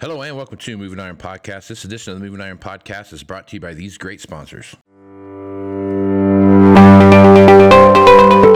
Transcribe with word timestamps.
Hello 0.00 0.22
and 0.22 0.34
welcome 0.34 0.56
to 0.56 0.78
Moving 0.78 0.98
Iron 0.98 1.18
Podcast. 1.18 1.68
This 1.68 1.84
edition 1.84 2.14
of 2.14 2.20
the 2.20 2.24
Moving 2.24 2.40
Iron 2.40 2.56
Podcast 2.56 3.12
is 3.12 3.22
brought 3.22 3.46
to 3.48 3.56
you 3.56 3.60
by 3.60 3.74
these 3.74 3.98
great 3.98 4.22
sponsors. 4.22 4.74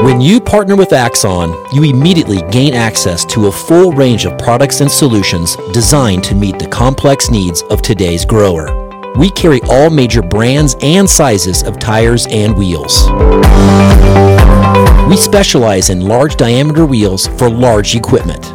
When 0.02 0.22
you 0.22 0.40
partner 0.40 0.74
with 0.74 0.94
Axon, 0.94 1.50
you 1.74 1.82
immediately 1.82 2.40
gain 2.50 2.72
access 2.72 3.26
to 3.26 3.48
a 3.48 3.52
full 3.52 3.92
range 3.92 4.24
of 4.24 4.38
products 4.38 4.80
and 4.80 4.90
solutions 4.90 5.56
designed 5.74 6.24
to 6.24 6.34
meet 6.34 6.58
the 6.58 6.68
complex 6.68 7.30
needs 7.30 7.60
of 7.64 7.82
today's 7.82 8.24
grower. 8.24 8.70
We 9.18 9.28
carry 9.28 9.60
all 9.68 9.90
major 9.90 10.22
brands 10.22 10.76
and 10.80 11.08
sizes 11.08 11.62
of 11.62 11.78
tires 11.78 12.26
and 12.30 12.56
wheels. 12.56 13.10
We 15.10 15.18
specialize 15.18 15.90
in 15.90 16.00
large 16.00 16.36
diameter 16.36 16.86
wheels 16.86 17.26
for 17.26 17.50
large 17.50 17.94
equipment. 17.94 18.53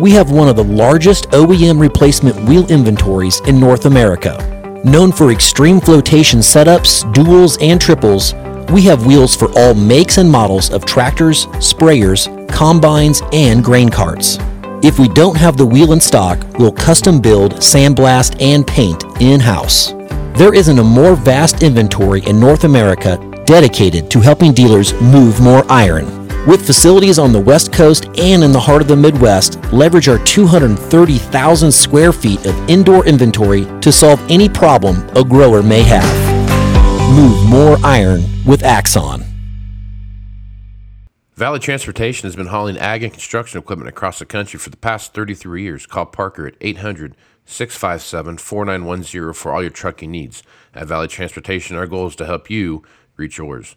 We 0.00 0.12
have 0.12 0.30
one 0.30 0.48
of 0.48 0.56
the 0.56 0.64
largest 0.64 1.28
OEM 1.28 1.78
replacement 1.78 2.34
wheel 2.48 2.66
inventories 2.72 3.40
in 3.40 3.60
North 3.60 3.84
America. 3.84 4.80
Known 4.82 5.12
for 5.12 5.30
extreme 5.30 5.78
flotation 5.78 6.38
setups, 6.38 7.04
duals, 7.12 7.58
and 7.60 7.78
triples, 7.78 8.32
we 8.72 8.80
have 8.82 9.04
wheels 9.04 9.36
for 9.36 9.50
all 9.58 9.74
makes 9.74 10.16
and 10.16 10.30
models 10.30 10.70
of 10.70 10.86
tractors, 10.86 11.44
sprayers, 11.58 12.28
combines, 12.48 13.20
and 13.34 13.62
grain 13.62 13.90
carts. 13.90 14.38
If 14.82 14.98
we 14.98 15.06
don't 15.06 15.36
have 15.36 15.58
the 15.58 15.66
wheel 15.66 15.92
in 15.92 16.00
stock, 16.00 16.38
we'll 16.58 16.72
custom 16.72 17.20
build, 17.20 17.56
sandblast, 17.56 18.40
and 18.40 18.66
paint 18.66 19.04
in 19.20 19.38
house. 19.38 19.92
There 20.38 20.54
isn't 20.54 20.78
a 20.78 20.82
more 20.82 21.14
vast 21.14 21.62
inventory 21.62 22.24
in 22.24 22.40
North 22.40 22.64
America 22.64 23.18
dedicated 23.44 24.10
to 24.12 24.20
helping 24.20 24.54
dealers 24.54 24.94
move 24.94 25.42
more 25.42 25.70
iron. 25.70 26.19
With 26.46 26.66
facilities 26.66 27.18
on 27.18 27.32
the 27.34 27.40
West 27.40 27.70
Coast 27.70 28.06
and 28.18 28.42
in 28.42 28.50
the 28.50 28.58
heart 28.58 28.80
of 28.80 28.88
the 28.88 28.96
Midwest, 28.96 29.62
leverage 29.74 30.08
our 30.08 30.16
230,000 30.24 31.70
square 31.70 32.14
feet 32.14 32.46
of 32.46 32.70
indoor 32.70 33.06
inventory 33.06 33.66
to 33.82 33.92
solve 33.92 34.18
any 34.30 34.48
problem 34.48 35.06
a 35.14 35.22
grower 35.22 35.62
may 35.62 35.82
have. 35.82 37.14
Move 37.14 37.46
more 37.46 37.76
iron 37.84 38.22
with 38.46 38.62
Axon. 38.62 39.22
Valley 41.34 41.58
Transportation 41.58 42.26
has 42.26 42.36
been 42.36 42.46
hauling 42.46 42.78
ag 42.78 43.02
and 43.02 43.12
construction 43.12 43.58
equipment 43.58 43.90
across 43.90 44.18
the 44.18 44.24
country 44.24 44.58
for 44.58 44.70
the 44.70 44.78
past 44.78 45.12
33 45.12 45.62
years. 45.62 45.84
Call 45.84 46.06
Parker 46.06 46.46
at 46.46 46.54
800 46.62 47.16
657 47.44 48.38
4910 48.38 49.34
for 49.34 49.52
all 49.52 49.60
your 49.60 49.70
trucking 49.70 50.10
needs. 50.10 50.42
At 50.74 50.86
Valley 50.86 51.08
Transportation, 51.08 51.76
our 51.76 51.86
goal 51.86 52.06
is 52.06 52.16
to 52.16 52.24
help 52.24 52.48
you 52.48 52.82
reach 53.18 53.36
yours. 53.36 53.76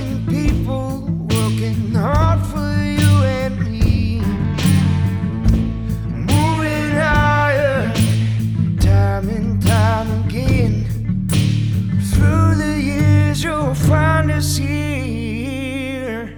People 0.31 1.01
working 1.29 1.93
hard 1.93 2.39
for 2.45 2.57
you 2.57 3.23
and 3.25 3.59
me. 3.59 4.21
Moving 6.07 6.97
iron, 6.97 7.91
time 8.77 9.27
and 9.27 9.61
time 9.61 10.25
again. 10.25 10.85
Through 12.13 12.55
the 12.55 12.81
years, 12.81 13.43
you'll 13.43 13.75
find 13.75 14.31
us 14.31 14.55
here. 14.55 16.33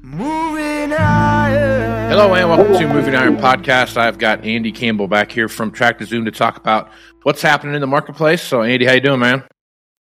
Moving 0.00 0.94
iron. 0.94 2.10
Hello 2.10 2.32
and 2.32 2.48
welcome 2.48 2.72
to 2.72 2.88
Moving 2.88 3.14
Iron 3.14 3.36
Podcast. 3.36 3.98
I've 3.98 4.16
got 4.16 4.46
Andy 4.46 4.72
Campbell 4.72 5.08
back 5.08 5.30
here 5.30 5.50
from 5.50 5.72
Tractor 5.72 6.06
Zoom 6.06 6.24
to 6.24 6.30
talk 6.30 6.56
about 6.56 6.90
what's 7.22 7.42
happening 7.42 7.74
in 7.74 7.82
the 7.82 7.86
marketplace. 7.86 8.40
So, 8.40 8.62
Andy, 8.62 8.86
how 8.86 8.94
you 8.94 9.00
doing, 9.00 9.20
man? 9.20 9.44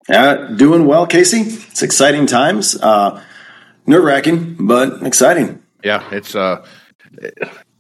Uh, 0.09 0.49
doing 0.49 0.87
well, 0.87 1.07
Casey. 1.07 1.41
It's 1.41 1.83
exciting 1.83 2.27
times. 2.27 2.77
Uh, 2.77 3.23
Nerve 3.87 4.05
wracking, 4.05 4.57
but 4.59 5.03
exciting. 5.03 5.63
Yeah, 5.83 6.07
it's 6.11 6.35
uh, 6.35 6.67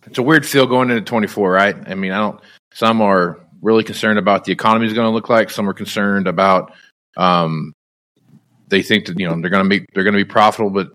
it's 0.06 0.18
a 0.18 0.22
weird 0.22 0.46
feel 0.46 0.66
going 0.66 0.90
into 0.90 1.02
24, 1.02 1.50
right? 1.50 1.76
I 1.86 1.94
mean, 1.94 2.12
I 2.12 2.18
don't. 2.18 2.40
Some 2.72 3.00
are 3.00 3.40
really 3.62 3.84
concerned 3.84 4.18
about 4.18 4.44
the 4.44 4.52
economy 4.52 4.86
is 4.86 4.92
going 4.92 5.06
to 5.06 5.14
look 5.14 5.28
like. 5.28 5.50
Some 5.50 5.68
are 5.68 5.74
concerned 5.74 6.26
about 6.26 6.72
um, 7.16 7.72
they 8.68 8.82
think 8.82 9.06
that 9.06 9.18
you 9.18 9.26
know 9.26 9.40
they're 9.40 9.50
going 9.50 9.62
to 9.62 9.68
make 9.68 9.86
they're 9.94 10.04
going 10.04 10.16
to 10.16 10.24
be 10.24 10.30
profitable, 10.30 10.70
but 10.70 10.92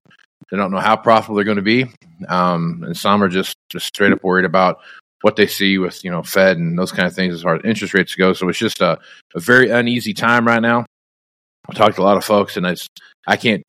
they 0.52 0.58
don't 0.58 0.72
know 0.72 0.80
how 0.80 0.96
profitable 0.96 1.36
they're 1.36 1.44
going 1.44 1.58
to 1.58 1.62
be. 1.62 1.86
Um, 2.28 2.84
and 2.86 2.96
some 2.98 3.24
are 3.24 3.30
just 3.30 3.56
just 3.70 3.88
straight 3.88 4.12
up 4.12 4.24
worried 4.24 4.46
about 4.46 4.80
what 5.22 5.36
they 5.36 5.48
see 5.48 5.78
with 5.78 6.04
you 6.04 6.12
know 6.12 6.24
Fed 6.24 6.58
and 6.58 6.78
those 6.78 6.92
kind 6.92 7.08
of 7.08 7.14
things 7.14 7.34
as 7.34 7.42
far 7.42 7.56
as 7.56 7.62
interest 7.64 7.94
rates 7.94 8.16
go. 8.16 8.34
So 8.34 8.48
it's 8.50 8.60
just 8.60 8.82
a, 8.82 9.00
a 9.36 9.40
very 9.40 9.70
uneasy 9.70 10.14
time 10.14 10.46
right 10.46 10.62
now. 10.62 10.86
I 11.70 11.74
talked 11.74 11.96
to 11.96 12.02
a 12.02 12.04
lot 12.04 12.18
of 12.18 12.26
folks, 12.26 12.58
and 12.58 12.68
I 12.68 12.76
I 13.28 13.38
can't 13.38 13.64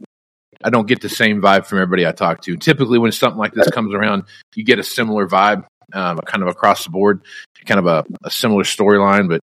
I 0.63 0.71
don't 0.71 0.87
get 0.87 1.01
the 1.01 1.09
same 1.09 1.41
vibe 1.41 1.67
from 1.67 1.79
everybody 1.79 2.07
I 2.07 2.13
talk 2.13 2.43
to. 2.43 2.57
Typically, 2.57 2.99
when 2.99 3.13
something 3.13 3.39
like 3.39 3.53
this 3.53 3.71
comes 3.71 3.95
around, 3.95 4.25
you 4.55 4.65
get 4.65 4.79
a 4.79 4.85
similar 4.85 5.27
vibe, 5.27 5.65
um, 5.95 6.19
kind 6.19 6.43
of 6.43 6.49
across 6.49 6.85
the 6.85 6.91
board, 6.91 7.23
kind 7.65 7.81
of 7.81 7.87
a, 7.87 8.05
a 8.25 8.31
similar 8.31 8.65
storyline. 8.65 9.29
But 9.29 9.41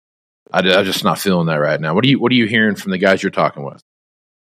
I, 0.53 0.61
am 0.61 0.85
just 0.85 1.05
not 1.05 1.19
feeling 1.19 1.47
that 1.47 1.57
right 1.57 1.81
now. 1.81 1.95
What 1.95 2.05
are 2.05 2.09
you 2.09 2.19
What 2.19 2.33
are 2.33 2.37
you 2.37 2.47
hearing 2.47 2.77
from 2.77 2.93
the 2.93 2.99
guys 2.99 3.23
you're 3.23 3.31
talking 3.31 3.65
with? 3.65 3.81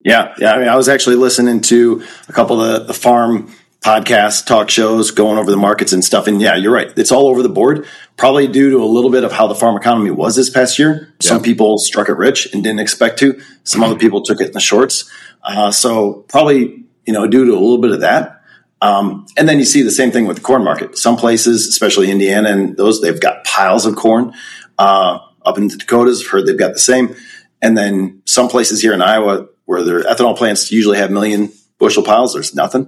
Yeah, 0.04 0.34
yeah. 0.40 0.54
I 0.54 0.60
mean, 0.60 0.68
I 0.68 0.76
was 0.76 0.90
actually 0.90 1.18
listening 1.18 1.62
to 1.62 2.04
a 2.28 2.34
couple 2.34 2.62
of 2.62 2.82
the, 2.82 2.88
the 2.88 2.94
farm 2.94 3.54
podcasts, 3.82 4.46
talk 4.46 4.70
shows, 4.70 5.12
going 5.12 5.38
over 5.38 5.52
the 5.52 5.58
markets 5.58 5.94
and 5.94 6.04
stuff. 6.04 6.28
And 6.28 6.42
yeah, 6.42 6.56
you're 6.56 6.74
right. 6.74 6.92
It's 6.98 7.12
all 7.12 7.28
over 7.28 7.44
the 7.44 7.50
board. 7.50 7.88
Probably 8.22 8.48
due 8.48 8.70
to 8.70 8.84
a 8.84 8.86
little 8.86 9.10
bit 9.10 9.24
of 9.24 9.32
how 9.32 9.48
the 9.48 9.56
farm 9.56 9.76
economy 9.76 10.12
was 10.12 10.36
this 10.36 10.52
past 10.52 10.78
year. 10.78 11.12
Yeah. 11.24 11.28
Some 11.28 11.42
people 11.42 11.80
struck 11.80 12.08
it 12.08 12.18
rich 12.18 12.54
and 12.54 12.64
didn't 12.64 12.80
expect 12.80 13.18
to. 13.18 13.42
Some 13.64 13.82
other 13.82 13.96
people 13.98 14.22
took 14.22 14.40
it 14.40 14.46
in 14.46 14.52
the 14.52 14.60
shorts. 14.60 15.12
Uh, 15.42 15.72
so 15.72 16.24
probably 16.30 16.86
you 17.08 17.14
know 17.14 17.26
due 17.26 17.46
to 17.46 17.52
a 17.54 17.58
little 17.58 17.80
bit 17.80 17.90
of 17.90 18.02
that. 18.02 18.44
Um, 18.80 19.26
and 19.38 19.50
then 19.50 19.58
you 19.58 19.66
see 19.66 19.82
the 19.82 19.90
same 19.90 20.12
thing 20.12 20.28
with 20.28 20.38
the 20.38 20.44
corn 20.44 20.64
market. 20.64 21.00
Some 21.00 21.18
places, 21.18 21.68
especially 21.68 22.12
Indiana 22.12 22.50
and 22.50 22.78
those, 22.78 23.02
they've 23.02 23.20
got 23.20 23.44
piles 23.44 23.88
of 23.88 23.96
corn. 23.96 24.34
Uh, 24.78 25.18
up 25.44 25.58
in 25.58 25.68
the 25.68 25.78
Dakotas, 25.78 26.22
I've 26.22 26.28
heard 26.28 26.46
they've 26.46 26.56
got 26.56 26.74
the 26.74 26.80
same. 26.80 27.16
And 27.60 27.76
then 27.76 28.22
some 28.26 28.50
places 28.50 28.84
here 28.84 28.94
in 28.94 29.02
Iowa 29.02 29.48
where 29.66 29.84
their 29.84 30.04
ethanol 30.04 30.38
plants 30.38 30.72
usually 30.72 31.00
have 31.00 31.10
million 31.10 31.52
bushel 31.80 32.04
piles, 32.04 32.36
there's 32.36 32.54
nothing. 32.54 32.88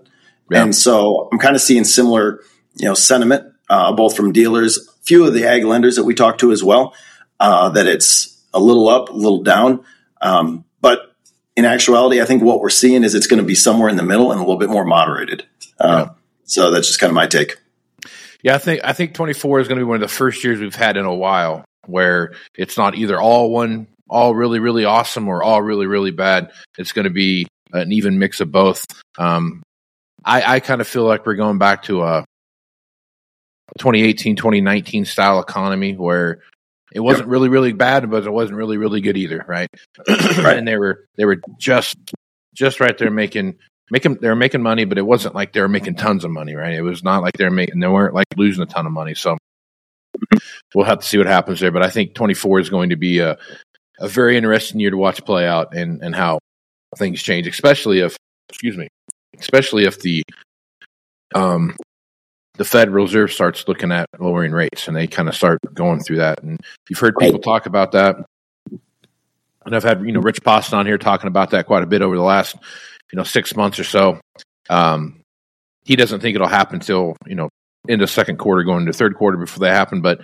Yeah. 0.52 0.62
And 0.62 0.76
so 0.76 1.28
I'm 1.32 1.40
kind 1.40 1.56
of 1.56 1.62
seeing 1.62 1.86
similar, 1.86 2.42
you 2.76 2.86
know, 2.86 2.94
sentiment, 2.94 3.52
uh, 3.68 3.94
both 3.94 4.16
from 4.16 4.32
dealers, 4.32 4.93
few 5.04 5.26
of 5.26 5.34
the 5.34 5.46
ag 5.46 5.64
lenders 5.64 5.96
that 5.98 6.04
we 6.04 6.16
talk 6.16 6.38
to 6.40 6.52
as 6.52 6.64
well, 6.64 6.94
uh, 7.40 7.70
that 7.70 7.88
it's 7.88 8.42
a 8.54 8.60
little 8.60 8.90
up, 8.90 9.10
a 9.10 9.14
little 9.14 9.44
down. 9.44 9.84
Um, 10.22 10.66
but 10.82 11.14
in 11.56 11.66
actuality, 11.66 12.22
I 12.22 12.26
think 12.26 12.44
what 12.44 12.60
we're 12.60 12.70
seeing 12.70 13.04
is 13.04 13.16
it's 13.16 13.28
going 13.28 13.42
to 13.42 13.46
be 13.46 13.56
somewhere 13.56 13.90
in 13.90 13.96
the 13.96 14.04
middle 14.04 14.32
and 14.32 14.40
a 14.40 14.44
little 14.44 14.58
bit 14.58 14.70
more 14.70 14.86
moderated. 14.86 15.46
Uh, 15.80 16.06
yeah. 16.08 16.14
So 16.46 16.72
that's 16.72 16.88
just 16.88 17.00
kind 17.00 17.10
of 17.10 17.16
my 17.16 17.28
take. 17.28 17.58
Yeah, 18.42 18.56
I 18.56 18.58
think 18.58 18.82
I 18.84 18.92
think 18.92 19.14
24 19.14 19.62
is 19.62 19.68
going 19.68 19.80
to 19.80 19.86
be 19.86 19.88
one 19.88 19.96
of 19.96 20.02
the 20.02 20.14
first 20.14 20.44
years 20.44 20.60
we've 20.60 20.76
had 20.76 20.98
in 20.98 21.06
a 21.06 21.14
while 21.14 21.64
where 21.86 22.34
it's 22.56 22.78
not 22.78 22.96
either 22.96 23.20
all 23.20 23.50
one, 23.50 23.88
all 24.10 24.36
really 24.36 24.60
really 24.60 24.84
awesome, 24.84 25.30
or 25.30 25.42
all 25.42 25.62
really 25.62 25.88
really 25.88 26.12
bad. 26.12 26.52
It's 26.78 26.92
going 26.92 27.06
to 27.06 27.12
be 27.12 27.48
an 27.72 27.94
even 27.94 28.20
mix 28.20 28.42
of 28.42 28.52
both. 28.52 28.86
Um, 29.18 29.64
I, 30.26 30.56
I 30.56 30.60
kind 30.60 30.82
of 30.82 30.88
feel 30.88 31.06
like 31.06 31.26
we're 31.26 31.36
going 31.36 31.58
back 31.58 31.84
to 31.84 32.04
a 32.04 32.26
2018, 33.80 34.36
2019 34.36 35.06
style 35.06 35.40
economy 35.40 35.96
where 35.96 36.42
it 36.94 37.00
wasn't 37.00 37.28
yep. 37.28 37.32
really 37.32 37.50
really 37.50 37.74
bad, 37.74 38.10
but 38.10 38.26
it 38.26 38.32
wasn't 38.32 38.58
really 38.58 38.78
really 38.78 39.02
good 39.02 39.18
either, 39.18 39.44
right? 39.48 39.70
right. 40.08 40.58
And 40.58 40.68
they 40.68 40.78
were 40.78 41.06
they 41.18 41.26
were 41.26 41.42
just 41.58 41.98
just 42.54 42.80
right 42.80 42.98
there 42.98 43.10
making 43.10 43.56
making 43.90 44.16
they 44.16 44.28
were 44.28 44.36
making 44.36 44.62
money, 44.62 44.86
but 44.86 44.98
it 44.98 45.06
wasn't 45.06 45.36
like 45.36 45.54
they 45.54 45.62
were 45.62 45.68
making 45.68 45.96
tons 45.96 46.24
of 46.24 46.32
money, 46.32 46.56
right? 46.56 46.74
It 46.74 46.82
was 46.82 47.04
not 47.04 47.24
like 47.24 47.38
they 47.38 47.46
were 47.46 47.52
making 47.52 47.80
they 47.80 47.88
weren't 47.88 48.14
like 48.14 48.28
losing 48.38 48.64
a 48.64 48.68
ton 48.68 48.86
of 48.86 48.92
money. 48.92 49.16
So 49.16 49.38
we'll 50.76 50.86
have 50.86 51.00
to 51.00 51.06
see 51.06 51.18
what 51.18 51.28
happens 51.28 51.60
there. 51.60 51.72
But 51.72 51.84
I 51.84 51.90
think 51.90 52.14
24 52.14 52.60
is 52.60 52.70
going 52.70 52.90
to 52.90 52.96
be 52.96 53.20
a 53.20 53.38
a 54.00 54.08
very 54.08 54.38
interesting 54.38 54.80
year 54.80 54.92
to 54.92 54.98
watch 54.98 55.24
play 55.26 55.48
out 55.48 55.76
and 55.76 56.02
and 56.04 56.16
how 56.16 56.40
things 56.98 57.22
change, 57.24 57.48
especially 57.48 58.00
if 58.00 58.18
excuse 58.50 58.78
me, 58.78 58.88
especially 59.40 59.86
if 59.86 60.00
the 60.00 60.24
um 61.34 61.76
the 62.56 62.66
Federal 62.66 63.06
Reserve 63.06 63.32
starts 63.32 63.68
looking 63.68 63.92
at 63.92 64.08
lowering 64.20 64.52
rates, 64.52 64.88
and 64.88 64.96
they 64.96 65.08
kind 65.08 65.28
of 65.28 65.36
start 65.36 65.60
going 65.74 66.02
through 66.02 66.18
that. 66.18 66.42
And 66.44 66.60
you've 66.90 67.00
heard 67.00 67.18
people 67.18 67.40
talk 67.40 67.66
about 67.66 67.94
that, 67.94 68.18
and 69.66 69.76
I've 69.76 69.84
had 69.84 70.06
you 70.06 70.12
know 70.12 70.20
Rich 70.20 70.44
Poston 70.44 70.78
on 70.78 70.86
here 70.86 70.98
talking 70.98 71.28
about 71.28 71.52
that 71.52 71.66
quite 71.66 71.84
a 71.84 71.88
bit 71.88 72.02
over 72.02 72.16
the 72.16 72.22
last 72.22 72.56
you 73.12 73.18
know 73.18 73.24
six 73.24 73.56
months 73.56 73.80
or 73.80 73.84
so. 73.84 74.20
Um, 74.70 75.22
he 75.84 75.96
doesn't 75.96 76.20
think 76.20 76.36
it'll 76.36 76.48
happen 76.48 76.76
until 76.76 77.16
you 77.26 77.36
know 77.36 77.50
into 77.88 78.08
second 78.08 78.38
quarter, 78.38 78.64
going 78.64 78.82
into 78.82 78.94
third 78.94 79.16
quarter 79.16 79.38
before 79.38 79.60
that 79.60 79.74
happen. 79.74 80.02
But 80.02 80.22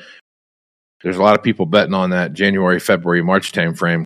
there's 1.02 1.18
a 1.18 1.24
lot 1.24 1.38
of 1.38 1.44
people 1.44 1.66
betting 1.66 1.94
on 1.94 2.12
that 2.12 2.34
January, 2.34 2.80
February, 2.80 3.24
March 3.24 3.52
time 3.52 3.74
frame 3.74 4.06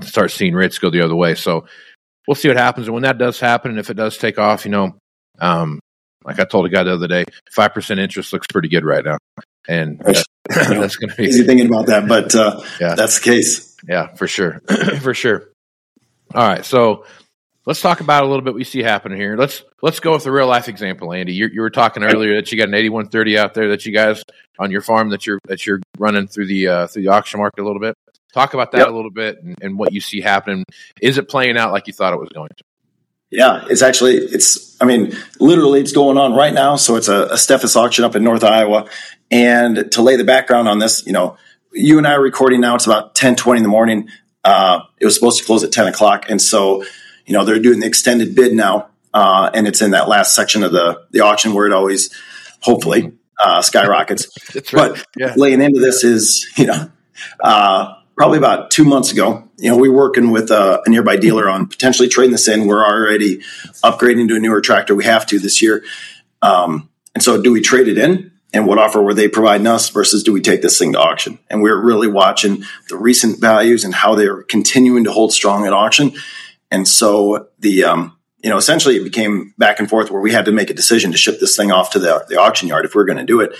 to 0.00 0.06
start 0.06 0.30
seeing 0.30 0.54
rates 0.54 0.78
go 0.78 0.90
the 0.90 1.00
other 1.02 1.14
way. 1.14 1.34
So 1.34 1.66
we'll 2.26 2.34
see 2.34 2.48
what 2.48 2.56
happens. 2.56 2.86
And 2.86 2.94
when 2.94 3.02
that 3.02 3.18
does 3.18 3.38
happen, 3.38 3.70
and 3.70 3.80
if 3.80 3.90
it 3.90 3.94
does 3.94 4.16
take 4.16 4.38
off, 4.38 4.64
you 4.64 4.70
know, 4.70 4.96
um, 5.40 5.80
like 6.24 6.38
I 6.40 6.44
told 6.44 6.66
a 6.66 6.68
guy 6.68 6.82
the 6.82 6.94
other 6.94 7.08
day, 7.08 7.24
five 7.50 7.74
percent 7.74 8.00
interest 8.00 8.32
looks 8.32 8.46
pretty 8.46 8.68
good 8.68 8.84
right 8.84 9.04
now, 9.04 9.18
and 9.68 9.98
that, 10.00 10.24
that's 10.48 10.96
going 10.96 11.10
to 11.10 11.16
be 11.16 11.24
easy 11.24 11.44
thinking 11.44 11.66
about 11.66 11.86
that, 11.86 12.08
but 12.08 12.34
uh, 12.34 12.62
yeah, 12.80 12.94
that's 12.94 13.18
the 13.18 13.24
case. 13.24 13.76
Yeah, 13.88 14.14
for 14.14 14.26
sure, 14.26 14.60
for 15.00 15.14
sure. 15.14 15.48
All 16.34 16.48
right, 16.48 16.64
so 16.64 17.04
let's 17.66 17.80
talk 17.80 18.00
about 18.00 18.24
a 18.24 18.26
little 18.26 18.42
bit 18.42 18.54
we 18.54 18.64
see 18.64 18.82
happening 18.82 19.18
here. 19.18 19.36
Let's 19.36 19.62
let's 19.82 20.00
go 20.00 20.12
with 20.12 20.26
a 20.26 20.32
real 20.32 20.46
life 20.46 20.68
example, 20.68 21.12
Andy. 21.12 21.34
You, 21.34 21.48
you 21.52 21.60
were 21.60 21.70
talking 21.70 22.02
earlier 22.02 22.36
that 22.36 22.50
you 22.50 22.58
got 22.58 22.68
an 22.68 22.74
eighty 22.74 22.88
one 22.88 23.08
thirty 23.08 23.38
out 23.38 23.54
there 23.54 23.70
that 23.70 23.86
you 23.86 23.92
guys 23.92 24.22
on 24.58 24.70
your 24.70 24.80
farm 24.80 25.10
that 25.10 25.26
you're 25.26 25.40
that 25.46 25.66
you're 25.66 25.80
running 25.98 26.26
through 26.26 26.46
the 26.46 26.68
uh, 26.68 26.86
through 26.86 27.02
the 27.02 27.08
auction 27.08 27.40
market 27.40 27.60
a 27.62 27.66
little 27.66 27.80
bit. 27.80 27.94
Talk 28.32 28.54
about 28.54 28.72
that 28.72 28.78
yep. 28.78 28.88
a 28.88 28.90
little 28.90 29.12
bit 29.12 29.42
and, 29.42 29.56
and 29.62 29.78
what 29.78 29.92
you 29.92 30.00
see 30.00 30.20
happening. 30.20 30.64
Is 31.00 31.18
it 31.18 31.28
playing 31.28 31.56
out 31.56 31.72
like 31.72 31.86
you 31.86 31.92
thought 31.92 32.12
it 32.12 32.18
was 32.18 32.30
going 32.30 32.50
to? 32.56 32.64
Yeah, 33.30 33.64
it's 33.68 33.82
actually 33.82 34.16
it's. 34.16 34.73
I 34.84 34.86
mean, 34.86 35.16
literally, 35.40 35.80
it's 35.80 35.92
going 35.92 36.18
on 36.18 36.34
right 36.34 36.52
now. 36.52 36.76
So 36.76 36.96
it's 36.96 37.08
a, 37.08 37.24
a 37.24 37.34
Steffes 37.34 37.74
auction 37.74 38.04
up 38.04 38.14
in 38.14 38.22
North 38.22 38.44
Iowa, 38.44 38.86
and 39.30 39.90
to 39.92 40.02
lay 40.02 40.16
the 40.16 40.24
background 40.24 40.68
on 40.68 40.78
this, 40.78 41.06
you 41.06 41.12
know, 41.12 41.38
you 41.72 41.96
and 41.96 42.06
I 42.06 42.12
are 42.12 42.20
recording 42.20 42.60
now. 42.60 42.74
It's 42.74 42.84
about 42.84 43.14
ten 43.14 43.34
twenty 43.34 43.60
in 43.60 43.62
the 43.62 43.70
morning. 43.70 44.10
Uh, 44.44 44.80
it 45.00 45.06
was 45.06 45.14
supposed 45.14 45.38
to 45.38 45.44
close 45.46 45.64
at 45.64 45.72
ten 45.72 45.86
o'clock, 45.86 46.26
and 46.28 46.40
so 46.40 46.84
you 47.24 47.32
know 47.32 47.46
they're 47.46 47.58
doing 47.58 47.80
the 47.80 47.86
extended 47.86 48.34
bid 48.34 48.52
now, 48.52 48.90
uh, 49.14 49.50
and 49.54 49.66
it's 49.66 49.80
in 49.80 49.92
that 49.92 50.06
last 50.06 50.34
section 50.34 50.62
of 50.62 50.72
the 50.72 51.00
the 51.12 51.20
auction 51.20 51.54
where 51.54 51.66
it 51.66 51.72
always, 51.72 52.14
hopefully, 52.60 53.12
uh, 53.42 53.62
skyrockets. 53.62 54.28
right. 54.54 54.92
But 54.92 55.06
yeah. 55.16 55.32
laying 55.34 55.62
into 55.62 55.80
this 55.80 56.04
is 56.04 56.46
you 56.58 56.66
know. 56.66 56.90
Uh, 58.14 58.16
probably 58.16 58.38
about 58.38 58.70
two 58.70 58.84
months 58.84 59.12
ago, 59.12 59.48
you 59.58 59.70
know, 59.70 59.76
we 59.76 59.88
were 59.88 59.96
working 59.96 60.30
with 60.30 60.50
a, 60.50 60.82
a, 60.84 60.90
nearby 60.90 61.16
dealer 61.16 61.48
on 61.48 61.66
potentially 61.66 62.08
trading 62.08 62.32
this 62.32 62.48
in. 62.48 62.66
We're 62.66 62.84
already 62.84 63.42
upgrading 63.84 64.28
to 64.28 64.36
a 64.36 64.40
newer 64.40 64.60
tractor. 64.60 64.94
We 64.94 65.04
have 65.04 65.26
to 65.26 65.38
this 65.38 65.60
year. 65.60 65.84
Um, 66.42 66.88
and 67.14 67.22
so 67.22 67.40
do 67.40 67.52
we 67.52 67.60
trade 67.60 67.88
it 67.88 67.98
in? 67.98 68.32
And 68.52 68.66
what 68.66 68.78
offer 68.78 69.02
were 69.02 69.14
they 69.14 69.28
providing 69.28 69.66
us 69.66 69.88
versus 69.88 70.22
do 70.22 70.32
we 70.32 70.40
take 70.40 70.62
this 70.62 70.78
thing 70.78 70.92
to 70.92 71.00
auction? 71.00 71.40
And 71.50 71.60
we're 71.60 71.82
really 71.82 72.06
watching 72.06 72.64
the 72.88 72.96
recent 72.96 73.40
values 73.40 73.84
and 73.84 73.92
how 73.92 74.14
they're 74.14 74.44
continuing 74.44 75.04
to 75.04 75.12
hold 75.12 75.32
strong 75.32 75.66
at 75.66 75.72
auction. 75.72 76.12
And 76.70 76.86
so 76.86 77.48
the, 77.58 77.84
um, 77.84 78.16
you 78.38 78.50
know, 78.50 78.56
essentially 78.56 78.96
it 78.96 79.04
became 79.04 79.54
back 79.58 79.80
and 79.80 79.90
forth 79.90 80.10
where 80.10 80.20
we 80.20 80.30
had 80.30 80.44
to 80.44 80.52
make 80.52 80.70
a 80.70 80.74
decision 80.74 81.10
to 81.10 81.18
ship 81.18 81.40
this 81.40 81.56
thing 81.56 81.72
off 81.72 81.90
to 81.90 81.98
the, 81.98 82.24
the 82.28 82.40
auction 82.40 82.68
yard 82.68 82.84
if 82.84 82.94
we 82.94 83.02
are 83.02 83.06
going 83.06 83.18
to 83.18 83.24
do 83.24 83.40
it. 83.40 83.56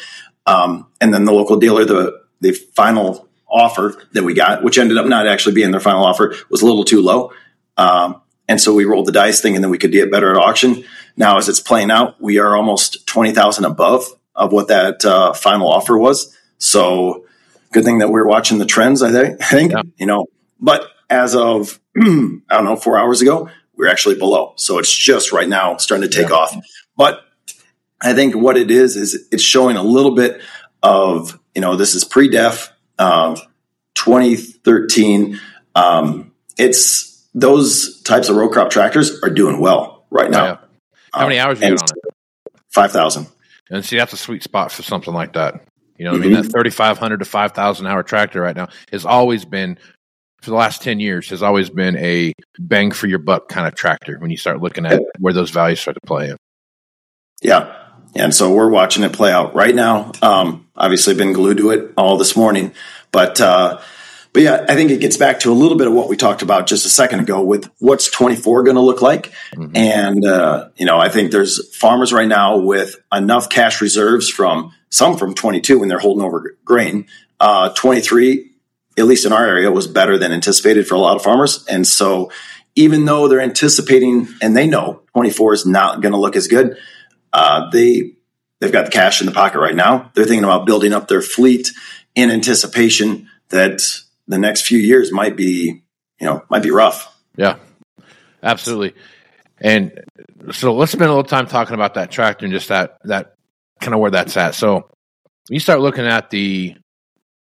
Um, 0.46 0.86
and 1.00 1.12
then 1.12 1.24
the 1.24 1.32
local 1.32 1.56
dealer, 1.56 1.84
the, 1.84 2.20
the 2.40 2.52
final 2.52 3.28
offer 3.54 3.94
that 4.12 4.24
we 4.24 4.34
got, 4.34 4.62
which 4.62 4.78
ended 4.78 4.98
up 4.98 5.06
not 5.06 5.26
actually 5.26 5.54
being 5.54 5.70
their 5.70 5.80
final 5.80 6.04
offer, 6.04 6.34
was 6.50 6.60
a 6.60 6.66
little 6.66 6.84
too 6.84 7.00
low. 7.00 7.32
Um, 7.76 8.20
and 8.48 8.60
so 8.60 8.74
we 8.74 8.84
rolled 8.84 9.06
the 9.06 9.12
dice 9.12 9.40
thing 9.40 9.54
and 9.54 9.64
then 9.64 9.70
we 9.70 9.78
could 9.78 9.92
get 9.92 10.10
better 10.10 10.30
at 10.30 10.36
auction. 10.36 10.84
Now, 11.16 11.38
as 11.38 11.48
it's 11.48 11.60
playing 11.60 11.90
out, 11.90 12.20
we 12.20 12.38
are 12.38 12.56
almost 12.56 13.06
20,000 13.06 13.64
above 13.64 14.04
of 14.34 14.52
what 14.52 14.68
that 14.68 15.04
uh, 15.04 15.32
final 15.32 15.68
offer 15.68 15.96
was. 15.96 16.36
So 16.58 17.26
good 17.72 17.84
thing 17.84 17.98
that 17.98 18.10
we're 18.10 18.26
watching 18.26 18.58
the 18.58 18.66
trends, 18.66 19.02
I 19.02 19.12
think, 19.12 19.40
I 19.40 19.46
think 19.46 19.72
yeah. 19.72 19.82
you 19.96 20.06
know, 20.06 20.26
but 20.60 20.88
as 21.08 21.34
of, 21.36 21.80
I 21.96 22.02
don't 22.50 22.64
know, 22.64 22.76
four 22.76 22.98
hours 22.98 23.22
ago, 23.22 23.48
we're 23.76 23.88
actually 23.88 24.16
below. 24.16 24.54
So 24.56 24.78
it's 24.78 24.94
just 24.94 25.32
right 25.32 25.48
now 25.48 25.76
starting 25.76 26.08
to 26.08 26.14
take 26.14 26.30
yeah. 26.30 26.36
off. 26.36 26.56
But 26.96 27.20
I 28.00 28.12
think 28.12 28.34
what 28.34 28.56
it 28.56 28.70
is, 28.70 28.96
is 28.96 29.28
it's 29.30 29.42
showing 29.42 29.76
a 29.76 29.82
little 29.82 30.14
bit 30.14 30.40
of, 30.82 31.38
you 31.54 31.62
know, 31.62 31.76
this 31.76 31.94
is 31.94 32.04
pre-def 32.04 32.73
uh, 32.98 33.36
2013. 33.94 35.40
Um, 35.74 36.32
it's 36.58 37.26
those 37.34 38.00
types 38.02 38.28
of 38.28 38.36
row 38.36 38.48
crop 38.48 38.70
tractors 38.70 39.22
are 39.22 39.30
doing 39.30 39.60
well 39.60 40.06
right 40.10 40.30
now. 40.30 40.44
Yeah. 40.44 40.56
How 41.12 41.26
many 41.26 41.38
hours 41.38 41.60
you 41.60 41.68
get 41.68 41.80
on 41.80 41.88
it? 41.88 42.14
Five 42.72 42.92
thousand. 42.92 43.28
And 43.70 43.84
see, 43.84 43.96
that's 43.96 44.12
a 44.12 44.16
sweet 44.16 44.42
spot 44.42 44.72
for 44.72 44.82
something 44.82 45.14
like 45.14 45.34
that. 45.34 45.64
You 45.96 46.04
know, 46.04 46.12
mm-hmm. 46.12 46.22
I 46.22 46.26
mean, 46.26 46.34
mm-hmm. 46.34 46.42
that 46.42 46.52
thirty 46.52 46.70
five 46.70 46.98
hundred 46.98 47.18
to 47.18 47.24
five 47.24 47.52
thousand 47.52 47.86
hour 47.86 48.02
tractor 48.02 48.40
right 48.40 48.56
now 48.56 48.68
has 48.90 49.04
always 49.06 49.44
been 49.44 49.78
for 50.44 50.50
the 50.50 50.56
last 50.56 50.82
10 50.82 51.00
years 51.00 51.30
has 51.30 51.42
always 51.42 51.70
been 51.70 51.96
a 51.96 52.34
bang 52.58 52.90
for 52.90 53.06
your 53.06 53.18
buck 53.18 53.48
kind 53.48 53.66
of 53.66 53.74
tractor 53.74 54.18
when 54.18 54.30
you 54.30 54.36
start 54.36 54.60
looking 54.60 54.84
at 54.84 55.00
where 55.18 55.32
those 55.32 55.50
values 55.50 55.80
start 55.80 55.94
to 55.94 56.06
play 56.06 56.28
in. 56.28 56.36
Yeah. 57.40 57.83
And 58.14 58.34
so 58.34 58.52
we're 58.52 58.70
watching 58.70 59.02
it 59.02 59.12
play 59.12 59.32
out 59.32 59.54
right 59.54 59.74
now. 59.74 60.12
Um, 60.22 60.68
obviously, 60.76 61.14
been 61.14 61.32
glued 61.32 61.58
to 61.58 61.70
it 61.70 61.92
all 61.96 62.16
this 62.16 62.36
morning, 62.36 62.72
but 63.10 63.40
uh, 63.40 63.80
but 64.32 64.42
yeah, 64.42 64.66
I 64.68 64.74
think 64.74 64.90
it 64.90 65.00
gets 65.00 65.16
back 65.16 65.40
to 65.40 65.52
a 65.52 65.54
little 65.54 65.78
bit 65.78 65.86
of 65.86 65.92
what 65.92 66.08
we 66.08 66.16
talked 66.16 66.42
about 66.42 66.66
just 66.66 66.86
a 66.86 66.88
second 66.88 67.20
ago 67.20 67.42
with 67.42 67.70
what's 67.78 68.10
24 68.10 68.64
going 68.64 68.74
to 68.74 68.82
look 68.82 69.00
like. 69.00 69.32
Mm-hmm. 69.54 69.76
And 69.76 70.24
uh, 70.24 70.68
you 70.76 70.86
know, 70.86 70.98
I 70.98 71.08
think 71.08 71.30
there's 71.30 71.74
farmers 71.76 72.12
right 72.12 72.28
now 72.28 72.58
with 72.58 72.96
enough 73.12 73.48
cash 73.48 73.80
reserves 73.80 74.28
from 74.28 74.72
some 74.90 75.16
from 75.16 75.34
22 75.34 75.78
when 75.78 75.88
they're 75.88 75.98
holding 75.98 76.24
over 76.24 76.56
grain. 76.64 77.06
Uh, 77.40 77.70
23, 77.74 78.50
at 78.96 79.04
least 79.04 79.26
in 79.26 79.32
our 79.32 79.44
area, 79.44 79.70
was 79.70 79.86
better 79.86 80.18
than 80.18 80.32
anticipated 80.32 80.86
for 80.86 80.94
a 80.94 80.98
lot 80.98 81.16
of 81.16 81.22
farmers, 81.22 81.64
and 81.66 81.86
so 81.86 82.30
even 82.76 83.04
though 83.04 83.28
they're 83.28 83.40
anticipating 83.40 84.28
and 84.42 84.56
they 84.56 84.66
know 84.66 85.00
24 85.12 85.52
is 85.54 85.66
not 85.66 86.00
going 86.00 86.12
to 86.12 86.18
look 86.18 86.34
as 86.34 86.48
good 86.48 86.76
uh, 87.34 87.68
they 87.70 88.12
they've 88.60 88.72
got 88.72 88.86
the 88.86 88.90
cash 88.92 89.20
in 89.20 89.26
the 89.26 89.32
pocket 89.32 89.58
right 89.58 89.74
now. 89.74 90.10
They're 90.14 90.24
thinking 90.24 90.44
about 90.44 90.66
building 90.66 90.92
up 90.92 91.08
their 91.08 91.20
fleet 91.20 91.72
in 92.14 92.30
anticipation 92.30 93.28
that 93.48 93.82
the 94.28 94.38
next 94.38 94.62
few 94.62 94.78
years 94.78 95.12
might 95.12 95.36
be 95.36 95.82
you 96.20 96.26
know 96.26 96.44
might 96.48 96.62
be 96.62 96.70
rough. 96.70 97.12
Yeah, 97.36 97.56
absolutely. 98.42 98.94
And 99.58 100.00
so 100.52 100.74
let's 100.74 100.92
spend 100.92 101.10
a 101.10 101.14
little 101.14 101.24
time 101.24 101.46
talking 101.46 101.74
about 101.74 101.94
that 101.94 102.10
tractor 102.10 102.46
and 102.46 102.54
just 102.54 102.68
that 102.68 102.98
that 103.04 103.34
kind 103.80 103.94
of 103.94 104.00
where 104.00 104.12
that's 104.12 104.36
at. 104.36 104.54
So 104.54 104.88
you 105.50 105.58
start 105.58 105.80
looking 105.80 106.06
at 106.06 106.30
the 106.30 106.76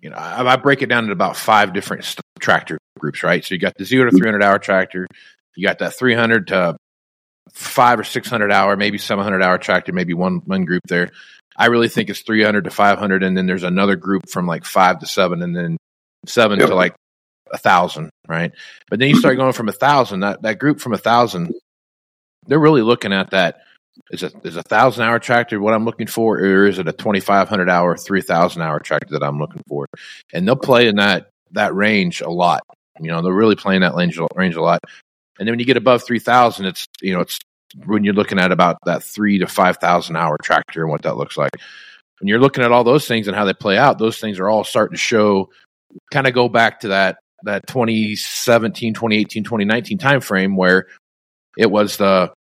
you 0.00 0.10
know 0.10 0.16
I, 0.16 0.54
I 0.54 0.56
break 0.56 0.80
it 0.80 0.86
down 0.86 1.04
into 1.04 1.12
about 1.12 1.36
five 1.36 1.74
different 1.74 2.04
st- 2.04 2.22
tractor 2.40 2.78
groups, 2.98 3.22
right? 3.22 3.44
So 3.44 3.54
you 3.54 3.60
got 3.60 3.76
the 3.76 3.84
zero 3.84 4.10
to 4.10 4.16
three 4.16 4.26
hundred 4.26 4.42
hour 4.42 4.58
tractor, 4.58 5.06
you 5.54 5.66
got 5.66 5.80
that 5.80 5.98
three 5.98 6.14
hundred 6.14 6.48
to 6.48 6.76
five 7.50 7.98
or 7.98 8.04
six 8.04 8.28
hundred 8.28 8.52
hour, 8.52 8.76
maybe 8.76 8.98
seven 8.98 9.24
hundred 9.24 9.42
hour 9.42 9.58
tractor, 9.58 9.92
maybe 9.92 10.14
one 10.14 10.42
one 10.44 10.64
group 10.64 10.82
there. 10.88 11.10
I 11.56 11.66
really 11.66 11.88
think 11.88 12.08
it's 12.08 12.20
three 12.20 12.42
hundred 12.42 12.64
to 12.64 12.70
five 12.70 12.98
hundred, 12.98 13.22
and 13.22 13.36
then 13.36 13.46
there's 13.46 13.62
another 13.62 13.96
group 13.96 14.28
from 14.30 14.46
like 14.46 14.64
five 14.64 15.00
to 15.00 15.06
seven, 15.06 15.42
and 15.42 15.54
then 15.54 15.76
seven 16.26 16.58
yep. 16.58 16.68
to 16.68 16.74
like 16.74 16.94
a 17.52 17.58
thousand, 17.58 18.10
right? 18.26 18.52
But 18.88 18.98
then 18.98 19.08
you 19.08 19.16
start 19.16 19.36
going 19.36 19.52
from 19.52 19.68
a 19.68 19.72
thousand. 19.72 20.20
That 20.20 20.42
that 20.42 20.58
group 20.58 20.80
from 20.80 20.94
a 20.94 20.98
thousand, 20.98 21.52
they're 22.46 22.58
really 22.58 22.82
looking 22.82 23.12
at 23.12 23.30
that. 23.30 23.60
Is 24.10 24.22
a 24.22 24.32
is 24.42 24.56
a 24.56 24.62
thousand 24.62 25.04
hour 25.04 25.18
tractor 25.18 25.60
what 25.60 25.74
I'm 25.74 25.84
looking 25.84 26.06
for, 26.06 26.38
or 26.38 26.66
is 26.66 26.78
it 26.78 26.88
a 26.88 26.92
twenty 26.92 27.20
five 27.20 27.48
hundred 27.50 27.68
hour, 27.68 27.96
three 27.96 28.22
thousand 28.22 28.62
hour 28.62 28.80
tractor 28.80 29.18
that 29.18 29.22
I'm 29.22 29.38
looking 29.38 29.62
for? 29.68 29.86
And 30.32 30.48
they'll 30.48 30.56
play 30.56 30.88
in 30.88 30.96
that 30.96 31.28
that 31.50 31.74
range 31.74 32.22
a 32.22 32.30
lot. 32.30 32.62
You 32.98 33.10
know, 33.10 33.20
they're 33.20 33.34
really 33.34 33.56
playing 33.56 33.82
that 33.82 33.94
range 33.94 34.18
range 34.34 34.56
a 34.56 34.62
lot. 34.62 34.80
And 35.38 35.46
then 35.46 35.52
when 35.52 35.58
you 35.58 35.64
get 35.64 35.76
above 35.76 36.04
3000, 36.04 36.66
it's, 36.66 36.86
you 37.00 37.14
know, 37.14 37.20
it's 37.20 37.38
when 37.84 38.04
you're 38.04 38.14
looking 38.14 38.38
at 38.38 38.52
about 38.52 38.78
that 38.84 39.02
three 39.02 39.38
to 39.38 39.46
5,000 39.46 40.16
hour 40.16 40.36
tractor 40.42 40.82
and 40.82 40.90
what 40.90 41.02
that 41.02 41.16
looks 41.16 41.36
like. 41.36 41.52
When 42.20 42.28
you're 42.28 42.40
looking 42.40 42.62
at 42.62 42.72
all 42.72 42.84
those 42.84 43.08
things 43.08 43.26
and 43.26 43.36
how 43.36 43.44
they 43.44 43.54
play 43.54 43.76
out, 43.76 43.98
those 43.98 44.18
things 44.18 44.38
are 44.38 44.48
all 44.48 44.64
starting 44.64 44.94
to 44.94 45.00
show, 45.00 45.50
kind 46.12 46.26
of 46.26 46.34
go 46.34 46.48
back 46.48 46.80
to 46.80 46.88
that, 46.88 47.18
that 47.44 47.66
2017, 47.66 48.94
2018, 48.94 49.44
2019 49.44 49.98
timeframe 49.98 50.56
where 50.56 50.86
it 51.58 51.70
was 51.70 51.96
the, 51.96 52.32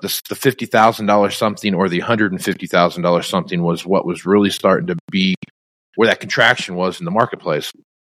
the, 0.00 0.22
the 0.28 0.34
$50,000 0.34 1.32
something 1.32 1.74
or 1.74 1.88
the 1.88 2.00
$150,000 2.00 3.24
something 3.24 3.62
was 3.62 3.84
what 3.84 4.06
was 4.06 4.24
really 4.24 4.50
starting 4.50 4.86
to 4.86 4.96
be 5.10 5.34
where 5.96 6.08
that 6.08 6.20
contraction 6.20 6.76
was 6.76 7.00
in 7.00 7.04
the 7.04 7.10
marketplace. 7.10 7.72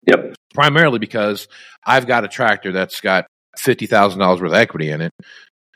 Yep. 0.06 0.36
Primarily 0.54 1.00
because 1.00 1.48
I've 1.86 2.08
got 2.08 2.26
a 2.26 2.28
tractor 2.28 2.72
that's 2.72 3.00
got 3.00 3.26
fifty 3.60 3.86
thousand 3.86 4.20
dollars 4.20 4.42
worth 4.42 4.52
of 4.52 4.58
equity 4.58 4.90
in 4.90 5.02
it, 5.02 5.12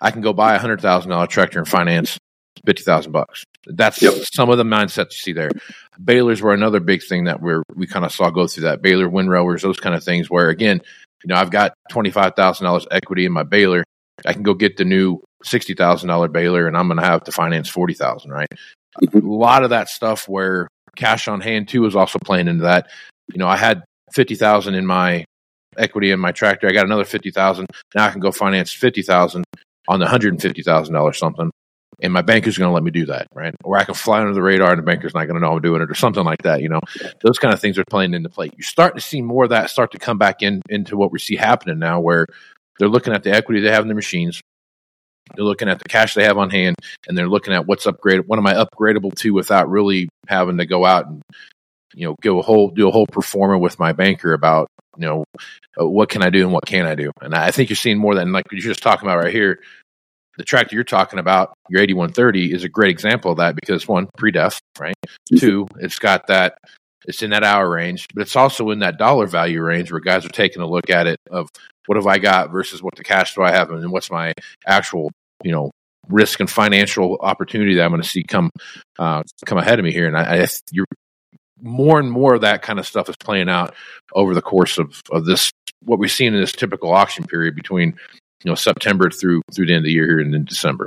I 0.02 0.12
can 0.12 0.22
go 0.22 0.34
buy 0.34 0.56
a 0.56 0.60
hundred 0.60 0.82
thousand 0.82 1.12
dollar 1.12 1.28
tractor 1.28 1.60
and 1.60 1.68
finance 1.68 2.18
fifty 2.66 2.84
thousand 2.84 3.12
bucks. 3.12 3.44
That's 3.66 4.02
yep. 4.02 4.14
some 4.34 4.50
of 4.50 4.58
the 4.58 4.64
mindsets 4.64 5.12
you 5.12 5.18
see 5.18 5.34
there. 5.34 5.52
Balers 6.04 6.42
were 6.42 6.54
another 6.54 6.80
big 6.80 7.04
thing 7.04 7.26
that 7.26 7.42
we're 7.42 7.64
we 7.76 7.88
kind 7.88 8.06
of 8.06 8.12
saw 8.12 8.30
go 8.30 8.48
through 8.48 8.64
that 8.64 8.82
baler 8.82 9.10
windrowers, 9.10 9.62
those 9.62 9.80
kind 9.80 9.96
of 9.96 10.04
things. 10.04 10.30
Where 10.30 10.50
again, 10.50 10.82
you 11.24 11.28
know, 11.28 11.36
I've 11.36 11.52
got 11.52 11.74
twenty 11.90 12.12
five 12.12 12.36
thousand 12.36 12.66
dollars 12.66 12.88
equity 12.92 13.26
in 13.26 13.32
my 13.32 13.44
baler. 13.44 13.84
I 14.26 14.34
can 14.34 14.44
go 14.44 14.54
get 14.54 14.78
the 14.78 14.86
new 14.86 15.22
sixty 15.44 15.74
thousand 15.74 16.10
dollar 16.10 16.28
baler, 16.28 16.68
and 16.68 16.78
I'm 16.78 16.88
going 16.88 17.00
to 17.00 17.06
have 17.06 17.24
to 17.26 17.32
finance 17.32 17.70
forty 17.70 17.94
thousand, 17.94 18.32
right? 18.32 18.48
Mm-hmm. 19.02 19.28
a 19.28 19.34
lot 19.34 19.64
of 19.64 19.72
that 19.72 19.90
stuff 19.90 20.30
where 20.30 20.68
cash 20.96 21.28
on 21.28 21.42
hand 21.42 21.68
too 21.68 21.86
is 21.86 21.96
also 21.96 22.20
playing 22.20 22.48
into 22.48 22.64
that. 22.64 22.90
You 23.32 23.40
know, 23.40 23.48
I 23.48 23.58
had 23.58 23.84
fifty 24.14 24.36
thousand 24.36 24.76
in 24.76 24.86
my 24.86 25.26
equity 25.78 26.12
in 26.12 26.20
my 26.20 26.32
tractor. 26.32 26.68
I 26.68 26.72
got 26.72 26.86
another 26.86 27.06
fifty 27.06 27.32
thousand. 27.32 27.68
Now 27.96 28.08
I 28.08 28.12
can 28.12 28.22
go 28.22 28.32
finance 28.32 28.72
fifty 28.72 29.02
thousand 29.02 29.46
on 29.88 30.00
the 30.00 30.08
hundred 30.08 30.34
and 30.34 30.42
fifty 30.42 30.64
thousand 30.64 30.94
dollars 30.94 31.18
something. 31.18 31.52
And 32.02 32.12
my 32.12 32.24
banker's 32.24 32.58
going 32.58 32.70
to 32.70 32.74
let 32.74 32.84
me 32.84 32.92
do 32.92 33.06
that, 33.06 33.28
right? 33.34 33.54
Or 33.64 33.78
I 33.78 33.84
can 33.84 33.94
fly 33.94 34.20
under 34.20 34.34
the 34.34 34.42
radar 34.42 34.72
and 34.72 34.80
the 34.80 34.84
banker's 34.84 35.14
not 35.14 35.26
going 35.26 35.36
to 35.36 35.40
know 35.40 35.54
I'm 35.54 35.62
doing 35.62 35.82
it, 35.82 35.92
or 35.92 35.96
something 35.96 36.24
like 36.24 36.42
that. 36.42 36.62
You 36.62 36.70
know, 36.70 36.82
those 37.22 37.38
kind 37.38 37.54
of 37.54 37.62
things 37.62 37.78
are 37.78 37.86
playing 37.86 38.14
into 38.14 38.30
play. 38.30 38.50
You're 38.58 38.64
starting 38.64 39.00
to 39.00 39.06
see 39.06 39.22
more 39.22 39.44
of 39.44 39.52
that 39.52 39.70
start 39.70 39.92
to 39.92 40.00
come 40.00 40.18
back 40.18 40.42
in 40.42 40.62
into 40.70 40.98
what 40.98 41.12
we 41.12 41.20
see 41.20 41.36
happening 41.36 41.80
now, 41.80 42.00
where 42.02 42.26
they're 42.80 42.90
looking 42.90 43.14
at 43.14 43.24
the 43.24 43.32
equity 43.32 43.62
they 43.62 43.72
have 43.72 43.84
in 43.84 43.88
their 43.88 43.96
machines, 43.96 44.42
they're 45.36 45.46
looking 45.46 45.70
at 45.70 45.80
the 45.80 45.88
cash 45.88 46.14
they 46.14 46.24
have 46.24 46.38
on 46.38 46.50
hand, 46.50 46.76
and 47.08 47.18
they're 47.18 47.30
looking 47.30 47.54
at 47.54 47.66
what's 47.68 47.86
upgraded. 47.86 48.26
What 48.28 48.40
am 48.40 48.48
I 48.48 48.54
upgradable 48.54 49.16
to 49.18 49.34
without 49.34 49.70
really 49.70 50.10
having 50.28 50.58
to 50.58 50.66
go 50.66 50.86
out 50.86 51.08
and 51.08 51.22
you 51.94 52.08
know 52.08 52.16
go 52.22 52.40
a 52.40 52.42
whole 52.42 52.70
do 52.70 52.88
a 52.88 52.92
whole 52.92 53.08
pro 53.08 53.22
forma 53.22 53.58
with 53.58 53.80
my 53.80 53.94
banker 53.94 54.34
about 54.34 54.68
you 54.98 55.06
know 55.06 55.24
uh, 55.80 55.88
what 55.88 56.10
can 56.10 56.22
I 56.22 56.30
do 56.30 56.44
and 56.44 56.54
what 56.54 56.66
can 56.66 56.86
I 56.86 56.96
do. 56.96 57.12
And 57.22 57.34
I 57.34 57.52
think 57.52 57.70
you're 57.70 57.76
seeing 57.78 57.98
more 57.98 58.16
than 58.16 58.32
like 58.32 58.46
you're 58.52 58.62
just 58.62 58.84
talking 58.84 59.08
about 59.08 59.24
right 59.24 59.34
here. 59.34 59.60
The 60.38 60.44
tractor 60.44 60.74
you're 60.74 60.84
talking 60.84 61.20
about, 61.20 61.54
your 61.70 61.84
8130, 61.84 62.54
is 62.54 62.64
a 62.64 62.70
great 62.70 62.90
example 62.90 63.32
of 63.32 63.38
that 63.38 63.56
because 63.56 63.88
one, 63.88 64.10
pre-def, 64.18 64.60
right? 64.80 64.96
Two, 65.38 65.68
it's 65.80 66.00
got 66.00 66.26
that 66.26 66.58
it's 67.06 67.22
in 67.22 67.32
that 67.32 67.44
hour 67.44 67.70
range, 67.70 68.08
but 68.14 68.22
it's 68.22 68.36
also 68.36 68.72
in 68.72 68.80
that 68.80 68.98
dollar 68.98 69.28
value 69.28 69.62
range 69.62 69.92
where 69.92 70.00
guys 70.00 70.26
are 70.26 70.30
taking 70.30 70.62
a 70.62 70.68
look 70.68 70.90
at 70.90 71.08
it 71.08 71.20
of 71.30 71.50
what 71.86 71.98
have 71.98 72.08
I 72.08 72.18
got 72.18 72.52
versus 72.52 72.82
what 72.82 72.96
the 72.96 73.04
cash 73.04 73.36
do 73.36 73.44
I 73.44 73.52
have 73.52 73.72
and 73.72 73.92
what's 73.92 74.10
my 74.10 74.34
actual, 74.66 75.12
you 75.44 75.52
know, 75.52 75.72
risk 76.10 76.40
and 76.40 76.50
financial 76.50 77.18
opportunity 77.22 77.76
that 77.76 77.84
I'm 77.84 77.92
going 77.92 78.02
to 78.02 78.08
see 78.08 78.24
come 78.24 78.50
uh, 79.00 79.24
come 79.46 79.58
ahead 79.58 79.80
of 79.80 79.86
me 79.86 79.92
here. 79.92 80.08
And 80.08 80.18
I, 80.18 80.44
I 80.44 80.48
you're 80.72 80.86
more 81.64 82.00
and 82.00 82.12
more 82.12 82.36
of 82.36 82.42
that 82.42 82.62
kind 82.62 82.78
of 82.78 82.86
stuff 82.86 83.10
is 83.10 83.16
playing 83.16 83.50
out 83.50 83.74
over 84.14 84.36
the 84.36 84.42
course 84.42 84.78
of, 84.78 85.02
of 85.12 85.26
this 85.26 85.52
what 85.84 85.98
we've 85.98 86.12
seen 86.12 86.34
in 86.34 86.42
this 86.42 86.52
typical 86.52 86.92
auction 86.92 87.26
period 87.26 87.56
between 87.56 87.90
you 88.44 88.52
know 88.52 88.56
September 88.56 89.10
through 89.10 89.42
through 89.54 89.66
the 89.66 89.74
end 89.74 89.80
of 89.80 89.86
the 89.86 89.92
year 89.92 90.06
here 90.06 90.20
and 90.20 90.36
in 90.36 90.46
December. 90.46 90.86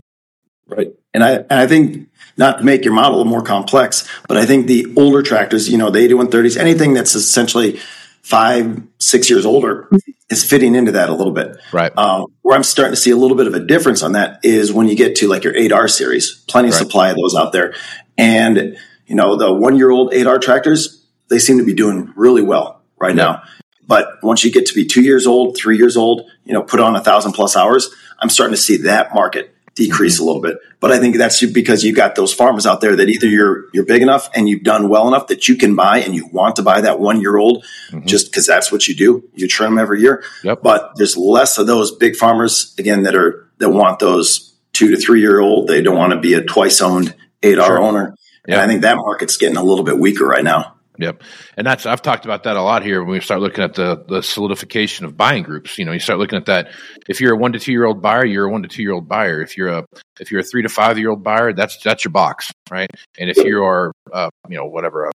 Right. 0.68 0.92
And 1.14 1.24
I 1.24 1.32
and 1.36 1.52
I 1.52 1.66
think 1.66 2.08
not 2.36 2.58
to 2.58 2.64
make 2.64 2.84
your 2.84 2.94
model 2.94 3.24
more 3.24 3.42
complex, 3.42 4.08
but 4.28 4.36
I 4.36 4.44
think 4.46 4.66
the 4.66 4.92
older 4.96 5.22
tractors, 5.22 5.68
you 5.68 5.78
know, 5.78 5.90
the 5.90 6.00
8130s, 6.00 6.56
anything 6.58 6.92
that's 6.92 7.14
essentially 7.14 7.80
five, 8.22 8.82
six 8.98 9.30
years 9.30 9.46
older 9.46 9.88
is 10.28 10.44
fitting 10.44 10.74
into 10.74 10.92
that 10.92 11.08
a 11.08 11.14
little 11.14 11.32
bit. 11.32 11.56
Right. 11.72 11.96
Um, 11.96 12.26
where 12.42 12.56
I'm 12.56 12.64
starting 12.64 12.92
to 12.92 13.00
see 13.00 13.12
a 13.12 13.16
little 13.16 13.36
bit 13.36 13.46
of 13.46 13.54
a 13.54 13.60
difference 13.60 14.02
on 14.02 14.12
that 14.12 14.40
is 14.42 14.72
when 14.72 14.88
you 14.88 14.96
get 14.96 15.16
to 15.16 15.28
like 15.28 15.44
your 15.44 15.54
8R 15.54 15.88
series, 15.88 16.42
plenty 16.48 16.68
of 16.68 16.74
Right. 16.74 16.82
supply 16.82 17.10
of 17.10 17.16
those 17.16 17.36
out 17.36 17.52
there. 17.52 17.74
And, 18.18 18.76
you 19.06 19.14
know, 19.14 19.36
the 19.36 19.52
one 19.52 19.76
year 19.76 19.90
old 19.90 20.12
8R 20.12 20.40
tractors, 20.40 21.04
they 21.28 21.38
seem 21.38 21.58
to 21.58 21.64
be 21.64 21.74
doing 21.74 22.12
really 22.16 22.42
well 22.42 22.82
right 22.98 23.14
Yeah. 23.14 23.22
now. 23.22 23.42
But 23.86 24.18
once 24.22 24.44
you 24.44 24.50
get 24.50 24.66
to 24.66 24.74
be 24.74 24.84
two 24.84 25.02
years 25.02 25.26
old, 25.26 25.56
three 25.56 25.76
years 25.78 25.96
old, 25.96 26.22
you 26.44 26.52
know, 26.52 26.62
put 26.62 26.80
on 26.80 26.96
a 26.96 27.00
thousand 27.00 27.32
plus 27.32 27.56
hours, 27.56 27.88
I'm 28.18 28.30
starting 28.30 28.54
to 28.54 28.60
see 28.60 28.78
that 28.78 29.14
market 29.14 29.54
decrease 29.76 30.14
mm-hmm. 30.14 30.22
a 30.24 30.26
little 30.26 30.42
bit. 30.42 30.58
But 30.80 30.90
I 30.90 30.98
think 30.98 31.16
that's 31.16 31.44
because 31.52 31.84
you've 31.84 31.94
got 31.96 32.14
those 32.16 32.32
farmers 32.34 32.66
out 32.66 32.80
there 32.80 32.96
that 32.96 33.08
either 33.08 33.28
you're 33.28 33.66
you're 33.72 33.84
big 33.84 34.02
enough 34.02 34.28
and 34.34 34.48
you've 34.48 34.64
done 34.64 34.88
well 34.88 35.06
enough 35.06 35.28
that 35.28 35.48
you 35.48 35.56
can 35.56 35.76
buy 35.76 35.98
and 35.98 36.14
you 36.14 36.26
want 36.26 36.56
to 36.56 36.62
buy 36.62 36.80
that 36.80 36.98
one 36.98 37.20
year 37.20 37.36
old 37.36 37.64
mm-hmm. 37.90 38.06
just 38.06 38.26
because 38.26 38.46
that's 38.46 38.72
what 38.72 38.88
you 38.88 38.96
do. 38.96 39.28
You 39.34 39.46
trim 39.46 39.72
them 39.72 39.78
every 39.78 40.00
year. 40.00 40.24
Yep. 40.42 40.62
But 40.62 40.92
there's 40.96 41.16
less 41.16 41.58
of 41.58 41.66
those 41.66 41.92
big 41.94 42.16
farmers 42.16 42.74
again 42.78 43.04
that 43.04 43.14
are 43.14 43.48
that 43.58 43.70
want 43.70 44.00
those 44.00 44.54
two 44.72 44.90
to 44.90 44.96
three 44.96 45.20
year 45.20 45.40
old. 45.40 45.68
They 45.68 45.82
don't 45.82 45.96
want 45.96 46.12
to 46.12 46.18
be 46.18 46.34
a 46.34 46.42
twice 46.42 46.80
owned 46.80 47.14
eight 47.42 47.58
R 47.58 47.66
Sure. 47.66 47.78
owner. 47.78 48.14
And 48.46 48.56
Yeah. 48.56 48.62
I 48.62 48.66
think 48.66 48.82
that 48.82 48.96
market's 48.96 49.36
getting 49.36 49.56
a 49.56 49.62
little 49.62 49.84
bit 49.84 49.98
weaker 49.98 50.26
right 50.26 50.44
now. 50.44 50.76
Yep, 50.98 51.22
and 51.58 51.66
that's 51.66 51.84
I've 51.84 52.00
talked 52.00 52.24
about 52.24 52.44
that 52.44 52.56
a 52.56 52.62
lot 52.62 52.82
here 52.82 53.02
when 53.02 53.12
we 53.12 53.20
start 53.20 53.40
looking 53.40 53.62
at 53.62 53.74
the 53.74 54.02
the 54.08 54.22
solidification 54.22 55.04
of 55.04 55.14
buying 55.16 55.42
groups. 55.42 55.76
You 55.78 55.84
know, 55.84 55.92
you 55.92 55.98
start 56.00 56.18
looking 56.18 56.38
at 56.38 56.46
that. 56.46 56.70
If 57.06 57.20
you're 57.20 57.34
a 57.34 57.36
one 57.36 57.52
to 57.52 57.58
two 57.58 57.72
year 57.72 57.84
old 57.84 58.00
buyer, 58.00 58.24
you're 58.24 58.46
a 58.46 58.50
one 58.50 58.62
to 58.62 58.68
two 58.68 58.82
year 58.82 58.92
old 58.92 59.06
buyer. 59.06 59.42
If 59.42 59.58
you're 59.58 59.68
a 59.68 59.84
if 60.20 60.30
you're 60.30 60.40
a 60.40 60.44
three 60.44 60.62
to 60.62 60.70
five 60.70 60.98
year 60.98 61.10
old 61.10 61.22
buyer, 61.22 61.52
that's 61.52 61.76
that's 61.82 62.04
your 62.04 62.12
box, 62.12 62.50
right? 62.70 62.88
And 63.18 63.28
if 63.28 63.36
you 63.36 63.62
are 63.62 63.92
uh, 64.12 64.30
you 64.48 64.56
know 64.56 64.64
whatever 64.64 65.06
a, 65.06 65.10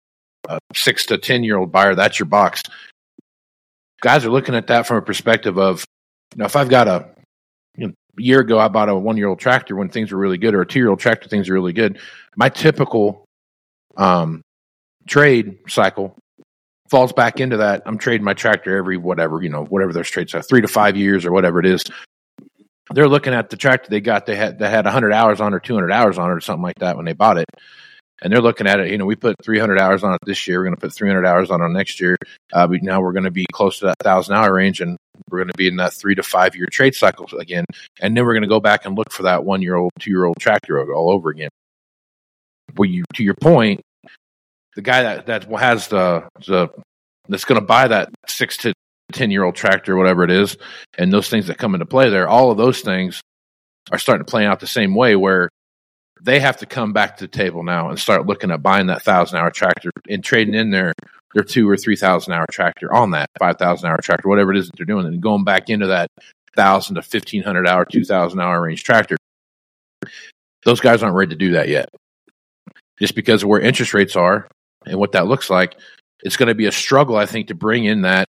a 0.49 0.59
six 0.75 1.07
to 1.07 1.17
ten 1.17 1.43
year 1.43 1.57
old 1.57 1.71
buyer, 1.71 1.95
that's 1.95 2.19
your 2.19 2.27
box. 2.27 2.61
Guys 4.01 4.23
are 4.23 4.31
looking 4.31 4.55
at 4.55 4.67
that 4.67 4.85
from 4.85 4.97
a 4.97 5.01
perspective 5.01 5.57
of, 5.57 5.83
you 6.33 6.39
know, 6.39 6.45
if 6.45 6.55
I've 6.55 6.69
got 6.69 6.87
a 6.87 7.07
you 7.75 7.87
know, 7.87 7.93
a 8.19 8.21
year 8.21 8.39
ago 8.41 8.59
I 8.59 8.67
bought 8.67 8.89
a 8.89 8.95
one 8.95 9.17
year 9.17 9.27
old 9.27 9.39
tractor 9.39 9.75
when 9.75 9.89
things 9.89 10.11
were 10.11 10.19
really 10.19 10.37
good, 10.37 10.53
or 10.53 10.61
a 10.61 10.67
two 10.67 10.79
year 10.79 10.89
old 10.89 10.99
tractor 10.99 11.27
things 11.27 11.49
are 11.49 11.53
really 11.53 11.73
good. 11.73 11.97
My 12.35 12.49
typical 12.49 13.20
um, 13.97 14.41
trade 15.07 15.59
cycle 15.67 16.15
falls 16.89 17.13
back 17.13 17.39
into 17.39 17.57
that. 17.57 17.83
I'm 17.85 17.97
trading 17.97 18.25
my 18.25 18.33
tractor 18.33 18.75
every 18.75 18.97
whatever, 18.97 19.41
you 19.41 19.49
know, 19.49 19.63
whatever 19.63 19.93
those 19.93 20.09
trades 20.09 20.35
are, 20.35 20.41
three 20.41 20.61
to 20.61 20.67
five 20.67 20.97
years 20.97 21.25
or 21.25 21.31
whatever 21.31 21.59
it 21.59 21.65
is. 21.65 21.83
They're 22.89 23.07
looking 23.07 23.33
at 23.33 23.49
the 23.49 23.55
tractor 23.55 23.89
they 23.89 24.01
got, 24.01 24.25
they 24.25 24.35
had, 24.35 24.59
that 24.59 24.69
had 24.69 24.83
100 24.85 25.13
hours 25.13 25.39
on 25.39 25.53
or 25.53 25.59
200 25.59 25.91
hours 25.91 26.17
on 26.17 26.29
it 26.29 26.33
or 26.33 26.41
something 26.41 26.63
like 26.63 26.79
that 26.79 26.97
when 26.97 27.05
they 27.05 27.13
bought 27.13 27.37
it. 27.37 27.45
And 28.21 28.31
they're 28.31 28.41
looking 28.41 28.67
at 28.67 28.79
it, 28.79 28.91
you 28.91 28.97
know, 28.97 29.05
we 29.05 29.15
put 29.15 29.35
300 29.43 29.79
hours 29.79 30.03
on 30.03 30.13
it 30.13 30.19
this 30.25 30.47
year. 30.47 30.59
We're 30.59 30.65
going 30.65 30.75
to 30.75 30.81
put 30.81 30.93
300 30.93 31.25
hours 31.25 31.49
on 31.49 31.61
it 31.61 31.69
next 31.69 31.99
year. 31.99 32.17
Uh, 32.53 32.67
but 32.67 32.83
now 32.83 33.01
we're 33.01 33.13
going 33.13 33.23
to 33.23 33.31
be 33.31 33.45
close 33.51 33.79
to 33.79 33.85
that 33.85 33.97
thousand 34.03 34.35
hour 34.35 34.53
range 34.53 34.81
and 34.81 34.97
we're 35.29 35.39
going 35.39 35.47
to 35.47 35.57
be 35.57 35.67
in 35.67 35.77
that 35.77 35.93
three 35.93 36.15
to 36.15 36.23
five 36.23 36.55
year 36.55 36.67
trade 36.69 36.93
cycle 36.93 37.25
again. 37.39 37.65
And 38.01 38.15
then 38.15 38.25
we're 38.25 38.33
going 38.33 38.43
to 38.43 38.49
go 38.49 38.59
back 38.59 38.85
and 38.85 38.97
look 38.97 39.11
for 39.11 39.23
that 39.23 39.45
one 39.45 39.61
year 39.61 39.75
old, 39.75 39.91
two 39.99 40.11
year 40.11 40.25
old 40.25 40.37
tractor 40.39 40.93
all 40.93 41.09
over 41.09 41.29
again. 41.29 41.49
Well, 42.77 42.89
you, 42.89 43.03
to 43.15 43.23
your 43.23 43.35
point, 43.35 43.81
the 44.75 44.81
guy 44.81 45.03
that, 45.03 45.25
that 45.27 45.43
has 45.59 45.87
the, 45.87 46.27
the 46.47 46.69
that's 47.27 47.45
going 47.45 47.59
to 47.59 47.65
buy 47.65 47.87
that 47.87 48.09
six 48.27 48.57
to 48.57 48.73
ten 49.11 49.31
year 49.31 49.43
old 49.43 49.55
tractor, 49.55 49.95
whatever 49.95 50.23
it 50.23 50.31
is, 50.31 50.57
and 50.97 51.11
those 51.11 51.29
things 51.29 51.47
that 51.47 51.57
come 51.57 51.75
into 51.75 51.85
play 51.85 52.09
there, 52.09 52.27
all 52.27 52.51
of 52.51 52.57
those 52.57 52.81
things 52.81 53.21
are 53.91 53.97
starting 53.97 54.25
to 54.25 54.29
play 54.29 54.45
out 54.45 54.59
the 54.59 54.67
same 54.67 54.95
way 54.95 55.15
where 55.15 55.49
they 56.21 56.39
have 56.39 56.57
to 56.57 56.65
come 56.65 56.93
back 56.93 57.17
to 57.17 57.25
the 57.25 57.27
table 57.27 57.63
now 57.63 57.89
and 57.89 57.99
start 57.99 58.27
looking 58.27 58.51
at 58.51 58.61
buying 58.61 58.87
that 58.87 59.01
thousand 59.01 59.39
hour 59.39 59.49
tractor 59.49 59.89
and 60.07 60.23
trading 60.23 60.53
in 60.53 60.69
their 60.69 60.93
their 61.33 61.43
two 61.43 61.67
or 61.67 61.77
three 61.77 61.95
thousand 61.95 62.33
hour 62.33 62.45
tractor 62.51 62.93
on 62.93 63.11
that 63.11 63.29
five 63.39 63.57
thousand 63.57 63.89
hour 63.89 63.97
tractor, 64.01 64.29
whatever 64.29 64.51
it 64.51 64.57
is 64.57 64.67
that 64.67 64.77
they're 64.77 64.85
doing, 64.85 65.05
and 65.05 65.21
going 65.21 65.43
back 65.43 65.69
into 65.69 65.87
that 65.87 66.09
thousand 66.55 66.95
to 66.95 67.01
fifteen 67.01 67.43
hundred 67.43 67.67
hour, 67.67 67.85
two 67.85 68.03
thousand 68.03 68.39
hour 68.39 68.61
range 68.61 68.83
tractor. 68.83 69.17
Those 70.63 70.79
guys 70.79 71.01
aren't 71.01 71.15
ready 71.15 71.31
to 71.31 71.35
do 71.35 71.51
that 71.53 71.69
yet. 71.69 71.89
Just 73.01 73.15
because 73.15 73.43
of 73.43 73.49
where 73.49 73.59
interest 73.59 73.93
rates 73.93 74.15
are 74.15 74.47
and 74.85 74.99
what 74.99 75.13
that 75.13 75.27
looks 75.27 75.49
like, 75.49 75.75
it's 76.23 76.37
going 76.37 76.47
to 76.47 76.55
be 76.55 76.67
a 76.67 76.71
struggle, 76.71 77.17
I 77.17 77.25
think, 77.25 77.47
to 77.47 77.55
bring 77.55 77.83
in 77.85 78.03
that. 78.03 78.27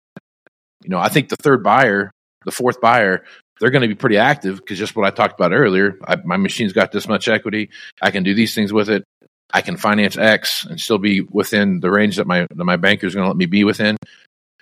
You 0.83 0.89
know, 0.89 0.99
I 0.99 1.09
think 1.09 1.29
the 1.29 1.35
third 1.35 1.63
buyer, 1.63 2.11
the 2.45 2.51
fourth 2.51 2.79
buyer, 2.79 3.25
they're 3.59 3.71
going 3.71 3.81
to 3.81 3.87
be 3.87 3.95
pretty 3.95 4.17
active 4.17 4.57
because 4.57 4.77
just 4.77 4.95
what 4.95 5.05
I 5.05 5.09
talked 5.09 5.39
about 5.39 5.51
earlier. 5.51 5.97
I, 6.07 6.17
my 6.23 6.37
machine's 6.37 6.71
got 6.71 6.91
this 6.91 7.07
much 7.07 7.27
equity. 7.27 7.71
I 8.01 8.11
can 8.11 8.23
do 8.23 8.33
these 8.33 8.55
things 8.55 8.71
with 8.71 8.89
it. 8.89 9.03
I 9.51 9.61
can 9.61 9.75
finance 9.75 10.17
X 10.17 10.65
and 10.65 10.79
still 10.79 10.99
be 10.99 11.21
within 11.21 11.79
the 11.79 11.89
range 11.89 12.17
that 12.17 12.27
my 12.27 12.45
that 12.49 12.63
my 12.63 12.77
banker 12.77 13.07
is 13.07 13.15
going 13.15 13.23
to 13.23 13.29
let 13.29 13.37
me 13.37 13.47
be 13.47 13.63
within. 13.63 13.97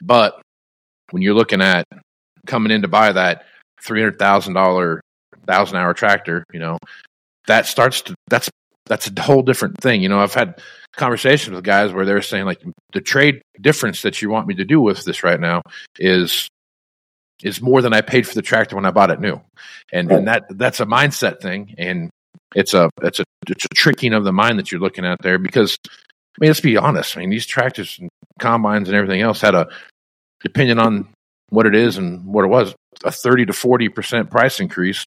But 0.02 0.42
when 1.12 1.22
you're 1.22 1.34
looking 1.34 1.62
at 1.62 1.86
coming 2.46 2.72
in 2.72 2.84
to 2.84 2.88
buy 2.88 3.12
that 3.12 3.46
three 3.84 4.00
hundred 4.00 4.18
thousand 4.18 4.54
dollar 4.54 5.02
thousand 5.46 5.78
hour 5.78 5.94
tractor, 5.94 6.46
you 6.54 6.60
know, 6.60 6.78
that 7.48 7.66
starts 7.66 8.02
to 8.04 8.16
that's 8.30 8.50
that's 8.88 9.10
a 9.10 9.22
whole 9.22 9.42
different 9.42 9.80
thing. 9.82 10.02
You 10.02 10.10
know, 10.10 10.20
I've 10.20 10.34
had 10.34 10.62
conversations 10.96 11.56
with 11.56 11.64
guys 11.64 11.94
where 11.94 12.06
they're 12.06 12.22
saying 12.22 12.46
like 12.46 12.62
the 12.94 13.02
trade 13.02 13.42
difference 13.62 14.02
that 14.02 14.22
you 14.22 14.30
want 14.30 14.48
me 14.48 14.56
to 14.56 14.66
do 14.66 14.82
with 14.82 15.04
this 15.04 15.24
right 15.24 15.40
now 15.40 15.62
is 16.00 16.48
is 17.44 17.62
more 17.62 17.82
than 17.82 17.94
I 17.94 18.02
paid 18.02 18.28
for 18.28 18.34
the 18.34 18.42
tractor 18.42 18.76
when 18.76 18.86
I 18.86 18.92
bought 18.92 19.12
it 19.12 19.20
new, 19.20 19.40
and 19.92 20.12
and 20.12 20.28
that 20.28 20.46
that's 20.50 20.80
a 20.80 20.86
mindset 20.86 21.40
thing, 21.42 21.76
and 21.78 22.10
it's 22.56 22.74
a 22.74 22.90
it's 23.02 23.20
a 23.20 23.24
it's 23.48 23.66
a 23.66 23.70
tricking 23.76 24.14
of 24.14 24.24
the 24.24 24.34
mind 24.34 24.60
that 24.60 24.72
you're 24.72 24.82
looking 24.82 25.06
at 25.06 25.22
there 25.22 25.38
because 25.38 25.78
I 25.86 26.38
mean 26.40 26.50
let's 26.50 26.62
be 26.62 26.78
honest, 26.78 27.16
I 27.16 27.22
mean 27.22 27.30
these 27.30 27.46
tractors 27.46 27.98
and 28.00 28.10
combines 28.40 28.90
and 28.90 28.96
everything 28.96 29.22
else 29.22 29.42
had 29.42 29.56
a 29.56 29.68
depending 30.44 30.80
on 30.80 31.08
what 31.50 31.66
it 31.66 31.76
is 31.76 31.98
and 31.98 32.26
what 32.26 32.44
it 32.44 32.50
was 32.50 32.74
a 33.04 33.12
thirty 33.12 33.46
to 33.46 33.54
forty 33.54 33.90
percent 33.90 34.32
price 34.32 34.60
increase 34.60 35.06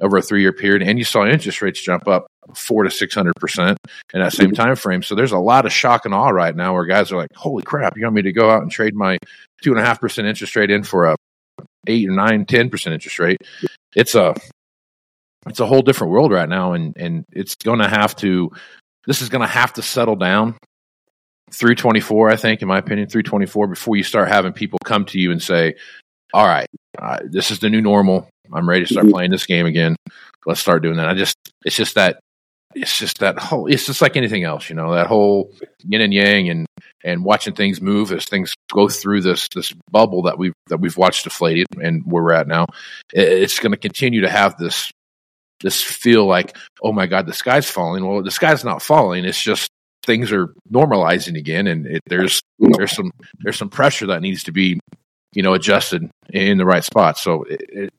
over 0.00 0.16
a 0.16 0.22
three 0.22 0.40
year 0.40 0.52
period, 0.52 0.82
and 0.82 0.98
you 0.98 1.04
saw 1.04 1.26
interest 1.26 1.62
rates 1.62 1.80
jump 1.80 2.08
up 2.08 2.26
four 2.54 2.84
to 2.84 2.90
six 2.90 3.14
hundred 3.14 3.34
percent 3.36 3.78
in 4.12 4.20
that 4.20 4.32
same 4.32 4.52
time 4.52 4.76
frame. 4.76 5.02
So 5.02 5.14
there's 5.14 5.32
a 5.32 5.38
lot 5.38 5.66
of 5.66 5.72
shock 5.72 6.04
and 6.04 6.14
awe 6.14 6.28
right 6.28 6.54
now 6.54 6.74
where 6.74 6.84
guys 6.84 7.12
are 7.12 7.16
like, 7.16 7.34
"Holy 7.34 7.62
crap! 7.62 7.96
You 7.96 8.04
want 8.04 8.16
me 8.16 8.22
to 8.22 8.32
go 8.32 8.50
out 8.50 8.62
and 8.62 8.70
trade 8.70 8.94
my 8.94 9.18
two 9.62 9.70
and 9.70 9.80
a 9.80 9.84
half 9.84 10.00
percent 10.00 10.26
interest 10.26 10.56
rate 10.56 10.70
in 10.70 10.82
for 10.82 11.06
a 11.06 11.16
eight 11.86 12.08
or 12.08 12.12
nine, 12.12 12.46
ten 12.46 12.70
percent 12.70 12.94
interest 12.94 13.18
rate?" 13.18 13.38
It's 13.94 14.14
a 14.14 14.34
it's 15.46 15.60
a 15.60 15.66
whole 15.66 15.82
different 15.82 16.12
world 16.12 16.32
right 16.32 16.48
now, 16.48 16.72
and 16.72 16.96
and 16.96 17.24
it's 17.32 17.54
going 17.56 17.80
to 17.80 17.88
have 17.88 18.16
to. 18.16 18.50
This 19.06 19.20
is 19.20 19.28
going 19.28 19.42
to 19.42 19.48
have 19.48 19.72
to 19.74 19.82
settle 19.82 20.14
down 20.14 20.56
through 21.52 21.74
24, 21.74 22.30
I 22.30 22.36
think, 22.36 22.62
in 22.62 22.68
my 22.68 22.78
opinion, 22.78 23.08
through 23.08 23.24
24 23.24 23.66
before 23.66 23.96
you 23.96 24.04
start 24.04 24.28
having 24.28 24.52
people 24.52 24.78
come 24.84 25.04
to 25.06 25.18
you 25.18 25.32
and 25.32 25.42
say, 25.42 25.74
"All 26.32 26.46
right, 26.46 26.68
uh, 26.98 27.18
this 27.24 27.50
is 27.50 27.58
the 27.58 27.68
new 27.68 27.80
normal. 27.80 28.28
I'm 28.52 28.68
ready 28.68 28.84
to 28.84 28.92
start 28.92 29.06
mm-hmm. 29.06 29.14
playing 29.14 29.30
this 29.30 29.46
game 29.46 29.66
again. 29.66 29.96
Let's 30.46 30.60
start 30.60 30.82
doing 30.82 30.96
that." 30.96 31.08
I 31.08 31.14
just, 31.14 31.36
it's 31.64 31.76
just 31.76 31.94
that 31.94 32.20
it's 32.74 32.98
just 32.98 33.18
that 33.18 33.38
whole. 33.38 33.66
It's 33.66 33.86
just 33.86 34.00
like 34.00 34.16
anything 34.16 34.44
else, 34.44 34.68
you 34.68 34.76
know. 34.76 34.94
That 34.94 35.06
whole 35.06 35.52
yin 35.84 36.00
and 36.00 36.12
yang, 36.12 36.48
and 36.48 36.66
and 37.04 37.24
watching 37.24 37.54
things 37.54 37.80
move 37.80 38.12
as 38.12 38.24
things 38.24 38.54
go 38.72 38.88
through 38.88 39.22
this 39.22 39.48
this 39.54 39.72
bubble 39.90 40.22
that 40.22 40.38
we've 40.38 40.54
that 40.68 40.78
we've 40.78 40.96
watched 40.96 41.24
deflated, 41.24 41.66
and 41.82 42.02
where 42.04 42.22
we're 42.22 42.34
at 42.34 42.46
now. 42.46 42.66
It's 43.12 43.58
going 43.58 43.72
to 43.72 43.78
continue 43.78 44.22
to 44.22 44.30
have 44.30 44.56
this 44.56 44.90
this 45.60 45.82
feel 45.82 46.26
like, 46.26 46.56
oh 46.82 46.92
my 46.92 47.06
god, 47.06 47.26
the 47.26 47.32
sky's 47.32 47.70
falling. 47.70 48.06
Well, 48.06 48.22
the 48.22 48.30
sky's 48.30 48.64
not 48.64 48.82
falling. 48.82 49.24
It's 49.24 49.42
just 49.42 49.70
things 50.04 50.32
are 50.32 50.52
normalizing 50.70 51.38
again, 51.38 51.66
and 51.66 51.86
it, 51.86 52.02
there's 52.06 52.40
there's 52.58 52.92
some 52.92 53.10
there's 53.40 53.58
some 53.58 53.70
pressure 53.70 54.06
that 54.08 54.22
needs 54.22 54.44
to 54.44 54.52
be 54.52 54.80
you 55.34 55.42
know 55.42 55.54
adjusted 55.54 56.10
in 56.30 56.58
the 56.58 56.66
right 56.66 56.84
spot. 56.84 57.18
So 57.18 57.44
it, 57.44 57.62
it, 57.68 57.90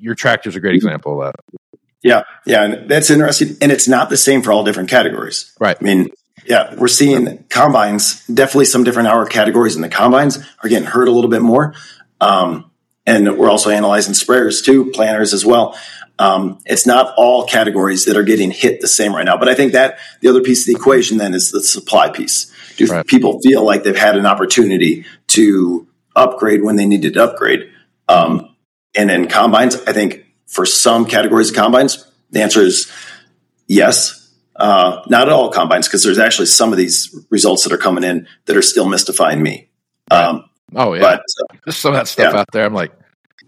your 0.00 0.14
tractor 0.14 0.48
is 0.48 0.56
a 0.56 0.60
great 0.60 0.74
example 0.74 1.22
of 1.22 1.32
that. 1.32 1.58
Yeah, 2.02 2.22
yeah, 2.46 2.64
and 2.64 2.90
that's 2.90 3.10
interesting. 3.10 3.56
And 3.60 3.70
it's 3.70 3.86
not 3.86 4.08
the 4.08 4.16
same 4.16 4.42
for 4.42 4.52
all 4.52 4.64
different 4.64 4.88
categories, 4.88 5.54
right? 5.60 5.76
I 5.78 5.84
mean, 5.84 6.08
yeah, 6.46 6.74
we're 6.76 6.88
seeing 6.88 7.44
combines. 7.50 8.26
Definitely, 8.26 8.64
some 8.66 8.84
different 8.84 9.08
hour 9.08 9.26
categories 9.26 9.76
in 9.76 9.82
the 9.82 9.88
combines 9.88 10.38
are 10.62 10.68
getting 10.68 10.88
hurt 10.88 11.08
a 11.08 11.10
little 11.10 11.30
bit 11.30 11.42
more. 11.42 11.74
Um, 12.20 12.70
and 13.06 13.38
we're 13.38 13.50
also 13.50 13.70
analyzing 13.70 14.14
sprayers 14.14 14.64
too, 14.64 14.90
planters 14.92 15.34
as 15.34 15.44
well. 15.44 15.78
Um, 16.18 16.58
it's 16.66 16.86
not 16.86 17.14
all 17.16 17.46
categories 17.46 18.04
that 18.04 18.16
are 18.16 18.22
getting 18.22 18.50
hit 18.50 18.80
the 18.80 18.88
same 18.88 19.14
right 19.14 19.24
now. 19.24 19.38
But 19.38 19.48
I 19.48 19.54
think 19.54 19.72
that 19.72 19.98
the 20.20 20.28
other 20.28 20.42
piece 20.42 20.62
of 20.62 20.66
the 20.66 20.78
equation 20.78 21.16
then 21.16 21.32
is 21.32 21.50
the 21.50 21.62
supply 21.62 22.10
piece. 22.10 22.52
Do 22.76 22.86
right. 22.86 23.06
people 23.06 23.40
feel 23.40 23.64
like 23.64 23.84
they've 23.84 23.96
had 23.96 24.16
an 24.16 24.26
opportunity 24.26 25.06
to 25.28 25.88
upgrade 26.14 26.62
when 26.62 26.76
they 26.76 26.86
needed 26.86 27.14
to 27.14 27.24
upgrade? 27.24 27.70
Um, 28.08 28.49
and 28.94 29.10
in 29.10 29.28
combines, 29.28 29.76
I 29.86 29.92
think 29.92 30.26
for 30.46 30.66
some 30.66 31.06
categories 31.06 31.50
of 31.50 31.56
combines, 31.56 32.06
the 32.30 32.42
answer 32.42 32.60
is 32.60 32.90
yes. 33.66 34.16
Uh, 34.56 35.02
not 35.08 35.22
at 35.22 35.32
all 35.32 35.50
combines, 35.50 35.88
because 35.88 36.02
there's 36.02 36.18
actually 36.18 36.44
some 36.44 36.70
of 36.70 36.76
these 36.76 37.16
results 37.30 37.64
that 37.64 37.72
are 37.72 37.78
coming 37.78 38.04
in 38.04 38.28
that 38.44 38.56
are 38.56 38.62
still 38.62 38.86
mystifying 38.86 39.42
me. 39.42 39.70
Um, 40.10 40.44
oh 40.74 40.92
yeah, 40.92 41.00
but, 41.00 41.20
uh, 41.20 41.56
there's 41.64 41.78
some 41.78 41.94
of 41.94 41.98
that 41.98 42.08
stuff 42.08 42.34
yeah. 42.34 42.40
out 42.40 42.48
there. 42.52 42.66
I'm 42.66 42.74
like, 42.74 42.92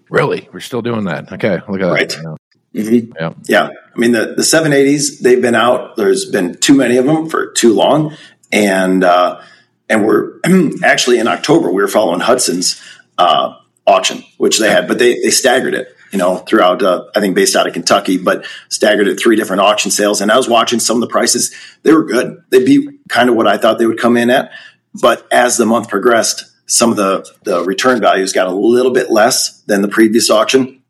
really? 0.08 0.48
We're 0.52 0.60
still 0.60 0.80
doing 0.80 1.04
that? 1.04 1.30
Okay, 1.32 1.60
look 1.68 1.82
at 1.82 1.90
right. 1.90 2.08
that. 2.08 2.38
Mm-hmm. 2.74 3.12
Yeah. 3.18 3.34
Yeah. 3.44 3.68
I 3.94 3.98
mean, 3.98 4.12
the, 4.12 4.34
the 4.34 4.42
780s, 4.42 5.20
they've 5.20 5.42
been 5.42 5.54
out. 5.54 5.96
There's 5.96 6.24
been 6.24 6.58
too 6.58 6.74
many 6.74 6.96
of 6.96 7.04
them 7.04 7.28
for 7.28 7.52
too 7.52 7.74
long. 7.74 8.16
And, 8.50 9.04
uh, 9.04 9.42
and 9.88 10.06
we're 10.06 10.38
actually 10.84 11.18
in 11.18 11.28
October, 11.28 11.70
we 11.70 11.82
were 11.82 11.88
following 11.88 12.20
Hudson's, 12.20 12.82
uh, 13.18 13.56
auction, 13.86 14.24
which 14.38 14.58
they 14.58 14.70
had, 14.70 14.88
but 14.88 14.98
they, 14.98 15.20
they 15.20 15.30
staggered 15.30 15.74
it, 15.74 15.88
you 16.12 16.18
know, 16.18 16.36
throughout, 16.36 16.82
uh, 16.82 17.04
I 17.14 17.20
think 17.20 17.34
based 17.34 17.56
out 17.56 17.66
of 17.66 17.72
Kentucky, 17.72 18.18
but 18.18 18.46
staggered 18.68 19.08
at 19.08 19.18
three 19.18 19.36
different 19.36 19.62
auction 19.62 19.90
sales. 19.90 20.20
And 20.20 20.30
I 20.30 20.36
was 20.36 20.48
watching 20.48 20.78
some 20.78 20.96
of 20.96 21.00
the 21.00 21.12
prices. 21.12 21.54
They 21.82 21.92
were 21.92 22.04
good. 22.04 22.44
They 22.50 22.64
beat 22.64 23.08
kind 23.08 23.28
of 23.28 23.36
what 23.36 23.46
I 23.46 23.58
thought 23.58 23.78
they 23.78 23.86
would 23.86 24.00
come 24.00 24.16
in 24.16 24.30
at. 24.30 24.52
But 24.94 25.26
as 25.32 25.56
the 25.56 25.66
month 25.66 25.88
progressed, 25.88 26.44
some 26.66 26.90
of 26.90 26.96
the, 26.96 27.28
the 27.42 27.64
return 27.64 28.00
values 28.00 28.32
got 28.32 28.46
a 28.46 28.54
little 28.54 28.92
bit 28.92 29.10
less 29.10 29.62
than 29.62 29.82
the 29.82 29.88
previous 29.88 30.30
auction. 30.30 30.82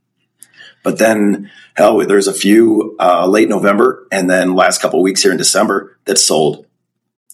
But 0.83 0.99
then 0.99 1.51
hell, 1.75 1.99
there's 2.07 2.29
a 2.29 2.35
few 2.35 2.97
uh, 2.99 3.27
late 3.27 3.49
November 3.49 4.07
and 4.13 4.29
then 4.29 4.55
last 4.55 4.83
couple 4.83 5.03
weeks 5.03 5.23
here 5.23 5.33
in 5.33 5.39
December 5.39 5.99
that 6.05 6.19
sold, 6.19 6.67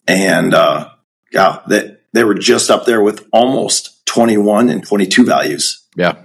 and 0.06 0.54
uh, 0.54 0.90
yeah, 1.32 1.60
that 1.68 1.97
they 2.18 2.24
were 2.24 2.34
just 2.34 2.70
up 2.70 2.84
there 2.84 3.02
with 3.02 3.26
almost 3.32 4.04
21 4.06 4.68
and 4.68 4.86
22 4.86 5.24
values. 5.24 5.86
Yeah, 5.96 6.16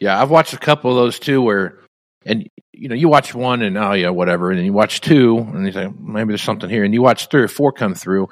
yeah, 0.00 0.20
I've 0.20 0.30
watched 0.30 0.52
a 0.52 0.58
couple 0.58 0.90
of 0.90 0.96
those 0.96 1.18
too, 1.18 1.40
where 1.40 1.78
and 2.24 2.48
you 2.72 2.88
know 2.88 2.94
you 2.94 3.08
watch 3.08 3.34
one 3.34 3.62
and 3.62 3.78
oh 3.78 3.92
yeah 3.92 4.10
whatever, 4.10 4.50
and 4.50 4.58
then 4.58 4.66
you 4.66 4.72
watch 4.72 5.00
two 5.00 5.38
and 5.38 5.64
you 5.64 5.72
say 5.72 5.88
maybe 5.98 6.28
there's 6.28 6.42
something 6.42 6.68
here, 6.68 6.84
and 6.84 6.92
you 6.92 7.02
watch 7.02 7.28
three 7.28 7.42
or 7.42 7.48
four 7.48 7.72
come 7.72 7.94
through, 7.94 8.28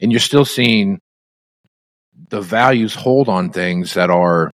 and 0.00 0.10
you're 0.10 0.20
still 0.20 0.44
seeing 0.44 0.98
the 2.30 2.40
values 2.40 2.94
hold 2.94 3.28
on 3.28 3.50
things 3.50 3.94
that 3.94 4.10
are 4.10 4.50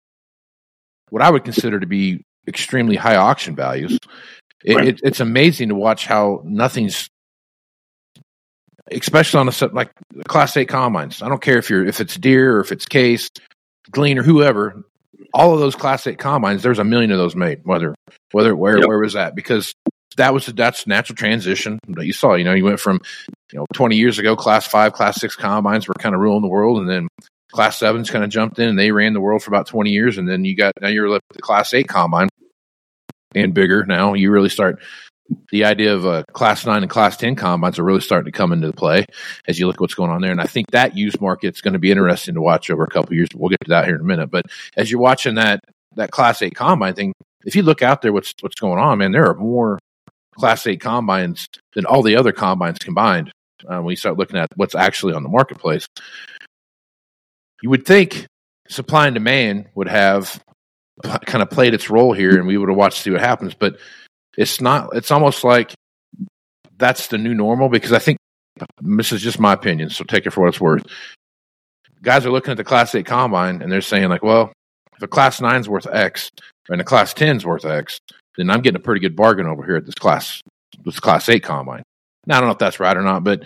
what 1.10 1.22
I 1.22 1.32
would 1.32 1.44
consider 1.44 1.80
to 1.80 1.88
be 1.88 2.24
extremely 2.48 2.96
high 2.96 3.16
auction 3.16 3.56
values. 3.56 3.98
It, 4.64 4.76
right. 4.76 4.88
it, 4.88 5.02
it's 5.04 5.20
amazing 5.20 5.70
to 5.70 5.76
watch 5.76 6.06
how 6.06 6.42
nothing's, 6.44 7.08
especially 8.92 9.40
on 9.40 9.50
a 9.50 9.68
like 9.74 9.92
Class 10.28 10.58
Eight 10.58 10.70
combines. 10.70 11.22
I 11.22 11.30
don't 11.30 11.42
care 11.42 11.58
if 11.58 11.70
you're 11.70 11.86
if 11.86 12.00
it's 12.00 12.16
Deere 12.16 12.58
or 12.58 12.60
if 12.62 12.72
it's 12.72 12.86
Case, 12.86 13.30
Gleaner 13.92 14.24
whoever. 14.24 14.84
All 15.34 15.54
of 15.54 15.60
those 15.60 15.76
Class 15.76 16.08
Eight 16.08 16.20
combines, 16.20 16.64
there's 16.64 16.80
a 16.80 16.84
million 16.84 17.12
of 17.12 17.18
those 17.18 17.36
made. 17.36 17.62
Whether 17.64 17.96
whether 18.32 18.56
where 18.56 18.78
yep. 18.78 18.88
where 18.88 19.00
was 19.00 19.14
that? 19.14 19.36
Because 19.36 19.74
that 20.18 20.34
was 20.34 20.46
that's 20.48 20.88
natural 20.88 21.16
transition 21.16 21.80
that 21.88 22.06
you 22.06 22.14
saw. 22.14 22.36
You 22.36 22.44
know, 22.44 22.54
you 22.54 22.66
went 22.66 22.80
from 22.80 23.02
you 23.52 23.60
know 23.60 23.66
20 23.74 23.96
years 23.96 24.20
ago, 24.20 24.36
Class 24.36 24.68
Five, 24.68 24.94
Class 24.94 25.20
Six 25.20 25.36
combines 25.36 25.88
were 25.88 25.94
kind 25.96 26.16
of 26.16 26.22
ruling 26.22 26.42
the 26.42 26.48
world, 26.48 26.80
and 26.80 26.90
then 26.90 27.08
Class 27.52 27.78
Sevens 27.78 28.10
kind 28.10 28.24
of 28.24 28.30
jumped 28.30 28.60
in 28.60 28.70
and 28.70 28.80
they 28.80 28.92
ran 28.92 29.14
the 29.14 29.22
world 29.22 29.44
for 29.44 29.52
about 29.52 29.68
20 29.68 29.90
years, 29.90 30.18
and 30.18 30.28
then 30.28 30.46
you 30.46 30.56
got 30.56 30.74
now 30.82 30.88
you're 30.88 31.10
left 31.10 31.24
with 31.30 31.38
the 31.38 31.42
Class 31.42 31.74
Eight 31.74 31.88
combine, 31.88 32.30
and 33.36 33.54
bigger 33.54 33.86
now. 33.86 34.14
You 34.14 34.32
really 34.32 34.50
start 34.50 34.80
the 35.52 35.66
idea 35.66 35.94
of 35.94 36.06
a 36.06 36.24
class 36.34 36.66
nine 36.66 36.84
and 36.84 36.90
class 36.90 37.18
10 37.18 37.36
combines 37.36 37.80
are 37.80 37.84
really 37.84 38.02
starting 38.02 38.32
to 38.32 38.38
come 38.38 38.52
into 38.52 38.72
play 38.74 39.06
as 39.48 39.60
you 39.60 39.68
look 39.68 39.76
at 39.76 39.82
what's 39.82 39.94
going 39.94 40.12
on 40.12 40.22
there. 40.22 40.32
And 40.32 40.42
I 40.42 40.46
think 40.46 40.72
that 40.72 40.98
used 40.98 41.20
market's 41.22 41.62
going 41.62 41.74
to 41.74 41.80
be 41.80 41.92
interesting 41.92 42.36
to 42.36 42.42
watch 42.42 42.70
over 42.70 42.84
a 42.84 42.90
couple 42.90 43.16
years. 43.16 43.30
We'll 43.34 43.50
get 43.50 43.62
to 43.62 43.70
that 43.70 43.86
here 43.86 43.96
in 43.96 44.02
a 44.02 44.06
minute. 44.06 44.32
But 44.32 44.46
as 44.76 44.90
you're 44.90 45.02
watching 45.02 45.36
that, 45.36 45.62
that 45.96 46.12
class 46.12 46.42
eight 46.42 46.56
combine 46.56 46.94
thing, 46.94 47.14
if 47.46 47.56
you 47.56 47.64
look 47.64 47.82
out 47.82 48.02
there, 48.02 48.14
what's, 48.14 48.34
what's 48.42 48.60
going 48.60 48.80
on, 48.80 48.98
man, 49.00 49.12
there 49.12 49.28
are 49.28 49.36
more 49.36 49.80
class 50.38 50.66
eight 50.68 50.82
combines 50.82 51.48
than 51.74 51.86
all 51.86 52.04
the 52.04 52.16
other 52.16 52.32
combines 52.32 52.80
combined. 52.80 53.32
Uh, 53.68 53.82
when 53.82 53.92
you 53.92 53.96
start 53.96 54.18
looking 54.18 54.38
at 54.38 54.50
what's 54.56 54.76
actually 54.76 55.14
on 55.14 55.24
the 55.24 55.30
marketplace, 55.30 55.88
you 57.62 57.70
would 57.70 57.86
think 57.86 58.28
supply 58.70 59.08
and 59.08 59.16
demand 59.16 59.68
would 59.74 59.88
have 59.88 60.42
kind 61.04 61.42
of 61.42 61.50
played 61.50 61.74
its 61.74 61.90
role 61.90 62.14
here, 62.14 62.38
and 62.38 62.48
we 62.48 62.58
would 62.58 62.70
have 62.70 62.78
watched 62.78 62.98
to 62.98 63.04
see 63.04 63.12
what 63.12 63.22
happens. 63.22 63.54
But 63.54 63.78
it's 64.38 64.62
not. 64.62 64.96
It's 64.96 65.12
almost 65.12 65.44
like 65.44 65.74
that's 66.78 67.08
the 67.08 67.18
new 67.18 67.34
normal 67.34 67.70
because 67.70 67.92
I 67.92 68.00
think 68.00 68.20
this 68.82 69.12
is 69.12 69.22
just 69.22 69.40
my 69.40 69.54
opinion. 69.54 69.90
So 69.90 70.04
take 70.04 70.26
it 70.26 70.32
for 70.32 70.42
what 70.42 70.50
it's 70.50 70.62
worth. 70.62 70.86
Guys 72.04 72.26
are 72.26 72.32
looking 72.32 72.52
at 72.52 72.58
the 72.58 72.64
Class 72.64 72.94
Eight 72.96 73.08
combine 73.08 73.62
and 73.62 73.72
they're 73.72 73.82
saying 73.82 74.10
like, 74.10 74.24
well, 74.24 74.54
if 74.96 75.02
a 75.02 75.08
Class 75.08 75.42
Nine's 75.42 75.68
worth 75.68 75.88
X 75.92 76.32
and 76.70 76.80
a 76.80 76.84
Class 76.84 77.14
Ten's 77.14 77.46
worth 77.46 77.66
X, 77.66 78.00
then 78.38 78.50
I'm 78.50 78.62
getting 78.62 78.80
a 78.80 78.84
pretty 78.84 79.02
good 79.02 79.16
bargain 79.16 79.48
over 79.48 79.66
here 79.66 79.78
at 79.78 79.86
this 79.86 79.96
Class 79.96 80.42
this 80.86 81.00
Class 81.00 81.28
Eight 81.30 81.44
combine. 81.44 81.84
Now 82.26 82.38
I 82.38 82.40
don't 82.40 82.50
know 82.50 82.54
if 82.54 82.60
that's 82.60 82.80
right 82.80 82.96
or 82.96 83.02
not, 83.02 83.24
but 83.24 83.44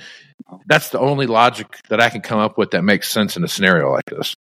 that's 0.66 0.90
the 0.90 1.00
only 1.00 1.28
logic 1.28 1.68
that 1.90 2.02
I 2.02 2.10
can 2.10 2.22
come 2.22 2.40
up 2.40 2.58
with 2.58 2.72
that 2.72 2.84
makes 2.84 3.10
sense 3.10 3.38
in 3.38 3.44
a 3.44 3.48
scenario 3.48 3.92
like 3.92 4.06
this. 4.06 4.36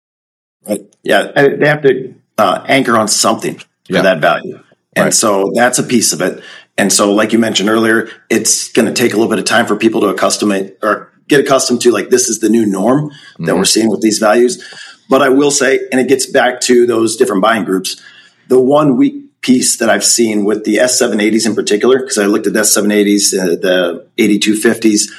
Yeah, 1.02 1.32
they 1.32 1.68
have 1.68 1.82
to 1.82 2.14
uh, 2.38 2.64
anchor 2.68 2.96
on 2.96 3.08
something 3.08 3.58
for 3.58 3.66
yeah. 3.88 4.02
that 4.02 4.20
value. 4.20 4.62
And 4.96 5.04
right. 5.04 5.14
so 5.14 5.52
that's 5.54 5.78
a 5.78 5.82
piece 5.82 6.12
of 6.12 6.22
it. 6.22 6.42
And 6.78 6.92
so, 6.92 7.12
like 7.12 7.32
you 7.32 7.38
mentioned 7.38 7.68
earlier, 7.68 8.08
it's 8.28 8.72
going 8.72 8.86
to 8.86 8.94
take 8.94 9.12
a 9.12 9.16
little 9.16 9.30
bit 9.30 9.38
of 9.38 9.44
time 9.44 9.66
for 9.66 9.76
people 9.76 10.00
to 10.02 10.08
accustom 10.08 10.50
it 10.52 10.78
or 10.82 11.12
get 11.28 11.40
accustomed 11.40 11.82
to 11.82 11.90
like 11.90 12.08
this 12.08 12.28
is 12.28 12.40
the 12.40 12.48
new 12.48 12.66
norm 12.66 13.10
mm-hmm. 13.10 13.44
that 13.44 13.56
we're 13.56 13.64
seeing 13.64 13.90
with 13.90 14.00
these 14.00 14.18
values. 14.18 14.62
But 15.08 15.22
I 15.22 15.28
will 15.28 15.50
say, 15.50 15.80
and 15.92 16.00
it 16.00 16.08
gets 16.08 16.26
back 16.26 16.60
to 16.62 16.86
those 16.86 17.16
different 17.16 17.42
buying 17.42 17.64
groups. 17.64 18.02
The 18.48 18.60
one 18.60 18.96
weak 18.96 19.40
piece 19.40 19.78
that 19.78 19.88
I've 19.88 20.04
seen 20.04 20.44
with 20.44 20.64
the 20.64 20.76
S780s 20.76 21.46
in 21.46 21.54
particular, 21.54 22.00
because 22.00 22.18
I 22.18 22.26
looked 22.26 22.46
at 22.46 22.52
the 22.52 22.60
S780s, 22.60 23.38
uh, 23.38 23.46
the 23.56 24.08
8250s, 24.18 25.10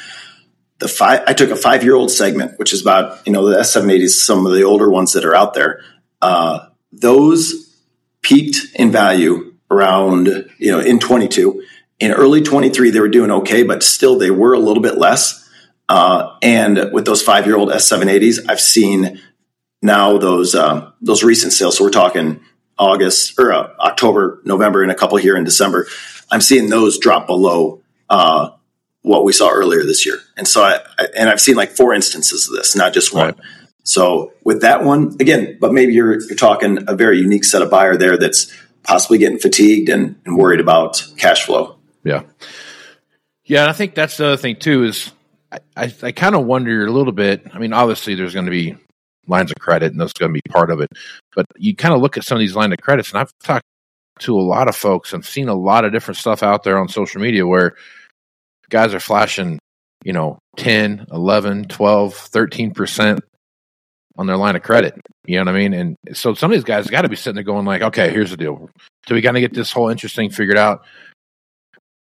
the 0.79 0.87
five, 0.87 1.23
I 1.25 1.33
took 1.33 1.49
a 1.49 1.55
five 1.55 1.83
year 1.83 1.95
old 1.95 2.11
segment, 2.11 2.59
which 2.59 2.73
is 2.73 2.81
about, 2.81 3.25
you 3.25 3.33
know, 3.33 3.47
the 3.47 3.57
S780s, 3.57 4.09
some 4.09 4.45
of 4.45 4.53
the 4.53 4.63
older 4.63 4.89
ones 4.89 5.13
that 5.13 5.23
are 5.23 5.35
out 5.35 5.53
there. 5.53 5.81
Uh, 6.21 6.67
those 6.91 7.75
peaked 8.21 8.57
in 8.75 8.91
value 8.91 9.46
around, 9.69 10.27
you 10.57 10.71
know, 10.71 10.79
in 10.79 10.99
22. 10.99 11.63
In 11.99 12.11
early 12.11 12.41
23, 12.41 12.91
they 12.91 12.99
were 12.99 13.07
doing 13.09 13.31
okay, 13.31 13.63
but 13.63 13.83
still 13.83 14.17
they 14.17 14.31
were 14.31 14.53
a 14.53 14.59
little 14.59 14.83
bit 14.83 14.97
less. 14.97 15.47
Uh, 15.89 16.35
and 16.41 16.91
with 16.91 17.05
those 17.05 17.21
five 17.21 17.45
year 17.45 17.57
old 17.57 17.69
S780s, 17.69 18.49
I've 18.49 18.61
seen 18.61 19.19
now 19.81 20.17
those, 20.17 20.53
uh, 20.53 20.91
those 21.01 21.23
recent 21.23 21.53
sales. 21.53 21.77
So 21.77 21.83
we're 21.83 21.91
talking 21.91 22.41
August 22.77 23.39
or 23.39 23.51
uh, 23.51 23.73
October, 23.79 24.41
November, 24.45 24.83
and 24.83 24.91
a 24.91 24.95
couple 24.95 25.17
here 25.17 25.35
in 25.35 25.43
December. 25.43 25.87
I'm 26.29 26.41
seeing 26.41 26.69
those 26.69 26.97
drop 26.97 27.25
below, 27.25 27.81
uh, 28.09 28.51
what 29.01 29.23
we 29.23 29.31
saw 29.31 29.49
earlier 29.49 29.83
this 29.83 30.05
year. 30.05 30.19
And 30.35 30.47
so 30.47 30.63
I, 30.63 30.79
I, 30.99 31.07
and 31.15 31.29
I've 31.29 31.39
seen 31.39 31.55
like 31.55 31.71
four 31.71 31.93
instances 31.93 32.49
of 32.49 32.55
this, 32.55 32.75
not 32.75 32.93
just 32.93 33.13
one. 33.13 33.27
Right. 33.27 33.35
So 33.83 34.33
with 34.43 34.61
that 34.61 34.83
one, 34.83 35.15
again, 35.21 35.57
but 35.61 35.71
maybe 35.71 35.93
you're, 35.93 36.19
you're 36.19 36.35
talking 36.35 36.79
a 36.87 36.95
very 36.95 37.19
unique 37.19 37.45
set 37.45 37.61
of 37.61 37.69
buyer 37.69 37.95
there 37.95 38.17
that's 38.17 38.53
possibly 38.83 39.17
getting 39.17 39.39
fatigued 39.39 39.89
and, 39.89 40.19
and 40.25 40.37
worried 40.37 40.59
about 40.59 41.03
cash 41.17 41.45
flow. 41.45 41.77
Yeah. 42.03 42.23
Yeah. 43.45 43.61
And 43.61 43.69
I 43.69 43.73
think 43.73 43.95
that's 43.95 44.17
the 44.17 44.27
other 44.27 44.37
thing 44.37 44.57
too, 44.57 44.83
is 44.83 45.11
I, 45.51 45.59
I, 45.75 45.93
I 46.03 46.11
kind 46.11 46.35
of 46.35 46.45
wonder 46.45 46.85
a 46.85 46.91
little 46.91 47.13
bit. 47.13 47.47
I 47.53 47.59
mean, 47.59 47.73
obviously 47.73 48.15
there's 48.15 48.33
going 48.33 48.45
to 48.45 48.51
be 48.51 48.75
lines 49.27 49.51
of 49.51 49.57
credit 49.59 49.91
and 49.91 49.99
that's 49.99 50.13
going 50.13 50.33
to 50.33 50.33
be 50.33 50.49
part 50.49 50.71
of 50.71 50.79
it, 50.79 50.89
but 51.35 51.45
you 51.57 51.75
kind 51.75 51.93
of 51.93 52.01
look 52.01 52.17
at 52.17 52.23
some 52.23 52.37
of 52.37 52.39
these 52.39 52.55
line 52.55 52.71
of 52.71 52.79
credits 52.79 53.11
and 53.11 53.19
I've 53.19 53.31
talked 53.43 53.65
to 54.19 54.37
a 54.37 54.41
lot 54.41 54.67
of 54.67 54.75
folks 54.75 55.13
and 55.13 55.23
seen 55.23 55.49
a 55.49 55.53
lot 55.53 55.85
of 55.85 55.91
different 55.91 56.17
stuff 56.17 56.43
out 56.43 56.63
there 56.63 56.77
on 56.77 56.87
social 56.87 57.21
media 57.21 57.45
where 57.45 57.75
guys 58.69 58.93
are 58.93 58.99
flashing, 58.99 59.59
you 60.03 60.13
know, 60.13 60.39
10, 60.57 61.07
11, 61.11 61.65
12, 61.65 62.13
13% 62.13 63.19
on 64.17 64.27
their 64.27 64.37
line 64.37 64.55
of 64.55 64.63
credit. 64.63 64.99
You 65.25 65.37
know 65.37 65.51
what 65.51 65.55
I 65.55 65.59
mean? 65.59 65.73
And 65.73 65.95
so 66.13 66.33
some 66.33 66.51
of 66.51 66.57
these 66.57 66.63
guys 66.63 66.87
got 66.87 67.01
to 67.01 67.09
be 67.09 67.15
sitting 67.15 67.35
there 67.35 67.43
going 67.43 67.65
like, 67.65 67.81
okay, 67.81 68.09
here's 68.09 68.31
the 68.31 68.37
deal. 68.37 68.69
So 69.07 69.15
we 69.15 69.21
got 69.21 69.33
to 69.33 69.41
get 69.41 69.53
this 69.53 69.71
whole 69.71 69.89
interest 69.89 70.15
thing 70.15 70.29
figured 70.29 70.57
out. 70.57 70.83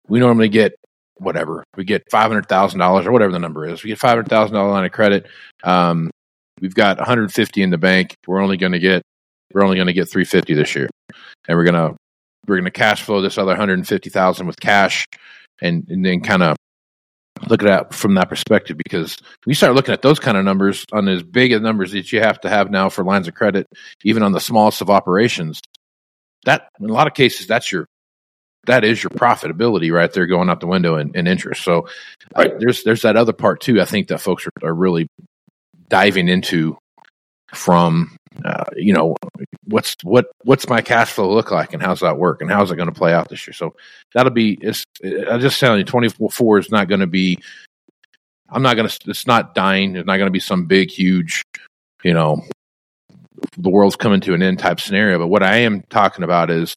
We 0.07 0.19
normally 0.19 0.49
get 0.49 0.75
whatever 1.21 1.63
we 1.77 1.83
get 1.83 2.03
five 2.09 2.27
hundred 2.27 2.47
thousand 2.47 2.79
dollars 2.79 3.05
or 3.05 3.11
whatever 3.11 3.31
the 3.31 3.39
number 3.39 3.65
is. 3.65 3.83
We 3.83 3.89
get 3.89 3.99
five 3.99 4.11
hundred 4.11 4.27
thousand 4.27 4.55
dollar 4.55 4.71
line 4.71 4.85
of 4.85 4.91
credit. 4.91 5.27
Um, 5.63 6.09
we've 6.59 6.73
got 6.73 6.97
one 6.97 7.07
hundred 7.07 7.31
fifty 7.31 7.61
in 7.61 7.69
the 7.69 7.77
bank. 7.77 8.15
We're 8.27 8.41
only 8.41 8.57
going 8.57 8.73
to 8.73 8.79
get 8.79 9.03
we're 9.53 9.63
only 9.63 9.75
going 9.75 9.87
to 9.87 9.93
get 9.93 10.09
three 10.09 10.25
fifty 10.25 10.53
this 10.53 10.75
year, 10.75 10.89
and 11.47 11.57
we're 11.57 11.65
gonna 11.65 11.95
we're 12.47 12.57
gonna 12.57 12.71
cash 12.71 13.03
flow 13.03 13.21
this 13.21 13.37
other 13.37 13.55
hundred 13.55 13.87
fifty 13.87 14.09
thousand 14.09 14.47
with 14.47 14.59
cash, 14.59 15.05
and 15.61 15.85
and 15.89 16.03
then 16.03 16.21
kind 16.21 16.43
of 16.43 16.57
look 17.47 17.63
at 17.63 17.65
that 17.65 17.93
from 17.93 18.15
that 18.15 18.29
perspective 18.29 18.77
because 18.77 19.17
we 19.45 19.53
start 19.53 19.75
looking 19.75 19.93
at 19.93 20.01
those 20.01 20.19
kind 20.19 20.37
of 20.37 20.45
numbers 20.45 20.85
on 20.91 21.07
as 21.07 21.23
big 21.23 21.53
of 21.53 21.61
numbers 21.61 21.91
that 21.91 22.11
you 22.11 22.19
have 22.19 22.39
to 22.41 22.49
have 22.49 22.71
now 22.71 22.89
for 22.89 23.03
lines 23.03 23.27
of 23.27 23.33
credit, 23.33 23.67
even 24.03 24.23
on 24.23 24.31
the 24.31 24.39
smallest 24.39 24.81
of 24.81 24.89
operations. 24.89 25.61
That 26.45 26.69
in 26.79 26.89
a 26.89 26.93
lot 26.93 27.07
of 27.07 27.13
cases, 27.13 27.47
that's 27.47 27.71
your 27.71 27.85
that 28.67 28.83
is 28.83 29.01
your 29.01 29.09
profitability 29.09 29.91
right 29.91 30.11
there 30.11 30.27
going 30.27 30.49
out 30.49 30.59
the 30.59 30.67
window 30.67 30.95
in, 30.95 31.15
in 31.15 31.27
interest. 31.27 31.63
So 31.63 31.87
uh, 32.35 32.49
there's 32.59 32.83
there's 32.83 33.01
that 33.03 33.17
other 33.17 33.33
part 33.33 33.61
too. 33.61 33.81
I 33.81 33.85
think 33.85 34.07
that 34.09 34.19
folks 34.19 34.45
are, 34.45 34.67
are 34.67 34.73
really 34.73 35.07
diving 35.89 36.27
into 36.27 36.77
from 37.53 38.15
uh, 38.45 38.63
you 38.75 38.93
know 38.93 39.15
what's 39.65 39.95
what 40.03 40.27
what's 40.43 40.69
my 40.69 40.81
cash 40.81 41.11
flow 41.11 41.33
look 41.33 41.51
like 41.51 41.73
and 41.73 41.83
how's 41.83 41.99
that 41.99 42.17
work 42.17 42.41
and 42.41 42.49
how's 42.49 42.71
it 42.71 42.77
going 42.77 42.89
to 42.89 42.95
play 42.95 43.13
out 43.13 43.29
this 43.29 43.45
year. 43.45 43.53
So 43.53 43.75
that'll 44.13 44.31
be. 44.31 44.57
It's, 44.61 44.85
I 45.03 45.37
just 45.37 45.59
telling 45.59 45.79
you, 45.79 45.85
twenty 45.85 46.09
four 46.09 46.57
is 46.57 46.71
not 46.71 46.87
going 46.87 47.01
to 47.01 47.07
be. 47.07 47.37
I'm 48.49 48.63
not 48.63 48.75
going 48.75 48.87
to. 48.87 48.99
It's 49.07 49.27
not 49.27 49.53
dying. 49.53 49.95
It's 49.95 50.05
not 50.05 50.17
going 50.17 50.27
to 50.27 50.31
be 50.31 50.39
some 50.39 50.65
big, 50.65 50.89
huge, 50.89 51.43
you 52.03 52.13
know, 52.13 52.43
the 53.57 53.69
world's 53.69 53.95
coming 53.95 54.21
to 54.21 54.33
an 54.33 54.41
end 54.41 54.59
type 54.59 54.79
scenario. 54.79 55.19
But 55.19 55.27
what 55.27 55.43
I 55.43 55.57
am 55.57 55.83
talking 55.89 56.23
about 56.23 56.49
is 56.49 56.73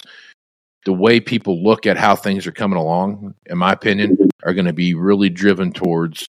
the 0.85 0.93
way 0.93 1.21
people 1.21 1.63
look 1.63 1.87
at 1.87 1.97
how 1.97 2.17
things 2.17 2.47
are 2.47 2.53
coming 2.53 2.79
along, 2.79 3.35
in 3.47 3.59
my 3.59 3.73
opinion, 3.73 4.29
are 4.45 4.55
going 4.55 4.67
to 4.67 4.73
be 4.73 4.95
really 4.95 5.31
driven 5.31 5.73
towards 5.73 6.27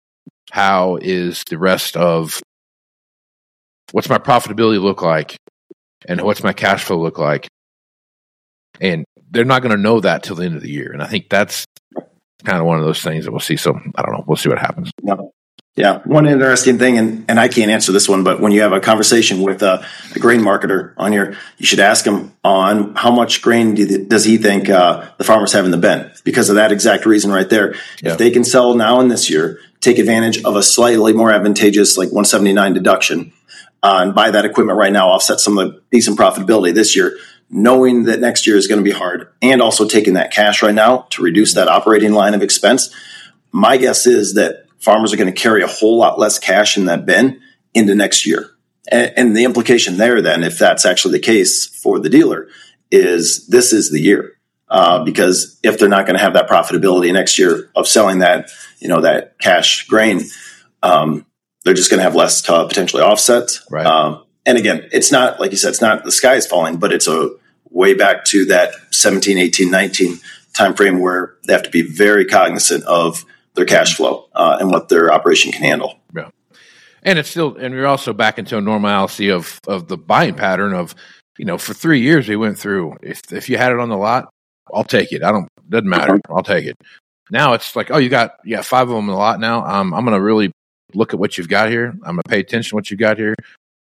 how 0.51 0.97
is 1.01 1.43
the 1.49 1.57
rest 1.57 1.97
of 1.97 2.41
what's 3.91 4.09
my 4.09 4.17
profitability 4.17 4.81
look 4.81 5.01
like 5.01 5.37
and 6.07 6.21
what's 6.21 6.43
my 6.43 6.53
cash 6.53 6.83
flow 6.83 7.01
look 7.01 7.17
like. 7.17 7.47
And 8.81 9.05
they're 9.31 9.45
not 9.45 9.61
going 9.61 9.75
to 9.75 9.81
know 9.81 9.99
that 10.01 10.23
till 10.23 10.35
the 10.35 10.45
end 10.45 10.55
of 10.55 10.61
the 10.61 10.71
year. 10.71 10.91
And 10.91 11.01
I 11.01 11.07
think 11.07 11.29
that's 11.29 11.65
kind 12.43 12.59
of 12.59 12.65
one 12.65 12.77
of 12.77 12.85
those 12.85 13.01
things 13.01 13.25
that 13.25 13.31
we'll 13.31 13.39
see. 13.39 13.57
So 13.57 13.73
I 13.95 14.01
don't 14.01 14.13
know. 14.13 14.23
We'll 14.27 14.37
see 14.37 14.49
what 14.49 14.59
happens. 14.59 14.91
No. 15.01 15.31
Yeah, 15.75 15.99
one 16.05 16.25
interesting 16.25 16.79
thing, 16.79 16.97
and, 16.97 17.25
and 17.27 17.37
I 17.37 17.49
can't 17.49 17.69
answer 17.69 17.91
this 17.91 18.07
one, 18.07 18.23
but 18.23 18.39
when 18.39 18.53
you 18.53 18.61
have 18.61 18.71
a 18.71 18.79
conversation 18.79 19.41
with 19.41 19.61
a, 19.61 19.85
a 20.15 20.19
grain 20.19 20.39
marketer 20.39 20.93
on 20.95 21.11
here, 21.11 21.35
you 21.57 21.65
should 21.65 21.81
ask 21.81 22.07
him 22.07 22.31
on 22.45 22.95
how 22.95 23.11
much 23.11 23.41
grain 23.41 23.75
do, 23.75 24.05
does 24.05 24.23
he 24.23 24.37
think 24.37 24.69
uh, 24.69 25.05
the 25.17 25.25
farmers 25.25 25.51
have 25.51 25.65
in 25.65 25.71
the 25.71 25.77
bin 25.77 26.09
because 26.23 26.49
of 26.49 26.55
that 26.55 26.71
exact 26.71 27.05
reason 27.05 27.29
right 27.29 27.49
there. 27.49 27.75
Yeah. 28.01 28.13
If 28.13 28.17
they 28.17 28.31
can 28.31 28.45
sell 28.45 28.73
now 28.75 29.01
and 29.01 29.11
this 29.11 29.29
year, 29.29 29.59
take 29.81 29.97
advantage 29.97 30.41
of 30.45 30.55
a 30.55 30.63
slightly 30.63 31.11
more 31.11 31.33
advantageous 31.33 31.97
like 31.97 32.07
179 32.07 32.73
deduction, 32.73 33.33
uh, 33.85 34.01
and 34.01 34.15
buy 34.15 34.31
that 34.31 34.45
equipment 34.45 34.79
right 34.79 34.91
now, 34.91 35.09
offset 35.09 35.39
some 35.39 35.59
of 35.59 35.71
the 35.71 35.81
decent 35.91 36.17
profitability 36.17 36.73
this 36.73 36.95
year, 36.95 37.19
knowing 37.51 38.05
that 38.05 38.19
next 38.19 38.47
year 38.47 38.57
is 38.57 38.65
going 38.65 38.83
to 38.83 38.83
be 38.83 38.97
hard, 38.97 39.27
and 39.43 39.61
also 39.61 39.87
taking 39.87 40.15
that 40.15 40.31
cash 40.31 40.63
right 40.63 40.73
now 40.73 41.05
to 41.11 41.21
reduce 41.21 41.53
that 41.53 41.67
operating 41.67 42.11
line 42.11 42.33
of 42.33 42.41
expense. 42.41 42.89
My 43.51 43.77
guess 43.77 44.07
is 44.07 44.33
that 44.33 44.65
farmers 44.79 45.13
are 45.13 45.17
going 45.17 45.31
to 45.31 45.39
carry 45.39 45.61
a 45.61 45.67
whole 45.67 45.99
lot 45.99 46.17
less 46.17 46.39
cash 46.39 46.77
in 46.77 46.85
that 46.85 47.05
bin 47.05 47.39
into 47.75 47.93
next 47.93 48.25
year. 48.25 48.49
And, 48.91 49.13
and 49.15 49.37
the 49.37 49.43
implication 49.43 49.97
there, 49.97 50.19
then, 50.19 50.41
if 50.41 50.57
that's 50.57 50.83
actually 50.83 51.19
the 51.19 51.25
case 51.25 51.67
for 51.67 51.99
the 51.99 52.09
dealer, 52.09 52.47
is 52.89 53.45
this 53.45 53.71
is 53.71 53.91
the 53.91 54.01
year. 54.01 54.31
Uh, 54.67 55.03
because 55.03 55.59
if 55.61 55.77
they're 55.77 55.87
not 55.87 56.07
going 56.07 56.17
to 56.17 56.23
have 56.23 56.33
that 56.33 56.49
profitability 56.49 57.13
next 57.13 57.37
year 57.37 57.69
of 57.75 57.87
selling 57.87 58.17
that, 58.19 58.49
you 58.79 58.87
know, 58.87 59.01
that 59.01 59.37
cash 59.37 59.85
grain, 59.85 60.21
um, 60.81 61.23
they're 61.65 61.73
just 61.73 61.89
going 61.89 61.97
to 61.97 62.03
have 62.03 62.15
less 62.15 62.41
to 62.43 62.65
potentially 62.67 63.01
offset. 63.01 63.59
Right. 63.69 63.85
Um, 63.85 64.23
and 64.45 64.57
again, 64.57 64.87
it's 64.93 65.11
not 65.11 65.39
like 65.39 65.51
you 65.51 65.57
said, 65.57 65.69
it's 65.69 65.81
not 65.81 66.03
the 66.03 66.11
sky 66.11 66.35
is 66.35 66.47
falling, 66.47 66.77
but 66.77 66.93
it's 66.93 67.07
a 67.07 67.31
way 67.71 67.93
back 67.93 68.23
to 68.25 68.45
that 68.45 68.73
17, 68.91 69.37
18, 69.37 69.69
19 69.69 70.19
timeframe 70.53 71.01
where 71.01 71.35
they 71.45 71.53
have 71.53 71.63
to 71.63 71.69
be 71.69 71.81
very 71.81 72.25
cognizant 72.25 72.83
of 72.85 73.25
their 73.55 73.65
cash 73.65 73.95
flow 73.95 74.29
uh, 74.33 74.57
and 74.59 74.69
what 74.69 74.89
their 74.89 75.11
operation 75.11 75.51
can 75.51 75.63
handle. 75.63 75.99
Yeah, 76.15 76.29
and 77.03 77.19
it's 77.19 77.29
still, 77.29 77.55
and 77.57 77.73
we're 77.73 77.87
also 77.87 78.13
back 78.13 78.37
into 78.37 78.57
a 78.57 78.61
normalcy 78.61 79.29
of 79.29 79.59
of 79.67 79.87
the 79.87 79.97
buying 79.97 80.35
pattern 80.35 80.73
of, 80.73 80.93
you 81.37 81.45
know, 81.45 81.57
for 81.57 81.73
three 81.73 82.01
years 82.01 82.29
we 82.29 82.35
went 82.35 82.59
through. 82.59 82.95
If 83.01 83.33
if 83.33 83.49
you 83.49 83.57
had 83.57 83.71
it 83.71 83.79
on 83.79 83.89
the 83.89 83.97
lot, 83.97 84.29
I'll 84.73 84.83
take 84.83 85.11
it. 85.11 85.23
I 85.23 85.31
don't 85.31 85.47
doesn't 85.67 85.89
matter. 85.89 86.19
I'll 86.29 86.43
take 86.43 86.65
it. 86.65 86.77
Now 87.31 87.53
it's 87.53 87.75
like, 87.75 87.89
oh, 87.89 87.97
you 87.97 88.09
got 88.09 88.35
yeah 88.45 88.61
five 88.61 88.87
of 88.89 88.95
them 88.95 89.05
in 89.05 89.11
the 89.11 89.17
lot 89.17 89.39
now. 89.39 89.65
Um, 89.65 89.93
I'm 89.93 90.05
going 90.05 90.15
to 90.15 90.21
really 90.21 90.51
look 90.93 91.13
at 91.13 91.19
what 91.19 91.37
you've 91.37 91.49
got 91.49 91.69
here. 91.69 91.87
I'm 92.03 92.15
going 92.15 92.21
to 92.25 92.29
pay 92.29 92.39
attention 92.39 92.69
to 92.69 92.75
what 92.75 92.89
you've 92.91 92.99
got 92.99 93.17
here. 93.17 93.35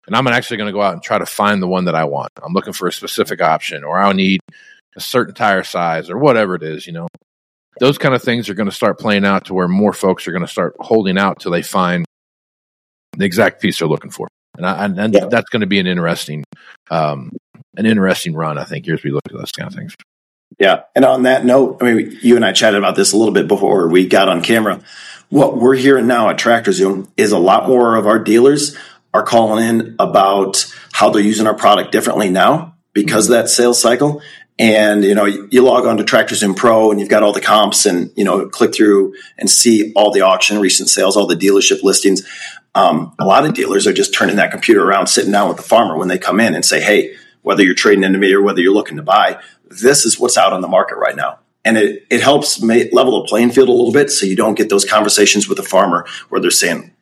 And 0.07 0.17
I'm 0.17 0.27
actually 0.27 0.57
going 0.57 0.69
to 0.69 0.73
go 0.73 0.83
out 0.83 0.95
and 0.95 1.03
try 1.03 1.19
to 1.19 1.27
find 1.27 1.63
the 1.63 1.69
one 1.69 1.85
that 1.85 1.95
I 1.95 2.05
want. 2.05 2.31
I'm 2.43 2.53
looking 2.53 2.73
for 2.73 2.89
a 2.89 2.93
specific 2.93 3.41
option, 3.41 3.85
or 3.85 3.99
I'll 3.99 4.15
need 4.15 4.41
a 4.97 5.01
certain 5.01 5.35
tire 5.35 5.63
size, 5.63 6.11
or 6.11 6.19
whatever 6.19 6.55
it 6.55 6.63
is. 6.63 6.87
You 6.87 6.95
know, 6.95 7.09
those 7.79 7.99
kind 7.99 8.15
of 8.15 8.23
things 8.23 8.49
are 8.49 8.55
going 8.55 8.69
to 8.69 8.75
start 8.75 8.99
playing 8.99 9.25
out 9.25 9.45
to 9.47 9.55
where 9.55 9.69
more 9.69 9.93
folks 9.93 10.27
are 10.27 10.33
going 10.33 10.45
to 10.45 10.51
start 10.51 10.75
holding 10.81 11.17
out 11.17 11.39
till 11.39 11.53
they 11.53 11.63
find 11.63 12.05
the 13.17 13.25
exact 13.25 13.61
piece 13.61 13.79
they're 13.79 13.89
looking 13.89 14.11
for. 14.11 14.27
And, 14.57 14.67
I, 14.67 14.85
and 14.85 15.15
yeah. 15.15 15.27
that's 15.27 15.49
going 15.49 15.61
to 15.61 15.67
be 15.67 15.79
an 15.79 15.87
interesting, 15.87 16.45
um, 16.91 17.31
an 17.77 17.87
interesting 17.87 18.35
run, 18.35 18.59
I 18.59 18.65
think, 18.65 18.89
as 18.89 19.05
we 19.05 19.11
look 19.11 19.23
at 19.27 19.33
those 19.33 19.53
kind 19.53 19.69
of 19.69 19.75
things. 19.75 19.95
Yeah. 20.59 20.83
And 20.97 21.05
on 21.05 21.23
that 21.23 21.45
note, 21.45 21.79
I 21.81 21.93
mean, 21.93 22.19
you 22.21 22.37
and 22.37 22.45
I 22.45 22.53
chatted 22.53 22.79
about 22.79 22.97
this 22.97 23.13
a 23.13 23.17
little 23.17 23.33
bit 23.33 23.47
before 23.47 23.89
we 23.89 24.09
got 24.09 24.29
on 24.29 24.43
camera. 24.43 24.81
What 25.31 25.57
we're 25.57 25.77
hearing 25.77 26.09
now 26.09 26.29
at 26.29 26.39
Tractor 26.39 26.73
Zoom 26.73 27.11
is 27.17 27.31
a 27.31 27.39
lot 27.39 27.69
more 27.69 27.95
of 27.95 28.09
our 28.09 28.19
dealers 28.19 28.77
are 29.15 29.23
calling 29.23 29.65
in 29.65 29.97
about 30.01 30.67
how 30.93 31.11
they're 31.11 31.23
using 31.23 31.47
our 31.47 31.55
product 31.55 31.93
differently 31.93 32.31
now 32.31 32.75
because 32.93 33.27
mm-hmm. 33.27 33.35
of 33.35 33.45
that 33.45 33.49
sales 33.49 33.81
cycle. 33.81 34.23
And, 34.59 35.05
you 35.05 35.15
know, 35.15 35.27
you, 35.27 35.63
log 35.63 35.87
on 35.87 35.99
to 35.99 36.05
Tractor 36.05 36.35
Zoom 36.35 36.55
Pro 36.55 36.91
and 36.91 36.99
you've 36.99 37.09
got 37.09 37.23
all 37.23 37.33
the 37.33 37.41
comps 37.41 37.87
and, 37.87 38.11
you 38.17 38.25
know, 38.25 38.49
click 38.49 38.75
through 38.75 39.15
and 39.39 39.49
see 39.49 39.93
all 39.95 40.13
the 40.13 40.21
auction, 40.23 40.59
recent 40.59 40.89
sales, 40.89 41.17
all 41.17 41.29
the 41.29 41.37
dealership 41.37 41.83
listings. 41.85 42.29
Um, 42.75 43.15
a 43.21 43.25
lot 43.25 43.47
of 43.47 43.55
dealers 43.55 43.87
are 43.87 43.93
just 43.93 44.13
turning 44.13 44.37
that 44.37 44.51
computer 44.51 44.85
around, 44.85 45.07
sitting 45.07 45.33
down 45.33 45.49
with 45.49 45.57
the 45.57 45.63
farmer 45.63 45.97
when 45.97 46.09
they 46.09 46.19
come 46.19 46.41
in 46.41 46.55
and 46.55 46.65
say, 46.65 46.81
Hey, 46.81 47.15
whether 47.43 47.63
you're 47.63 47.75
trading 47.75 48.05
into 48.05 48.19
me 48.19 48.33
or 48.35 48.43
whether 48.43 48.61
you're 48.61 48.75
looking 48.75 48.97
to 48.97 49.03
buy, 49.03 49.41
this 49.69 50.05
is 50.05 50.19
what's 50.19 50.37
out 50.37 50.53
on 50.53 50.61
the 50.61 50.69
market 50.69 50.97
right 50.97 51.17
now. 51.17 51.39
And 51.65 51.77
it, 51.77 52.07
it 52.11 52.23
helps 52.23 52.63
level 52.63 53.23
the 53.23 53.27
playing 53.29 53.51
field 53.51 53.69
a 53.69 53.73
little 53.73 53.93
bit 53.93 54.11
so 54.11 54.27
you 54.27 54.37
don't 54.37 54.55
get 54.55 54.71
those 54.71 54.85
conversations 54.85 55.49
with 55.49 55.59
the 55.59 55.63
farmer 55.63 56.07
where 56.31 56.41
they're 56.41 56.51
saying, 56.51 56.93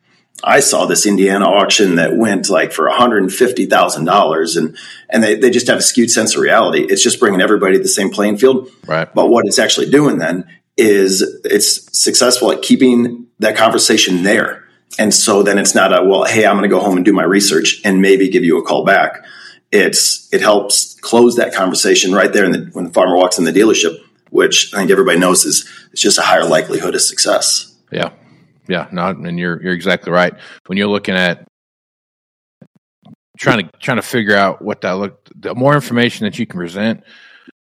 I 0.43 0.59
saw 0.59 0.85
this 0.85 1.05
Indiana 1.05 1.45
auction 1.45 1.95
that 1.95 2.15
went 2.15 2.49
like 2.49 2.71
for 2.71 2.89
$150,000 2.89 4.57
and, 4.57 4.77
and 5.09 5.23
they, 5.23 5.35
they 5.35 5.49
just 5.49 5.67
have 5.67 5.79
a 5.79 5.81
skewed 5.81 6.09
sense 6.09 6.35
of 6.35 6.41
reality. 6.41 6.85
It's 6.87 7.03
just 7.03 7.19
bringing 7.19 7.41
everybody 7.41 7.77
to 7.77 7.83
the 7.83 7.89
same 7.89 8.09
playing 8.09 8.37
field. 8.37 8.69
Right. 8.85 9.13
But 9.13 9.29
what 9.29 9.45
it's 9.45 9.59
actually 9.59 9.89
doing 9.89 10.17
then 10.17 10.45
is 10.77 11.21
it's 11.43 11.97
successful 11.97 12.51
at 12.51 12.61
keeping 12.61 13.27
that 13.39 13.55
conversation 13.57 14.23
there. 14.23 14.65
And 14.97 15.13
so 15.13 15.43
then 15.43 15.57
it's 15.57 15.75
not 15.75 15.97
a, 15.97 16.03
well, 16.03 16.23
hey, 16.23 16.45
I'm 16.45 16.55
going 16.55 16.63
to 16.63 16.73
go 16.73 16.79
home 16.79 16.95
and 16.95 17.05
do 17.05 17.13
my 17.13 17.23
research 17.23 17.81
and 17.83 18.01
maybe 18.01 18.29
give 18.29 18.43
you 18.43 18.57
a 18.57 18.63
call 18.63 18.85
back. 18.85 19.25
It's, 19.71 20.31
it 20.33 20.41
helps 20.41 20.95
close 21.01 21.35
that 21.35 21.53
conversation 21.53 22.13
right 22.13 22.31
there 22.31 22.49
the, 22.49 22.69
when 22.71 22.85
the 22.85 22.91
farmer 22.91 23.15
walks 23.15 23.37
in 23.37 23.43
the 23.43 23.51
dealership, 23.51 23.99
which 24.29 24.73
I 24.73 24.77
think 24.77 24.91
everybody 24.91 25.19
knows 25.19 25.45
is, 25.45 25.69
it's 25.91 26.01
just 26.01 26.17
a 26.17 26.23
higher 26.23 26.45
likelihood 26.45 26.95
of 26.95 27.01
success. 27.01 27.75
Yeah. 27.91 28.11
Yeah, 28.69 28.87
no, 28.91 29.07
and 29.07 29.39
you're 29.39 29.61
you're 29.63 29.73
exactly 29.73 30.11
right. 30.11 30.31
When 30.67 30.77
you're 30.77 30.87
looking 30.87 31.15
at 31.15 31.43
trying 33.39 33.65
to 33.65 33.77
trying 33.79 33.97
to 33.97 34.03
figure 34.03 34.35
out 34.35 34.61
what 34.61 34.81
that 34.81 34.91
look, 34.91 35.27
the 35.35 35.55
more 35.55 35.73
information 35.73 36.25
that 36.25 36.37
you 36.37 36.45
can 36.45 36.59
present. 36.59 37.03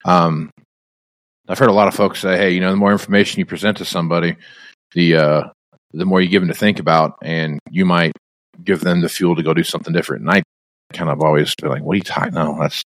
Um, 0.06 0.52
I've 1.50 1.60
heard 1.60 1.70
a 1.70 1.74
lot 1.74 1.90
of 1.90 1.96
folks 1.96 2.22
say, 2.22 2.38
"Hey, 2.38 2.52
you 2.52 2.62
know, 2.62 2.72
the 2.72 2.78
more 2.78 2.94
information 2.94 3.40
you 3.40 3.46
present 3.46 3.78
to 3.78 3.86
somebody, 3.86 4.38
the 4.94 5.16
uh, 5.18 5.44
the 5.92 6.06
more 6.06 6.22
you 6.22 6.30
give 6.30 6.42
them 6.42 6.50
to 6.50 6.58
think 6.58 6.80
about, 6.80 7.18
and 7.22 7.60
you 7.70 7.86
might 7.86 8.14
give 8.64 8.80
them 8.80 9.02
the 9.02 9.10
fuel 9.10 9.36
to 9.36 9.44
go 9.44 9.54
do 9.54 9.64
something 9.64 9.94
different." 9.94 10.22
And 10.22 10.32
I 10.32 10.44
kind 10.94 11.10
of 11.10 11.22
always 11.22 11.54
feel 11.60 11.72
like, 11.72 11.84
"What 11.84 11.96
are 11.96 11.98
you 11.98 12.04
talking? 12.04 12.36
No, 12.36 12.58
that's 12.58 12.84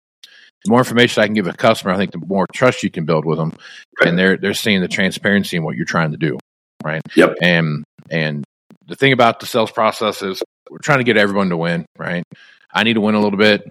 the 0.63 0.71
more 0.71 0.79
information 0.79 1.21
I 1.21 1.27
can 1.27 1.33
give 1.33 1.47
a 1.47 1.53
customer. 1.53 1.93
I 1.93 1.97
think 1.97 2.11
the 2.11 2.23
more 2.25 2.45
trust 2.53 2.83
you 2.83 2.89
can 2.89 3.05
build 3.05 3.25
with 3.25 3.37
them, 3.37 3.53
right. 3.99 4.09
and 4.09 4.17
they're 4.17 4.37
they're 4.37 4.53
seeing 4.53 4.81
the 4.81 4.87
transparency 4.87 5.57
in 5.57 5.63
what 5.63 5.75
you're 5.75 5.85
trying 5.85 6.11
to 6.11 6.17
do, 6.17 6.37
right? 6.83 7.01
Yep. 7.15 7.35
And 7.41 7.83
and 8.09 8.43
the 8.87 8.95
thing 8.95 9.13
about 9.13 9.39
the 9.39 9.45
sales 9.45 9.71
process 9.71 10.21
is 10.21 10.41
we're 10.69 10.79
trying 10.79 10.99
to 10.99 11.03
get 11.03 11.17
everyone 11.17 11.49
to 11.49 11.57
win, 11.57 11.85
right? 11.97 12.23
I 12.73 12.83
need 12.83 12.93
to 12.93 13.01
win 13.01 13.15
a 13.15 13.21
little 13.21 13.37
bit. 13.37 13.69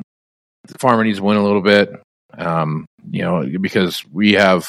The 0.65 0.79
farmer 0.79 1.05
needs 1.05 1.19
to 1.19 1.25
win 1.25 1.37
a 1.37 1.45
little 1.45 1.63
bit. 1.63 1.93
Um, 2.37 2.87
you 3.11 3.23
know, 3.23 3.47
because 3.61 4.05
we 4.13 4.33
have 4.33 4.69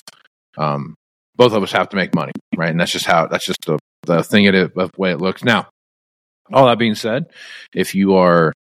um, 0.57 0.95
both 1.35 1.53
of 1.53 1.63
us 1.63 1.71
have 1.71 1.89
to 1.89 1.95
make 1.95 2.13
money, 2.13 2.33
right? 2.55 2.69
And 2.69 2.79
that's 2.79 2.91
just 2.91 3.05
how 3.05 3.27
that's 3.27 3.45
just 3.45 3.65
the 3.65 3.79
the 4.03 4.23
thing 4.23 4.45
it 4.45 4.73
the 4.73 4.89
way 4.97 5.11
it 5.11 5.21
looks. 5.21 5.43
Now, 5.43 5.67
all 6.51 6.67
that 6.67 6.79
being 6.79 6.95
said, 6.95 7.27
if 7.73 7.95
you 7.95 8.15
are 8.15 8.53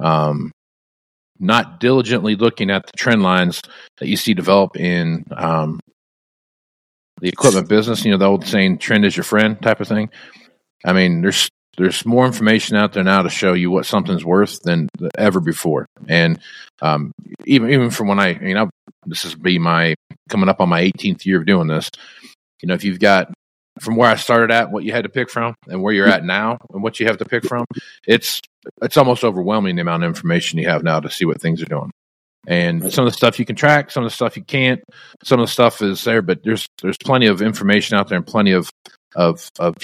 um, 0.00 0.50
not 1.38 1.80
diligently 1.80 2.36
looking 2.36 2.70
at 2.70 2.86
the 2.86 2.92
trend 2.96 3.22
lines 3.22 3.60
that 3.98 4.08
you 4.08 4.16
see 4.16 4.34
develop 4.34 4.76
in 4.76 5.24
um, 5.36 5.80
the 7.20 7.28
equipment 7.28 7.68
business, 7.68 8.04
you 8.04 8.10
know, 8.10 8.18
the 8.18 8.26
old 8.26 8.46
saying 8.46 8.78
"trend 8.78 9.04
is 9.04 9.16
your 9.16 9.24
friend" 9.24 9.60
type 9.60 9.80
of 9.80 9.88
thing. 9.88 10.10
I 10.84 10.92
mean, 10.92 11.22
there's 11.22 11.48
there's 11.76 12.06
more 12.06 12.26
information 12.26 12.76
out 12.76 12.92
there 12.92 13.04
now 13.04 13.22
to 13.22 13.30
show 13.30 13.52
you 13.52 13.70
what 13.70 13.86
something's 13.86 14.24
worth 14.24 14.60
than 14.62 14.88
ever 15.16 15.40
before. 15.40 15.86
And 16.08 16.38
um, 16.82 17.12
even 17.44 17.70
even 17.70 17.90
from 17.90 18.08
when 18.08 18.20
I, 18.20 18.38
you 18.40 18.54
know, 18.54 18.70
this 19.06 19.24
is 19.24 19.34
be 19.34 19.58
my 19.58 19.94
coming 20.28 20.48
up 20.48 20.60
on 20.60 20.68
my 20.68 20.82
18th 20.82 21.24
year 21.26 21.40
of 21.40 21.46
doing 21.46 21.68
this. 21.68 21.90
You 22.62 22.68
know, 22.68 22.74
if 22.74 22.84
you've 22.84 23.00
got 23.00 23.32
from 23.80 23.96
where 23.96 24.08
I 24.08 24.16
started 24.16 24.52
at, 24.52 24.70
what 24.70 24.84
you 24.84 24.92
had 24.92 25.04
to 25.04 25.10
pick 25.10 25.30
from, 25.30 25.54
and 25.68 25.82
where 25.82 25.92
you're 25.92 26.08
at 26.08 26.24
now, 26.24 26.58
and 26.72 26.82
what 26.82 27.00
you 27.00 27.06
have 27.06 27.18
to 27.18 27.24
pick 27.24 27.44
from, 27.44 27.64
it's 28.06 28.40
it's 28.82 28.96
almost 28.96 29.24
overwhelming 29.24 29.76
the 29.76 29.82
amount 29.82 30.04
of 30.04 30.08
information 30.08 30.58
you 30.58 30.68
have 30.68 30.82
now 30.82 31.00
to 31.00 31.10
see 31.10 31.24
what 31.24 31.40
things 31.40 31.60
are 31.62 31.66
doing. 31.66 31.90
And 32.46 32.92
some 32.92 33.06
of 33.06 33.12
the 33.12 33.16
stuff 33.16 33.38
you 33.38 33.44
can 33.44 33.56
track, 33.56 33.90
some 33.90 34.04
of 34.04 34.10
the 34.10 34.14
stuff 34.14 34.36
you 34.36 34.44
can't. 34.44 34.82
Some 35.22 35.40
of 35.40 35.46
the 35.46 35.52
stuff 35.52 35.80
is 35.80 36.04
there, 36.04 36.22
but 36.22 36.42
there's 36.44 36.66
there's 36.82 36.98
plenty 36.98 37.26
of 37.26 37.40
information 37.42 37.96
out 37.96 38.08
there 38.08 38.18
and 38.18 38.26
plenty 38.26 38.52
of 38.52 38.70
of 39.16 39.48
of 39.58 39.76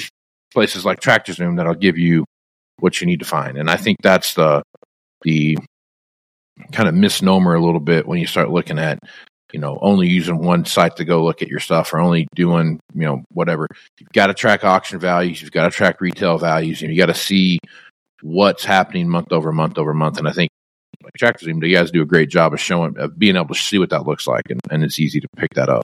places 0.52 0.84
like 0.84 1.00
Tractor 1.00 1.32
Zoom 1.32 1.56
that'll 1.56 1.74
give 1.74 1.96
you 1.96 2.24
what 2.78 3.00
you 3.00 3.06
need 3.06 3.20
to 3.20 3.26
find. 3.26 3.56
And 3.56 3.70
I 3.70 3.76
think 3.76 3.98
that's 4.02 4.34
the 4.34 4.62
the 5.22 5.56
kind 6.72 6.88
of 6.88 6.94
misnomer 6.94 7.54
a 7.54 7.62
little 7.62 7.80
bit 7.80 8.06
when 8.06 8.18
you 8.18 8.26
start 8.26 8.50
looking 8.50 8.78
at 8.78 8.98
you 9.52 9.60
know 9.60 9.78
only 9.80 10.08
using 10.08 10.38
one 10.38 10.64
site 10.64 10.96
to 10.96 11.04
go 11.04 11.24
look 11.24 11.42
at 11.42 11.48
your 11.48 11.60
stuff 11.60 11.92
or 11.92 11.98
only 11.98 12.28
doing 12.34 12.80
you 12.94 13.06
know 13.06 13.22
whatever. 13.32 13.66
You've 13.98 14.12
got 14.12 14.28
to 14.28 14.34
track 14.34 14.64
auction 14.64 14.98
values 14.98 15.40
you've 15.40 15.52
got 15.52 15.64
to 15.64 15.70
track 15.70 16.00
retail 16.00 16.38
values 16.38 16.82
and 16.82 16.90
you 16.90 16.98
got 16.98 17.06
to 17.06 17.14
see 17.14 17.58
what's 18.22 18.64
happening 18.64 19.08
month 19.08 19.32
over 19.32 19.52
month 19.52 19.78
over 19.78 19.94
month. 19.94 20.18
And 20.18 20.28
i 20.28 20.32
think 20.32 20.50
like 21.02 21.14
tractor 21.14 21.46
zoom 21.46 21.62
you 21.62 21.74
guys 21.74 21.90
do 21.90 22.02
a 22.02 22.06
great 22.06 22.28
job 22.28 22.52
of 22.52 22.60
showing 22.60 22.96
of 22.98 23.18
being 23.18 23.36
able 23.36 23.54
to 23.54 23.54
see 23.54 23.78
what 23.78 23.90
that 23.90 24.06
looks 24.06 24.26
like 24.26 24.50
and, 24.50 24.60
and 24.70 24.82
it's 24.82 24.98
easy 24.98 25.20
to 25.20 25.28
pick 25.36 25.54
that 25.54 25.68
up 25.68 25.82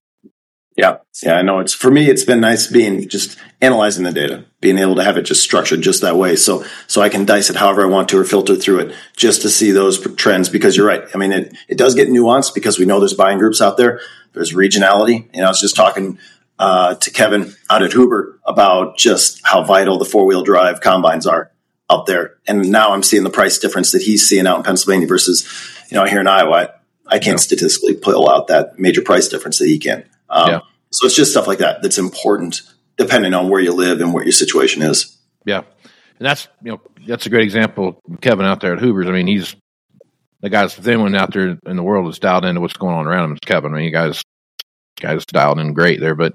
Yeah, 0.77 0.99
yeah, 1.23 1.37
I 1.37 1.43
know. 1.43 1.61
It's 1.61 1.73
for 1.73 1.91
me. 1.91 2.11
It's 2.11 2.25
been 2.25 2.41
nice 2.41 2.67
being 2.67 3.09
just 3.09 3.39
analyzing 3.63 4.05
the 4.05 4.13
data, 4.13 4.45
being 4.61 4.77
able 4.77 4.95
to 4.97 5.05
have 5.05 5.17
it 5.17 5.23
just 5.23 5.43
structured 5.43 5.81
just 5.81 6.03
that 6.03 6.17
way, 6.17 6.37
so 6.37 6.67
so 6.87 7.01
I 7.01 7.09
can 7.09 7.25
dice 7.25 7.49
it 7.49 7.57
however 7.57 7.83
I 7.83 7.87
want 7.89 8.11
to 8.11 8.19
or 8.19 8.25
filter 8.25 8.57
through 8.57 8.81
it 8.81 8.95
just 9.17 9.41
to 9.43 9.49
see 9.49 9.71
those 9.71 9.99
trends. 10.17 10.51
Because 10.51 10.77
you're 10.77 10.87
right. 10.87 11.05
I 11.15 11.19
mean, 11.19 11.33
it 11.33 11.57
it 11.69 11.79
does 11.79 11.95
get 11.95 12.09
nuanced 12.09 12.55
because 12.55 12.79
we 12.79 12.85
know 12.85 12.99
there's 12.99 13.15
buying 13.15 13.39
groups 13.39 13.63
out 13.63 13.79
there. 13.79 14.01
There's 14.35 14.53
regionality. 14.53 15.35
You 15.35 15.41
know, 15.41 15.47
I 15.47 15.49
was 15.49 15.63
just 15.63 15.77
talking 15.77 16.19
uh, 16.59 16.97
to 16.97 17.11
Kevin 17.11 17.55
out 17.71 17.83
at 17.83 17.93
Hoober 17.93 18.39
about 18.45 18.99
just 18.99 19.41
how 19.45 19.65
vital 19.65 19.97
the 19.97 20.05
four 20.05 20.27
wheel 20.27 20.43
drive 20.43 20.83
combines 20.83 21.27
are 21.27 21.53
out 21.89 22.05
there, 22.05 22.37
and 22.47 22.71
now 22.71 22.93
I'm 22.93 23.03
seeing 23.03 23.25
the 23.25 23.31
price 23.31 23.59
difference 23.59 23.93
that 23.93 24.03
he's 24.03 24.29
seeing 24.29 24.47
out 24.47 24.59
in 24.59 24.63
Pennsylvania 24.63 25.07
versus 25.07 25.49
you 25.91 25.97
know 25.97 26.05
here 26.05 26.21
in 26.21 26.27
Iowa. 26.27 26.75
I 27.07 27.19
can't 27.19 27.41
statistically 27.41 27.95
pull 27.95 28.29
out 28.29 28.49
that 28.49 28.79
major 28.79 29.01
price 29.01 29.29
difference 29.29 29.59
that 29.59 29.69
he 29.69 29.79
can. 29.79 30.05
Um, 30.29 30.51
Yeah. 30.51 30.61
So 30.91 31.07
it's 31.07 31.17
just 31.17 31.33
stuff 31.33 31.47
like 31.47 31.59
that 31.59 31.83
that's 31.83 31.99
important 31.99 32.63
depending 32.97 33.35
on 33.35 33.49
where 33.49 33.61
you 33.61 33.73
live 33.73 34.01
and 34.01 34.15
what 34.15 34.25
your 34.25 34.33
situation 34.33 34.83
is. 34.83 35.17
Yeah, 35.45 35.63
and 36.19 36.27
that's 36.27 36.49
you 36.63 36.73
know 36.73 36.81
that's 37.07 37.27
a 37.27 37.31
great 37.31 37.45
example. 37.45 38.01
Kevin 38.21 38.47
out 38.47 38.61
there 38.61 38.73
at 38.73 38.81
Hoober's. 38.81 39.09
I 39.09 39.13
mean, 39.13 39.27
he's 39.27 39.55
the 40.41 40.51
guy's 40.51 40.75
the 40.75 40.93
only 40.93 41.03
one 41.03 41.15
out 41.15 41.33
there 41.33 41.59
in 41.67 41.77
the 41.77 41.83
world 41.83 42.07
that's 42.07 42.19
dialed 42.19 42.45
into 42.45 42.61
what's 42.61 42.77
going 42.77 42.95
on 42.95 43.07
around 43.07 43.25
him. 43.25 43.33
Is 43.33 43.41
Kevin. 43.45 43.73
I 43.73 43.77
mean, 43.77 43.85
you 43.85 43.91
guys 43.91 44.23
guys 44.99 45.25
dialed 45.27 45.59
in 45.59 45.75
great 45.75 46.01
there, 46.01 46.15
but 46.15 46.35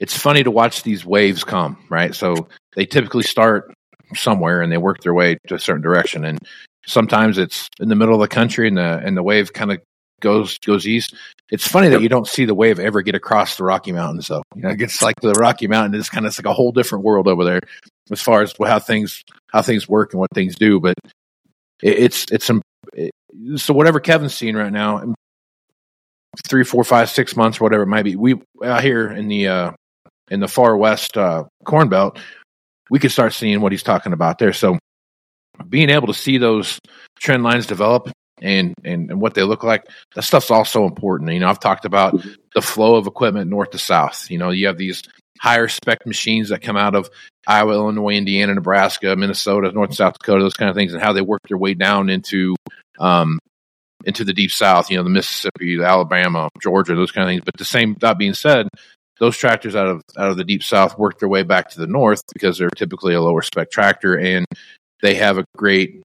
it's 0.00 0.16
funny 0.16 0.42
to 0.42 0.50
watch 0.50 0.82
these 0.82 1.04
waves 1.04 1.44
come. 1.44 1.84
Right, 1.90 2.14
so 2.14 2.48
they 2.76 2.86
typically 2.86 3.24
start 3.24 3.72
somewhere 4.14 4.62
and 4.62 4.70
they 4.70 4.78
work 4.78 5.02
their 5.02 5.14
way 5.14 5.38
to 5.48 5.56
a 5.56 5.60
certain 5.60 5.82
direction, 5.82 6.24
and 6.24 6.38
sometimes 6.86 7.38
it's 7.38 7.68
in 7.80 7.88
the 7.88 7.96
middle 7.96 8.14
of 8.14 8.20
the 8.20 8.28
country 8.28 8.68
and 8.68 8.76
the 8.76 9.00
and 9.04 9.16
the 9.16 9.22
wave 9.22 9.52
kind 9.52 9.72
of 9.72 9.80
goes 10.20 10.58
goes 10.58 10.86
east. 10.86 11.14
It's 11.50 11.66
funny 11.66 11.88
that 11.88 12.00
you 12.00 12.08
don't 12.08 12.26
see 12.26 12.46
the 12.46 12.54
wave 12.54 12.78
ever 12.78 13.02
get 13.02 13.14
across 13.14 13.56
the 13.56 13.64
Rocky 13.64 13.92
Mountains, 13.92 14.28
though. 14.28 14.42
You 14.56 14.62
know, 14.62 14.70
it 14.70 14.78
gets 14.78 15.02
like 15.02 15.20
the 15.20 15.32
Rocky 15.32 15.66
Mountain 15.66 15.98
is 15.98 16.08
kind 16.08 16.26
of 16.26 16.36
like 16.38 16.46
a 16.46 16.54
whole 16.54 16.72
different 16.72 17.04
world 17.04 17.28
over 17.28 17.44
there 17.44 17.60
as 18.10 18.22
far 18.22 18.42
as 18.42 18.54
how 18.58 18.78
things 18.78 19.22
how 19.52 19.62
things 19.62 19.88
work 19.88 20.12
and 20.12 20.20
what 20.20 20.30
things 20.34 20.56
do. 20.56 20.80
But 20.80 20.94
it, 21.82 21.98
it's 21.98 22.24
it's 22.32 22.46
some 22.46 22.62
it, 22.94 23.12
so 23.56 23.74
whatever 23.74 24.00
Kevin's 24.00 24.34
seeing 24.34 24.56
right 24.56 24.72
now, 24.72 25.14
three, 26.46 26.64
four, 26.64 26.82
five, 26.82 27.10
six 27.10 27.36
months, 27.36 27.60
whatever 27.60 27.82
it 27.82 27.88
might 27.88 28.04
be. 28.04 28.16
We 28.16 28.40
out 28.64 28.82
here 28.82 29.10
in 29.10 29.28
the 29.28 29.48
uh, 29.48 29.70
in 30.30 30.40
the 30.40 30.48
far 30.48 30.76
west 30.76 31.16
uh, 31.18 31.44
Corn 31.64 31.88
Belt, 31.88 32.18
we 32.90 32.98
could 32.98 33.12
start 33.12 33.32
seeing 33.34 33.60
what 33.60 33.72
he's 33.72 33.82
talking 33.82 34.12
about 34.12 34.38
there. 34.38 34.52
So 34.52 34.78
being 35.68 35.90
able 35.90 36.08
to 36.08 36.14
see 36.14 36.38
those 36.38 36.78
trend 37.18 37.42
lines 37.42 37.66
develop 37.66 38.10
and, 38.44 38.74
and 38.84 39.10
and 39.10 39.20
what 39.20 39.34
they 39.34 39.42
look 39.42 39.64
like 39.64 39.86
that 40.14 40.22
stuff's 40.22 40.50
also 40.50 40.84
important. 40.84 41.32
You 41.32 41.40
know 41.40 41.48
i've 41.48 41.60
talked 41.60 41.84
about 41.84 42.20
the 42.54 42.62
flow 42.62 42.96
of 42.96 43.06
equipment 43.06 43.50
north 43.50 43.70
to 43.70 43.78
south. 43.78 44.30
You 44.30 44.38
know 44.38 44.50
you 44.50 44.66
have 44.66 44.78
these 44.78 45.02
higher 45.40 45.68
spec 45.68 46.06
machines 46.06 46.50
that 46.50 46.62
come 46.62 46.76
out 46.76 46.94
of 46.94 47.10
iowa 47.46 47.72
illinois 47.72 48.14
indiana 48.14 48.54
nebraska 48.54 49.16
minnesota 49.16 49.72
north 49.72 49.90
and 49.90 49.96
south 49.96 50.14
dakota 50.18 50.42
those 50.42 50.54
kind 50.54 50.70
of 50.70 50.76
things 50.76 50.94
and 50.94 51.02
how 51.02 51.12
they 51.12 51.20
work 51.20 51.40
their 51.48 51.58
way 51.58 51.74
down 51.74 52.08
into 52.08 52.54
um 53.00 53.38
into 54.06 54.24
the 54.24 54.32
deep 54.32 54.50
south 54.50 54.90
you 54.90 54.96
know 54.96 55.02
the 55.02 55.10
mississippi 55.10 55.76
the 55.76 55.84
alabama 55.84 56.48
georgia 56.62 56.94
those 56.94 57.10
kind 57.10 57.28
of 57.28 57.32
things. 57.32 57.42
But 57.44 57.56
the 57.58 57.64
same 57.64 57.96
that 58.00 58.16
being 58.16 58.34
said 58.34 58.68
those 59.20 59.36
tractors 59.36 59.76
out 59.76 59.86
of 59.86 60.02
out 60.16 60.30
of 60.30 60.36
the 60.36 60.44
deep 60.44 60.62
south 60.62 60.98
work 60.98 61.18
their 61.18 61.28
way 61.28 61.42
back 61.42 61.70
to 61.70 61.80
the 61.80 61.86
north 61.86 62.22
because 62.32 62.58
they're 62.58 62.70
typically 62.70 63.14
a 63.14 63.20
lower 63.20 63.42
spec 63.42 63.70
tractor 63.70 64.18
and 64.18 64.46
they 65.02 65.14
have 65.14 65.38
a 65.38 65.44
great 65.56 66.02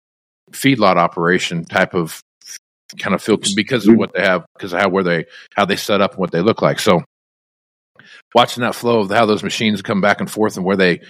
feedlot 0.52 0.97
operation 0.97 1.63
type 1.63 1.93
of 1.93 2.21
kind 2.97 3.13
of 3.13 3.21
feel 3.21 3.38
because 3.56 3.88
of 3.88 3.95
what 3.95 4.13
they 4.13 4.21
have 4.21 4.45
because 4.56 4.73
of 4.73 4.80
how 4.80 4.89
where 4.89 5.04
they 5.04 5.25
how 5.56 5.65
they 5.65 5.75
set 5.75 6.02
up 6.02 6.12
and 6.12 6.19
what 6.19 6.32
they 6.32 6.41
look 6.41 6.62
like. 6.62 6.80
So 6.80 7.04
watching 8.34 8.62
that 8.62 8.75
flow 8.75 8.99
of 9.02 9.10
how 9.10 9.25
those 9.25 9.43
machines 9.43 9.82
come 9.82 10.02
back 10.02 10.19
and 10.19 10.30
forth 10.30 10.58
and 10.58 10.65
where 10.65 10.78
they 10.78 11.02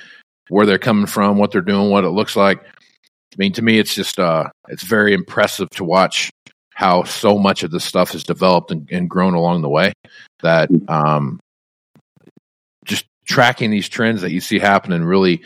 where 0.50 0.65
they're 0.65 0.80
coming 0.80 1.06
from 1.06 1.38
what 1.38 1.52
they're 1.52 1.62
doing 1.62 1.89
what 1.89 2.04
it 2.04 2.10
looks 2.10 2.36
like 2.36 2.62
i 2.63 3.36
mean 3.38 3.54
to 3.54 3.62
me 3.62 3.80
it's 3.80 3.94
just 3.94 4.20
uh 4.20 4.46
it's 4.68 4.84
very 4.84 5.13
impressive 5.13 5.70
to 5.70 5.84
watch 5.84 6.30
how 6.74 7.04
so 7.04 7.38
much 7.38 7.63
of 7.63 7.72
this 7.72 7.84
stuff 7.84 8.12
has 8.12 8.24
developed 8.24 8.72
and, 8.72 8.89
and 8.92 9.10
grown 9.10 9.34
along 9.34 9.62
the 9.62 9.70
way 9.70 9.92
that 10.42 10.70
um 10.88 11.39
just 12.86 13.06
tracking 13.26 13.70
these 13.70 13.89
trends 13.89 14.22
that 14.22 14.32
you 14.32 14.42
see 14.42 14.60
happening 14.60 15.04
really 15.04 15.42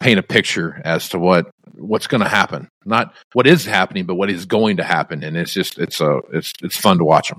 paint 0.00 0.18
a 0.18 0.22
picture 0.22 0.80
as 0.84 1.08
to 1.08 1.18
what 1.18 1.50
what's 1.78 2.06
going 2.06 2.22
to 2.22 2.28
happen 2.28 2.68
not 2.84 3.14
what 3.32 3.46
is 3.46 3.64
happening 3.64 4.04
but 4.04 4.16
what 4.16 4.30
is 4.30 4.46
going 4.46 4.76
to 4.76 4.84
happen 4.84 5.22
and 5.22 5.36
it's 5.36 5.52
just 5.52 5.78
it's 5.78 6.00
a 6.00 6.20
it's 6.32 6.52
it's 6.62 6.76
fun 6.76 6.98
to 6.98 7.04
watch 7.04 7.28
them 7.28 7.38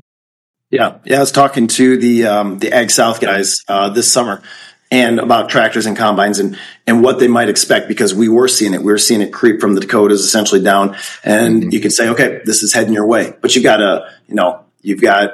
Yeah, 0.72 1.00
yeah. 1.04 1.18
I 1.18 1.20
was 1.20 1.32
talking 1.32 1.68
to 1.68 1.98
the 1.98 2.28
um, 2.28 2.60
the 2.60 2.72
Ag 2.72 2.92
South 2.92 3.20
guys 3.20 3.64
uh, 3.68 3.90
this 3.90 4.12
summer 4.12 4.44
and 4.92 5.20
about 5.20 5.50
tractors 5.50 5.86
and 5.86 5.96
combines 5.96 6.40
and 6.40 6.58
and 6.88 7.04
what 7.04 7.20
they 7.20 7.28
might 7.28 7.50
expect 7.50 7.88
because 7.88 8.14
we 8.14 8.30
were 8.30 8.48
seeing 8.48 8.74
it. 8.74 8.80
We 8.80 8.92
were 8.92 8.98
seeing 8.98 9.22
it 9.22 9.32
creep 9.32 9.62
from 9.62 9.76
the 9.76 9.82
Dakotas 9.82 10.22
essentially 10.22 10.62
down, 10.62 10.96
and 11.24 11.72
you 11.74 11.80
could 11.80 11.92
say, 11.92 12.10
okay, 12.10 12.42
this 12.46 12.64
is 12.64 12.74
heading 12.74 12.94
your 12.94 13.08
way, 13.08 13.34
but 13.42 13.56
you 13.56 13.64
got 13.64 13.78
to 13.78 14.10
you 14.28 14.36
know 14.36 14.66
you've 14.82 15.02
got 15.02 15.32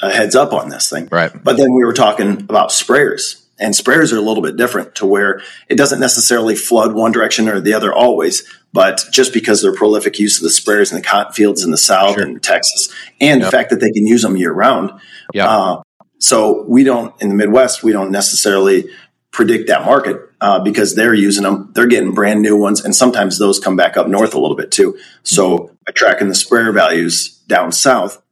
a 0.00 0.10
heads 0.10 0.36
up 0.36 0.52
on 0.52 0.68
this 0.68 0.88
thing, 0.90 1.08
Right. 1.10 1.32
But 1.32 1.56
then 1.56 1.72
we 1.74 1.84
were 1.84 1.92
talking 1.92 2.42
about 2.42 2.70
sprayers. 2.70 3.44
And 3.58 3.74
sprayers 3.74 4.12
are 4.12 4.18
a 4.18 4.22
little 4.22 4.42
bit 4.42 4.56
different 4.56 4.94
to 4.96 5.06
where 5.06 5.40
it 5.68 5.76
doesn't 5.76 6.00
necessarily 6.00 6.54
flood 6.54 6.94
one 6.94 7.12
direction 7.12 7.48
or 7.48 7.60
the 7.60 7.74
other 7.74 7.92
always, 7.92 8.48
but 8.72 9.04
just 9.10 9.32
because 9.32 9.64
of 9.64 9.72
the 9.72 9.78
prolific 9.78 10.18
use 10.18 10.36
of 10.38 10.44
the 10.44 10.48
sprayers 10.48 10.90
in 10.92 10.96
the 10.96 11.02
cotton 11.02 11.32
fields 11.32 11.64
in 11.64 11.70
the 11.70 11.76
South 11.76 12.14
Sure. 12.14 12.22
and 12.22 12.42
Texas, 12.42 12.94
and 13.20 13.42
the 13.42 13.50
fact 13.50 13.70
that 13.70 13.80
they 13.80 13.90
can 13.90 14.06
use 14.06 14.22
them 14.22 14.36
year 14.36 14.52
round, 14.52 14.92
yeah 15.32 15.48
uh, 15.48 15.82
so 16.18 16.64
we 16.68 16.84
don't 16.84 17.20
in 17.20 17.28
the 17.28 17.34
Midwest 17.34 17.82
we 17.82 17.92
don't 17.92 18.10
necessarily 18.10 18.88
predict 19.30 19.68
that 19.68 19.84
market 19.84 20.20
uh, 20.40 20.60
because 20.60 20.94
they're 20.94 21.14
using 21.14 21.44
them. 21.44 21.70
They're 21.74 21.86
getting 21.86 22.12
brand 22.12 22.42
new 22.42 22.56
ones, 22.56 22.84
and 22.84 22.94
sometimes 22.94 23.38
those 23.38 23.58
come 23.58 23.76
back 23.76 23.96
up 23.96 24.08
north 24.08 24.34
a 24.34 24.40
little 24.40 24.56
bit 24.56 24.70
too. 24.70 24.98
So 25.22 25.76
by 25.86 25.92
tracking 25.92 26.28
the 26.28 26.34
sprayer 26.34 26.72
values 26.72 27.36
down 27.46 27.72
south, 27.72 28.22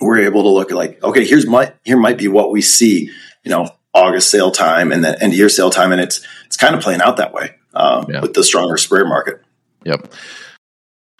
we're 0.00 0.20
able 0.20 0.42
to 0.42 0.48
look 0.48 0.70
at 0.70 0.76
like, 0.76 1.02
okay, 1.02 1.24
here's 1.24 1.46
my 1.46 1.72
here 1.84 1.98
might 1.98 2.18
be 2.18 2.28
what 2.28 2.50
we 2.50 2.62
see, 2.62 3.10
you 3.42 3.50
know, 3.50 3.68
August 3.94 4.30
sale 4.30 4.50
time 4.50 4.92
and 4.92 5.02
then 5.04 5.16
end 5.20 5.32
of 5.32 5.38
year 5.38 5.48
sale 5.48 5.70
time, 5.70 5.92
and 5.92 6.00
it's 6.00 6.24
it's 6.46 6.56
kind 6.56 6.74
of 6.74 6.80
playing 6.80 7.00
out 7.00 7.16
that 7.16 7.32
way 7.32 7.54
uh, 7.74 8.04
Yeah. 8.08 8.20
with 8.20 8.34
the 8.34 8.44
stronger 8.44 8.76
sprayer 8.76 9.04
market. 9.06 9.42
Yep. 9.84 10.12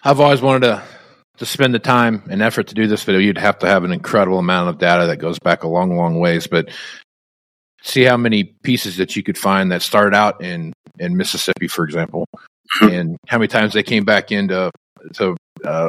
I've 0.05 0.21
always 0.21 0.41
wanted 0.41 0.67
to 0.67 0.83
to 1.39 1.47
spend 1.47 1.73
the 1.75 1.79
time 1.79 2.23
and 2.31 2.43
effort 2.43 2.67
to 2.69 2.75
do 2.75 2.87
this 2.87 3.03
video. 3.03 3.19
You'd 3.21 3.39
have 3.39 3.59
to 3.61 3.67
have 3.67 3.83
an 3.85 3.93
incredible 3.93 4.39
amount 4.39 4.69
of 4.69 4.79
data 4.79 5.07
that 5.07 5.17
goes 5.17 5.39
back 5.39 5.63
a 5.63 5.69
long, 5.69 5.97
long 5.97 6.21
ways. 6.21 6.47
But 6.47 6.69
see 7.83 8.03
how 8.03 8.19
many 8.19 8.45
pieces 8.45 8.99
that 8.99 9.17
you 9.17 9.23
could 9.23 9.39
find 9.39 9.73
that 9.73 9.83
started 9.83 10.15
out 10.15 10.43
in 10.45 10.73
in 10.99 11.17
Mississippi, 11.17 11.67
for 11.67 11.85
example, 11.85 12.27
and 12.83 13.17
how 13.27 13.39
many 13.39 13.49
times 13.49 13.73
they 13.73 13.83
came 13.83 14.05
back 14.05 14.31
into 14.31 14.71
to 15.15 15.35
uh, 15.65 15.89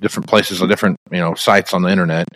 different 0.00 0.28
places 0.28 0.60
or 0.60 0.66
different 0.66 0.96
you 1.10 1.18
know 1.18 1.34
sites 1.34 1.72
on 1.72 1.82
the 1.82 1.88
internet 1.88 2.26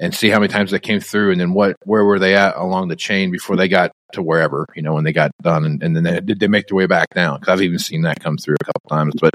and 0.00 0.14
see 0.14 0.28
how 0.28 0.38
many 0.38 0.52
times 0.52 0.70
they 0.70 0.78
came 0.78 1.00
through 1.00 1.32
and 1.32 1.40
then 1.40 1.52
what 1.52 1.74
where 1.84 2.04
were 2.04 2.18
they 2.18 2.34
at 2.36 2.56
along 2.56 2.88
the 2.88 2.96
chain 2.96 3.30
before 3.30 3.56
they 3.56 3.68
got 3.68 3.90
to 4.12 4.22
wherever 4.22 4.64
you 4.76 4.82
know 4.82 4.94
when 4.94 5.04
they 5.04 5.12
got 5.12 5.30
done 5.42 5.64
and, 5.64 5.82
and 5.82 5.96
then 5.96 6.04
they, 6.04 6.20
did 6.20 6.38
they 6.38 6.46
make 6.46 6.68
their 6.68 6.76
way 6.76 6.86
back 6.86 7.08
down? 7.14 7.38
Because 7.38 7.54
i've 7.54 7.62
even 7.62 7.78
seen 7.78 8.02
that 8.02 8.20
come 8.20 8.36
through 8.36 8.56
a 8.60 8.64
couple 8.64 8.88
times 8.88 9.14
but 9.20 9.32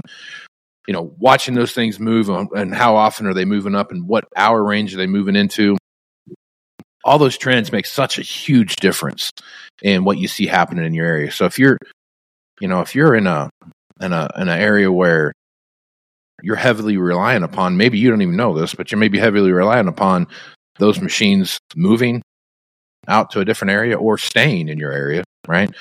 you 0.87 0.93
know 0.93 1.13
watching 1.17 1.55
those 1.55 1.73
things 1.73 1.99
move 1.99 2.29
on, 2.29 2.49
and 2.55 2.73
how 2.73 2.95
often 2.95 3.27
are 3.27 3.33
they 3.33 3.45
moving 3.45 3.75
up 3.75 3.91
and 3.91 4.07
what 4.07 4.25
hour 4.35 4.63
range 4.63 4.93
are 4.93 4.97
they 4.97 5.07
moving 5.07 5.35
into? 5.35 5.77
All 7.05 7.17
those 7.17 7.37
trends 7.37 7.71
make 7.71 7.85
such 7.85 8.17
a 8.17 8.21
huge 8.21 8.77
difference 8.77 9.29
in 9.81 10.05
what 10.05 10.17
you 10.17 10.27
see 10.27 10.45
happening 10.45 10.85
in 10.85 10.93
your 10.93 11.05
area. 11.05 11.31
So 11.31 11.45
if 11.45 11.59
you're 11.59 11.77
you 12.59 12.67
know 12.67 12.81
if 12.81 12.95
you're 12.95 13.15
in 13.15 13.27
a 13.27 13.49
in 14.01 14.13
a 14.13 14.29
in 14.37 14.49
an 14.49 14.59
area 14.59 14.91
where 14.91 15.33
you're 16.43 16.57
heavily 16.57 16.97
reliant 16.97 17.43
upon 17.43 17.77
maybe 17.77 17.97
you 17.97 18.09
don't 18.09 18.21
even 18.21 18.35
know 18.35 18.53
this 18.53 18.75
but 18.75 18.91
you 18.91 18.97
may 18.97 19.07
be 19.07 19.17
heavily 19.17 19.51
reliant 19.51 19.87
upon 19.87 20.27
those 20.77 20.99
machines 20.99 21.57
moving 21.75 22.21
out 23.07 23.31
to 23.31 23.39
a 23.39 23.45
different 23.45 23.71
area 23.71 23.97
or 23.97 24.17
staying 24.17 24.69
in 24.69 24.77
your 24.77 24.91
area 24.91 25.23
right? 25.47 25.71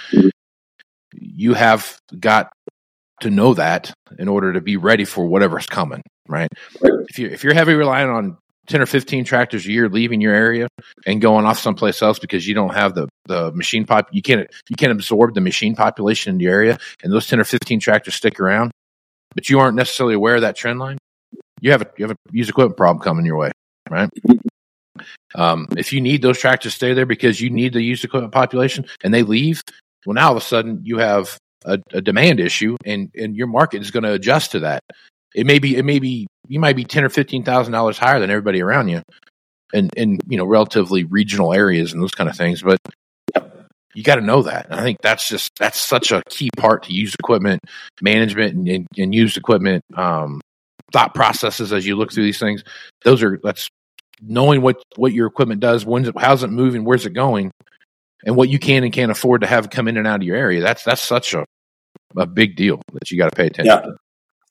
You 1.12 1.54
have 1.54 1.98
got 2.18 2.52
to 3.20 3.30
know 3.30 3.54
that 3.54 3.92
in 4.18 4.28
order 4.28 4.52
to 4.54 4.60
be 4.60 4.76
ready 4.76 5.04
for 5.04 5.26
whatever's 5.26 5.66
coming 5.66 6.02
right? 6.28 6.48
If 6.82 7.18
you 7.18 7.28
if 7.28 7.44
you're 7.44 7.54
heavily 7.54 7.76
reliant 7.76 8.10
on 8.10 8.38
10 8.68 8.80
or 8.80 8.86
15 8.86 9.24
tractors 9.24 9.66
a 9.66 9.72
year 9.72 9.88
leaving 9.88 10.20
your 10.20 10.34
area 10.34 10.68
and 11.04 11.20
going 11.20 11.44
off 11.46 11.58
someplace 11.58 12.00
else 12.00 12.20
because 12.20 12.46
you 12.46 12.54
don't 12.54 12.74
have 12.74 12.94
the, 12.94 13.08
the 13.26 13.50
machine 13.52 13.84
pop 13.84 14.08
you 14.12 14.22
can't 14.22 14.48
you 14.68 14.76
can't 14.76 14.92
absorb 14.92 15.34
the 15.34 15.40
machine 15.40 15.74
population 15.74 16.32
in 16.32 16.38
the 16.38 16.46
area 16.46 16.78
and 17.02 17.12
those 17.12 17.26
10 17.26 17.40
or 17.40 17.44
15 17.44 17.80
tractors 17.80 18.14
stick 18.14 18.38
around 18.38 18.70
but 19.34 19.48
you 19.48 19.58
aren't 19.58 19.76
necessarily 19.76 20.14
aware 20.14 20.36
of 20.36 20.42
that 20.42 20.56
trend 20.56 20.78
line 20.78 20.98
you 21.60 21.70
have 21.70 21.82
a 21.82 21.86
you 21.96 22.06
have 22.06 22.12
a 22.12 22.16
used 22.32 22.50
equipment 22.50 22.76
problem 22.76 23.02
coming 23.02 23.26
your 23.26 23.36
way 23.36 23.50
right 23.90 24.10
um, 25.34 25.66
if 25.76 25.92
you 25.92 26.00
need 26.00 26.20
those 26.20 26.38
tractors 26.38 26.72
to 26.72 26.76
stay 26.76 26.92
there 26.92 27.06
because 27.06 27.40
you 27.40 27.50
need 27.50 27.72
the 27.72 27.82
used 27.82 28.04
equipment 28.04 28.32
population 28.32 28.84
and 29.02 29.12
they 29.12 29.22
leave 29.22 29.62
well 30.06 30.14
now 30.14 30.26
all 30.26 30.36
of 30.36 30.42
a 30.42 30.44
sudden 30.44 30.80
you 30.84 30.98
have 30.98 31.38
a, 31.64 31.78
a 31.92 32.00
demand 32.00 32.40
issue 32.40 32.76
and 32.84 33.10
and 33.16 33.36
your 33.36 33.46
market 33.46 33.80
is 33.80 33.90
going 33.90 34.02
to 34.02 34.12
adjust 34.12 34.52
to 34.52 34.60
that 34.60 34.82
it 35.34 35.46
may 35.46 35.58
be 35.58 35.76
it 35.76 35.84
may 35.84 35.98
be 35.98 36.26
you 36.48 36.60
might 36.60 36.76
be 36.76 36.84
ten 36.84 37.04
or 37.04 37.08
fifteen 37.08 37.44
thousand 37.44 37.72
dollars 37.72 37.98
higher 37.98 38.20
than 38.20 38.30
everybody 38.30 38.60
around 38.60 38.88
you, 38.88 39.02
in 39.72 39.88
in 39.96 40.18
you 40.28 40.36
know 40.36 40.44
relatively 40.44 41.04
regional 41.04 41.52
areas 41.52 41.92
and 41.92 42.02
those 42.02 42.14
kind 42.14 42.28
of 42.28 42.36
things. 42.36 42.62
But 42.62 42.78
you 43.94 44.02
got 44.02 44.16
to 44.16 44.20
know 44.20 44.42
that. 44.42 44.66
And 44.70 44.80
I 44.80 44.82
think 44.82 45.00
that's 45.02 45.28
just 45.28 45.52
that's 45.58 45.80
such 45.80 46.12
a 46.12 46.22
key 46.28 46.50
part 46.56 46.84
to 46.84 46.92
used 46.92 47.16
equipment 47.18 47.60
management 48.00 48.54
and, 48.54 48.68
and, 48.68 48.86
and 48.96 49.14
used 49.14 49.36
equipment 49.36 49.84
um, 49.96 50.40
thought 50.92 51.14
processes 51.14 51.72
as 51.72 51.86
you 51.86 51.96
look 51.96 52.12
through 52.12 52.24
these 52.24 52.38
things. 52.38 52.64
Those 53.04 53.22
are 53.22 53.38
that's 53.42 53.68
knowing 54.20 54.62
what 54.62 54.82
what 54.96 55.12
your 55.12 55.26
equipment 55.26 55.60
does, 55.60 55.84
when's 55.84 56.08
it, 56.08 56.14
how's 56.18 56.42
it 56.42 56.48
moving, 56.48 56.84
where's 56.84 57.06
it 57.06 57.12
going, 57.12 57.50
and 58.24 58.36
what 58.36 58.48
you 58.48 58.58
can 58.58 58.84
and 58.84 58.92
can't 58.92 59.10
afford 59.10 59.42
to 59.42 59.46
have 59.46 59.70
come 59.70 59.88
in 59.88 59.96
and 59.96 60.06
out 60.06 60.20
of 60.20 60.22
your 60.22 60.36
area. 60.36 60.60
That's 60.60 60.84
that's 60.84 61.02
such 61.02 61.34
a 61.34 61.44
a 62.16 62.26
big 62.26 62.56
deal 62.56 62.80
that 62.92 63.10
you 63.10 63.18
got 63.18 63.30
to 63.30 63.36
pay 63.36 63.46
attention. 63.46 63.66
Yeah. 63.66 63.80
to. 63.80 63.96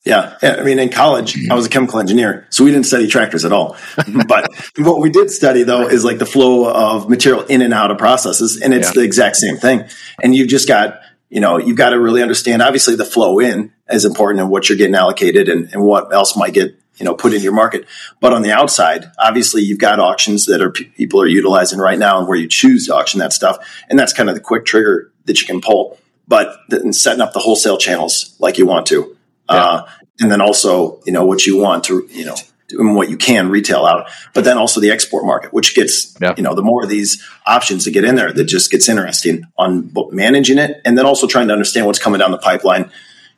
Yeah. 0.04 0.36
yeah. 0.42 0.56
I 0.60 0.64
mean, 0.64 0.80
in 0.80 0.90
college, 0.90 1.34
mm-hmm. 1.34 1.52
I 1.52 1.56
was 1.56 1.68
a 1.68 1.70
chemical 1.70 2.00
engineer, 2.00 2.48
so 2.50 2.64
we 2.64 2.72
didn't 2.72 2.88
study 2.88 3.08
tractors 3.08 3.46
at 3.46 3.52
all. 3.52 3.78
but 4.28 4.50
what 4.78 5.00
we 5.00 5.12
did 5.12 5.30
study, 5.30 5.64
though, 5.64 5.88
is 5.88 6.04
like 6.04 6.18
the 6.18 6.26
flow 6.26 6.68
of 6.72 7.10
material 7.10 7.44
in 7.46 7.62
and 7.62 7.74
out 7.74 7.92
of 7.92 7.98
processes, 7.98 8.60
and 8.62 8.74
it's 8.74 8.88
Yeah. 8.90 8.94
the 8.94 9.02
exact 9.02 9.36
same 9.36 9.58
thing. 9.58 9.84
And 10.24 10.36
you've 10.36 10.50
just 10.50 10.68
got, 10.68 11.02
you 11.30 11.40
know, 11.40 11.58
you've 11.58 11.78
got 11.78 11.92
to 11.92 12.00
really 12.00 12.24
understand. 12.24 12.64
Obviously, 12.64 12.96
the 12.96 13.06
flow 13.06 13.40
in 13.40 13.72
is 13.90 14.06
important, 14.06 14.42
and 14.42 14.50
what 14.50 14.70
you're 14.70 14.78
getting 14.78 14.96
allocated, 14.96 15.48
and, 15.48 15.70
and 15.72 15.84
what 15.84 16.12
else 16.14 16.36
might 16.36 16.54
get 16.54 16.76
you 16.98 17.06
know 17.06 17.14
put 17.14 17.34
in 17.34 17.42
your 17.42 17.54
market. 17.54 17.86
But 18.20 18.34
on 18.34 18.42
the 18.42 18.52
outside, 18.52 19.12
obviously, 19.20 19.62
you've 19.62 19.80
got 19.80 20.00
auctions 20.00 20.46
that 20.48 20.62
are 20.62 20.72
people 20.72 21.22
are 21.22 21.28
utilizing 21.28 21.80
right 21.80 22.00
now, 22.00 22.18
and 22.18 22.28
where 22.28 22.38
you 22.38 22.48
choose 22.48 22.88
to 22.88 22.96
auction 22.96 23.20
that 23.20 23.34
stuff, 23.34 23.58
and 23.88 24.00
that's 24.00 24.14
kind 24.14 24.30
of 24.30 24.36
the 24.36 24.42
quick 24.42 24.66
trigger 24.66 25.12
that 25.26 25.40
you 25.40 25.46
can 25.46 25.62
pull. 25.62 26.00
But 26.28 26.58
then 26.70 26.92
setting 26.94 27.22
up 27.22 27.34
the 27.34 27.40
wholesale 27.40 27.78
channels 27.78 28.36
like 28.40 28.58
you 28.58 28.66
want 28.66 28.88
to. 28.88 29.16
Uh, 29.50 29.84
and 30.20 30.32
then 30.32 30.42
also, 30.42 31.02
you 31.06 31.12
know, 31.12 31.26
what 31.26 31.46
you 31.46 31.58
want 31.58 31.84
to, 31.86 32.08
you 32.12 32.26
know, 32.26 32.36
and 32.72 32.96
what 32.96 33.10
you 33.10 33.18
can 33.18 33.50
retail 33.50 33.86
out, 33.86 34.10
but 34.34 34.44
then 34.44 34.58
also 34.58 34.80
the 34.80 34.92
export 34.92 35.26
market, 35.26 35.54
which 35.54 35.76
gets, 35.76 36.16
Yeah. 36.22 36.34
you 36.38 36.44
know, 36.44 36.56
the 36.56 36.62
more 36.62 36.84
of 36.84 36.90
these 36.90 37.22
options 37.46 37.84
that 37.86 37.92
get 37.92 38.06
in 38.06 38.16
there, 38.16 38.32
that 38.32 38.46
just 38.46 38.72
gets 38.72 38.88
interesting 38.88 39.44
on 39.58 39.92
managing 40.12 40.58
it 40.58 40.82
and 40.86 40.98
then 40.98 41.06
also 41.06 41.28
trying 41.28 41.48
to 41.48 41.54
understand 41.54 41.86
what's 41.86 42.00
coming 42.00 42.20
down 42.20 42.32
the 42.32 42.38
pipeline. 42.38 42.90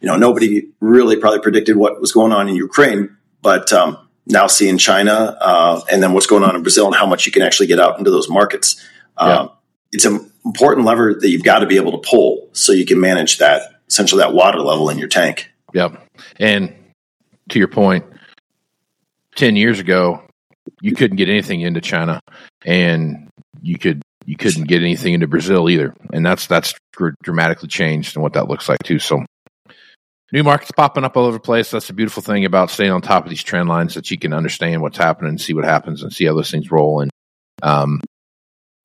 You 0.02 0.08
know, 0.08 0.18
nobody 0.18 0.68
really 0.80 1.16
probably 1.16 1.40
predicted 1.40 1.78
what 1.78 2.00
was 2.00 2.12
going 2.12 2.32
on 2.32 2.48
in 2.48 2.56
Ukraine, 2.56 3.18
but 3.42 3.74
um, 3.74 3.98
now 4.28 4.48
seeing 4.48 4.78
China 4.78 5.36
uh, 5.42 5.82
and 5.92 6.04
then 6.04 6.14
what's 6.14 6.28
going 6.28 6.44
on 6.44 6.56
in 6.56 6.62
Brazil 6.62 6.86
and 6.88 6.96
how 6.96 7.08
much 7.08 7.26
you 7.26 7.32
can 7.32 7.42
actually 7.42 7.68
get 7.68 7.80
out 7.80 7.98
into 7.98 8.12
those 8.12 8.30
markets. 8.30 8.76
Um, 9.18 9.50
It's 9.92 10.06
an 10.06 10.32
important 10.46 10.86
lever 10.86 11.14
that 11.14 11.30
you've 11.30 11.44
got 11.44 11.60
to 11.60 11.66
be 11.66 11.78
able 11.78 11.92
to 11.94 12.08
pull 12.10 12.50
so 12.54 12.72
you 12.74 12.86
can 12.86 13.00
manage 13.00 13.38
that 13.38 13.62
essentially 13.88 14.20
that 14.20 14.34
water 14.34 14.60
level 14.60 14.90
in 14.90 14.98
your 14.98 15.08
tank. 15.08 15.50
Yep. 15.74 16.08
And 16.38 16.76
to 17.50 17.60
your 17.60 17.68
point, 17.68 18.06
10 19.36 19.56
years 19.56 19.80
ago, 19.80 20.24
you 20.82 20.94
couldn't 20.94 21.18
get 21.18 21.30
anything 21.30 21.62
into 21.62 21.82
China 21.82 22.22
and 22.66 23.30
you 23.62 23.78
could 23.78 24.02
you 24.26 24.38
couldn't 24.38 24.68
get 24.68 24.82
anything 24.82 25.14
into 25.14 25.28
Brazil 25.28 25.70
either. 25.70 25.94
And 26.14 26.26
that's 26.26 26.48
that's 26.48 26.74
dramatically 27.24 27.68
changed 27.68 28.16
and 28.16 28.24
what 28.24 28.34
that 28.34 28.48
looks 28.48 28.70
like 28.70 28.82
too. 28.84 29.00
So 29.00 29.26
new 30.32 30.44
markets 30.44 30.72
popping 30.72 31.04
up 31.04 31.18
all 31.18 31.26
over 31.26 31.38
the 31.38 31.42
place. 31.42 31.72
That's 31.72 31.88
the 31.88 31.94
beautiful 31.94 32.24
thing 32.24 32.46
about 32.46 32.70
staying 32.70 32.92
on 32.92 33.02
top 33.02 33.26
of 33.26 33.30
these 33.30 33.44
trend 33.44 33.68
lines 33.68 33.96
that 33.96 34.10
you 34.12 34.18
can 34.18 34.34
understand 34.34 34.82
what's 34.82 34.98
happening 34.98 35.38
see 35.38 35.54
what 35.54 35.66
happens 35.66 36.04
and 36.04 36.14
see 36.14 36.26
how 36.26 36.36
those 36.36 36.52
things 36.52 36.72
roll. 36.72 37.02
And 37.02 37.12
um, 37.62 38.02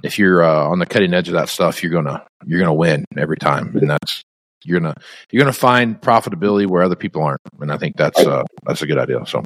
if 0.02 0.18
you're 0.18 0.42
uh, 0.42 0.68
on 0.68 0.78
the 0.78 0.86
cutting 0.86 1.14
edge 1.14 1.28
of 1.28 1.34
that 1.34 1.48
stuff, 1.48 1.82
you're 1.82 1.92
gonna 1.92 2.24
you're 2.44 2.60
gonna 2.60 2.74
win 2.74 3.04
every 3.16 3.36
time. 3.36 3.76
And 3.76 3.90
that's 3.90 4.22
you're 4.64 4.80
gonna 4.80 4.94
you're 5.30 5.40
gonna 5.40 5.52
find 5.52 6.00
profitability 6.00 6.66
where 6.66 6.82
other 6.82 6.96
people 6.96 7.22
aren't, 7.22 7.40
and 7.60 7.72
I 7.72 7.78
think 7.78 7.96
that's 7.96 8.18
uh, 8.18 8.44
that's 8.64 8.82
a 8.82 8.86
good 8.86 8.98
idea. 8.98 9.24
So, 9.26 9.42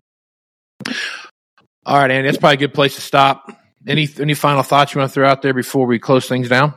all 1.84 1.98
right, 1.98 2.10
Andy, 2.10 2.28
that's 2.28 2.38
probably 2.38 2.54
a 2.54 2.58
good 2.58 2.74
place 2.74 2.94
to 2.96 3.00
stop. 3.00 3.50
Any 3.86 4.08
any 4.18 4.34
final 4.34 4.62
thoughts 4.62 4.94
you 4.94 5.00
want 5.00 5.10
to 5.10 5.14
throw 5.14 5.28
out 5.28 5.42
there 5.42 5.54
before 5.54 5.86
we 5.86 5.98
close 5.98 6.28
things 6.28 6.48
down? 6.48 6.74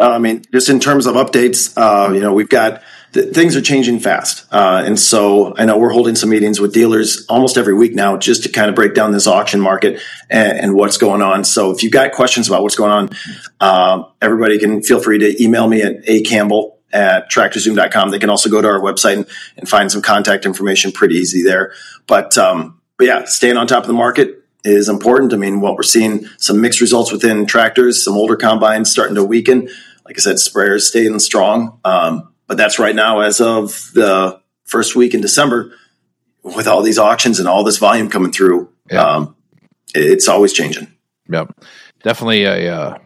Uh, 0.00 0.10
I 0.10 0.18
mean, 0.18 0.42
just 0.52 0.68
in 0.68 0.80
terms 0.80 1.06
of 1.06 1.14
updates, 1.14 1.72
uh, 1.76 2.12
you 2.12 2.20
know, 2.20 2.32
we've 2.32 2.48
got 2.48 2.82
th- 3.12 3.34
things 3.34 3.54
are 3.54 3.60
changing 3.60 4.00
fast, 4.00 4.46
uh, 4.50 4.82
and 4.84 4.98
so 4.98 5.54
I 5.56 5.64
know 5.64 5.78
we're 5.78 5.92
holding 5.92 6.14
some 6.14 6.30
meetings 6.30 6.58
with 6.60 6.72
dealers 6.72 7.26
almost 7.28 7.56
every 7.56 7.74
week 7.74 7.94
now, 7.94 8.16
just 8.16 8.42
to 8.44 8.48
kind 8.48 8.68
of 8.68 8.74
break 8.74 8.94
down 8.94 9.12
this 9.12 9.26
auction 9.26 9.60
market 9.60 10.00
and, 10.30 10.58
and 10.58 10.74
what's 10.74 10.96
going 10.96 11.22
on. 11.22 11.44
So, 11.44 11.70
if 11.70 11.82
you've 11.82 11.92
got 11.92 12.12
questions 12.12 12.48
about 12.48 12.62
what's 12.62 12.74
going 12.74 12.90
on, 12.90 13.10
um, 13.60 14.06
everybody 14.20 14.58
can 14.58 14.82
feel 14.82 15.00
free 15.00 15.18
to 15.18 15.42
email 15.42 15.68
me 15.68 15.82
at 15.82 15.96
a 16.08 16.22
campbell 16.22 16.81
at 16.92 17.30
tractorzoom.com. 17.30 18.10
They 18.10 18.18
can 18.18 18.30
also 18.30 18.50
go 18.50 18.60
to 18.60 18.68
our 18.68 18.80
website 18.80 19.14
and, 19.14 19.28
and 19.56 19.68
find 19.68 19.90
some 19.90 20.02
contact 20.02 20.44
information 20.46 20.92
pretty 20.92 21.16
easy 21.16 21.42
there. 21.42 21.72
But 22.06 22.36
um, 22.38 22.80
but 22.98 23.06
yeah, 23.06 23.24
staying 23.24 23.56
on 23.56 23.66
top 23.66 23.82
of 23.82 23.88
the 23.88 23.94
market 23.94 24.44
is 24.64 24.88
important. 24.88 25.32
I 25.32 25.36
mean, 25.36 25.60
what 25.60 25.74
we're 25.74 25.82
seeing 25.82 26.26
some 26.38 26.60
mixed 26.60 26.80
results 26.80 27.10
within 27.10 27.46
tractors, 27.46 28.04
some 28.04 28.14
older 28.14 28.36
combines 28.36 28.90
starting 28.90 29.16
to 29.16 29.24
weaken. 29.24 29.68
Like 30.04 30.16
I 30.16 30.20
said, 30.20 30.36
sprayers 30.36 30.82
staying 30.82 31.18
strong. 31.20 31.80
Um, 31.84 32.32
but 32.46 32.56
that's 32.56 32.78
right 32.78 32.94
now 32.94 33.20
as 33.20 33.40
of 33.40 33.90
the 33.94 34.40
first 34.64 34.94
week 34.94 35.14
in 35.14 35.20
December 35.20 35.74
with 36.42 36.66
all 36.66 36.82
these 36.82 36.98
auctions 36.98 37.38
and 37.38 37.48
all 37.48 37.64
this 37.64 37.78
volume 37.78 38.08
coming 38.08 38.32
through. 38.32 38.68
Yeah. 38.90 39.04
Um, 39.04 39.36
it's 39.94 40.28
always 40.28 40.52
changing. 40.52 40.88
Yep, 41.28 41.52
definitely 42.02 42.44
a. 42.44 42.74
Uh, 42.74 42.98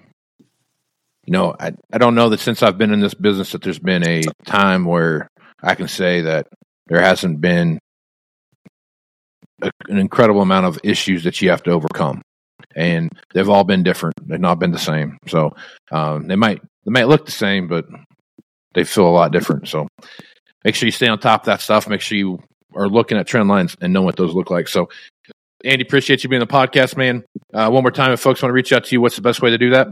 you 1.26 1.32
know, 1.32 1.54
I 1.58 1.72
I 1.92 1.98
don't 1.98 2.14
know 2.14 2.28
that 2.30 2.40
since 2.40 2.62
I've 2.62 2.78
been 2.78 2.92
in 2.92 3.00
this 3.00 3.14
business 3.14 3.52
that 3.52 3.62
there's 3.62 3.80
been 3.80 4.06
a 4.06 4.22
time 4.44 4.84
where 4.84 5.28
I 5.62 5.74
can 5.74 5.88
say 5.88 6.22
that 6.22 6.46
there 6.86 7.00
hasn't 7.00 7.40
been 7.40 7.78
a, 9.60 9.70
an 9.88 9.98
incredible 9.98 10.40
amount 10.40 10.66
of 10.66 10.78
issues 10.84 11.24
that 11.24 11.42
you 11.42 11.50
have 11.50 11.64
to 11.64 11.72
overcome, 11.72 12.22
and 12.76 13.10
they've 13.34 13.48
all 13.48 13.64
been 13.64 13.82
different. 13.82 14.14
They've 14.26 14.40
not 14.40 14.60
been 14.60 14.70
the 14.70 14.78
same. 14.78 15.18
So 15.26 15.54
um, 15.90 16.28
they 16.28 16.36
might 16.36 16.60
they 16.84 16.92
might 16.92 17.08
look 17.08 17.26
the 17.26 17.32
same, 17.32 17.66
but 17.66 17.86
they 18.74 18.84
feel 18.84 19.08
a 19.08 19.10
lot 19.10 19.32
different. 19.32 19.66
So 19.66 19.88
make 20.64 20.76
sure 20.76 20.86
you 20.86 20.92
stay 20.92 21.08
on 21.08 21.18
top 21.18 21.42
of 21.42 21.46
that 21.46 21.60
stuff. 21.60 21.88
Make 21.88 22.02
sure 22.02 22.16
you 22.16 22.38
are 22.74 22.88
looking 22.88 23.18
at 23.18 23.26
trend 23.26 23.48
lines 23.48 23.74
and 23.80 23.92
know 23.92 24.02
what 24.02 24.16
those 24.16 24.34
look 24.34 24.50
like. 24.50 24.68
So, 24.68 24.90
Andy, 25.64 25.82
appreciate 25.82 26.22
you 26.22 26.30
being 26.30 26.40
the 26.40 26.46
podcast, 26.46 26.96
man. 26.96 27.24
Uh, 27.52 27.68
one 27.70 27.82
more 27.82 27.90
time, 27.90 28.12
if 28.12 28.20
folks 28.20 28.42
want 28.42 28.50
to 28.50 28.54
reach 28.54 28.72
out 28.72 28.84
to 28.84 28.94
you, 28.94 29.00
what's 29.00 29.16
the 29.16 29.22
best 29.22 29.42
way 29.42 29.50
to 29.50 29.58
do 29.58 29.70
that? 29.70 29.88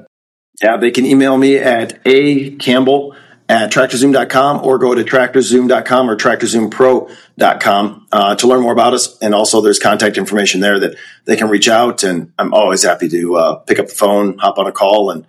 Yeah, 0.63 0.77
they 0.77 0.91
can 0.91 1.05
email 1.05 1.37
me 1.37 1.57
at 1.57 2.01
a 2.07 2.53
campbell 2.57 3.15
at 3.49 3.71
tractorzoom.com 3.71 4.65
or 4.65 4.79
go 4.79 4.95
to 4.95 5.05
tractorzoom.com 5.05 6.11
or 6.11 6.17
tractorzoompro.com 6.17 8.07
uh, 8.11 8.35
to 8.37 8.47
learn 8.47 8.63
more 8.63 8.73
about 8.73 8.95
us. 8.95 9.19
And 9.19 9.35
also 9.35 9.61
there's 9.61 9.79
contact 9.79 10.17
information 10.17 10.61
there 10.61 10.79
that 10.81 10.97
they 11.25 11.37
can 11.37 11.49
reach 11.49 11.69
out. 11.69 12.05
And 12.05 12.33
I'm 12.39 12.55
always 12.55 12.83
happy 12.83 13.09
to 13.09 13.37
uh, 13.37 13.55
pick 13.57 13.79
up 13.79 13.89
the 13.89 13.95
phone, 13.95 14.39
hop 14.39 14.59
on 14.59 14.67
a 14.67 14.73
call 14.73 15.11
and, 15.11 15.27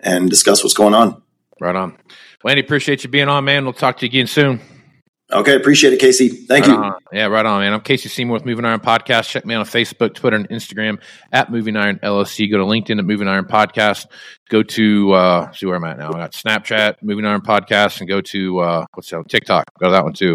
and 0.00 0.28
discuss 0.28 0.64
what's 0.64 0.74
going 0.74 0.94
on. 0.94 1.22
Right 1.60 1.76
on. 1.76 1.96
Well, 2.42 2.50
Andy, 2.50 2.62
appreciate 2.62 3.04
you 3.04 3.10
being 3.10 3.28
on, 3.28 3.44
man. 3.44 3.64
We'll 3.64 3.72
talk 3.72 3.98
to 3.98 4.06
you 4.06 4.10
again 4.10 4.26
soon. 4.26 4.60
Okay, 5.32 5.56
appreciate 5.56 5.94
it, 5.94 5.98
Casey. 5.98 6.28
Thank 6.28 6.66
Right 6.66 6.74
you. 6.76 6.82
on. 6.82 6.94
Yeah, 7.10 7.26
right 7.26 7.46
on, 7.46 7.60
man. 7.60 7.72
I'm 7.72 7.80
Casey 7.80 8.10
Seymour 8.10 8.34
with 8.34 8.44
Moving 8.44 8.66
Iron 8.66 8.80
Podcast. 8.80 9.30
Check 9.30 9.46
me 9.46 9.54
out 9.54 9.60
on 9.60 9.66
Facebook, 9.66 10.12
Twitter, 10.14 10.36
and 10.36 10.46
Instagram 10.50 11.00
at 11.32 11.50
Moving 11.50 11.74
Iron 11.74 11.98
LLC. 12.02 12.50
Go 12.50 12.58
to 12.58 12.64
LinkedIn 12.64 12.98
at 12.98 13.04
Moving 13.06 13.28
Iron 13.28 13.46
Podcast. 13.46 14.06
Go 14.50 14.62
to 14.62 15.12
uh 15.12 15.52
see 15.52 15.64
where 15.64 15.76
I'm 15.76 15.84
at 15.84 15.98
now. 15.98 16.08
I 16.10 16.18
got 16.18 16.32
Snapchat, 16.32 16.96
Moving 17.02 17.24
Iron 17.24 17.40
Podcast, 17.40 18.00
and 18.00 18.08
go 18.08 18.20
to 18.20 18.58
uh 18.58 18.86
what's 18.92 19.08
that? 19.08 19.26
TikTok. 19.26 19.64
Go 19.80 19.86
to 19.86 19.92
that 19.92 20.04
one 20.04 20.12
too. 20.12 20.34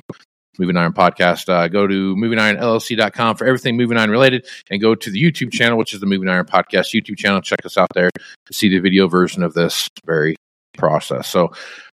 Moving 0.58 0.78
Iron 0.78 0.93
Podcast. 0.93 1.48
Uh, 1.48 1.68
go 1.68 1.86
to 1.86 2.16
movingironllc.com 2.16 3.36
for 3.36 3.45
everything 3.45 3.78
Moving 3.78 3.98
Iron 4.00 4.10
related, 4.10 4.48
and 4.72 4.82
go 4.82 4.95
to 4.95 5.12
the 5.12 5.22
YouTube 5.22 5.52
channel, 5.52 5.78
which 5.78 5.93
is 5.93 6.00
the 6.00 6.08
Moving 6.08 6.28
Iron 6.30 6.48
Podcast 6.48 7.00
YouTube 7.00 7.18
channel. 7.20 7.41
Check 7.41 7.64
us 7.66 7.78
out 7.78 7.89
there 7.93 8.10
to 8.48 8.54
see 8.54 8.68
the 8.70 8.80
video 8.80 9.08
version 9.08 9.43
of 9.43 9.54
this 9.54 9.88
very 10.06 10.36
process. 10.76 11.28
So, 11.28 11.52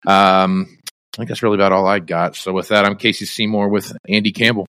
um, 0.06 0.78
I 1.14 1.18
think 1.18 1.28
that's 1.28 1.42
really 1.42 1.56
about 1.56 1.72
all 1.72 1.86
I 1.86 1.98
got. 1.98 2.36
So, 2.36 2.52
with 2.52 2.68
that, 2.68 2.86
I'm 2.86 2.96
Casey 2.96 3.26
Seymour 3.26 3.68
with 3.68 3.94
Andy 4.08 4.32
Campbell. 4.32 4.66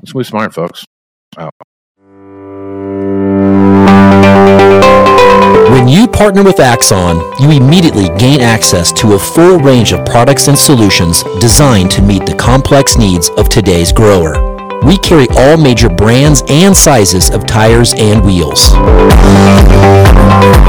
Let's 0.00 0.14
move 0.14 0.26
smart, 0.26 0.54
folks. 0.54 0.84
When 5.70 5.86
you 5.86 6.08
partner 6.08 6.42
with 6.42 6.60
Axon, 6.60 7.18
you 7.38 7.50
immediately 7.50 8.08
gain 8.16 8.40
access 8.40 8.90
to 8.94 9.12
a 9.12 9.18
full 9.18 9.58
range 9.58 9.92
of 9.92 10.06
products 10.06 10.48
and 10.48 10.58
solutions 10.58 11.22
designed 11.40 11.90
to 11.90 12.00
meet 12.00 12.24
the 12.24 12.34
complex 12.34 12.96
needs 12.96 13.28
of 13.36 13.50
today's 13.50 13.92
grower. 13.92 14.56
We 14.82 14.96
carry 14.98 15.26
all 15.36 15.58
major 15.58 15.90
brands 15.90 16.42
and 16.48 16.74
sizes 16.74 17.30
of 17.30 17.46
tires 17.46 17.92
and 17.98 18.24
wheels. 18.24 18.72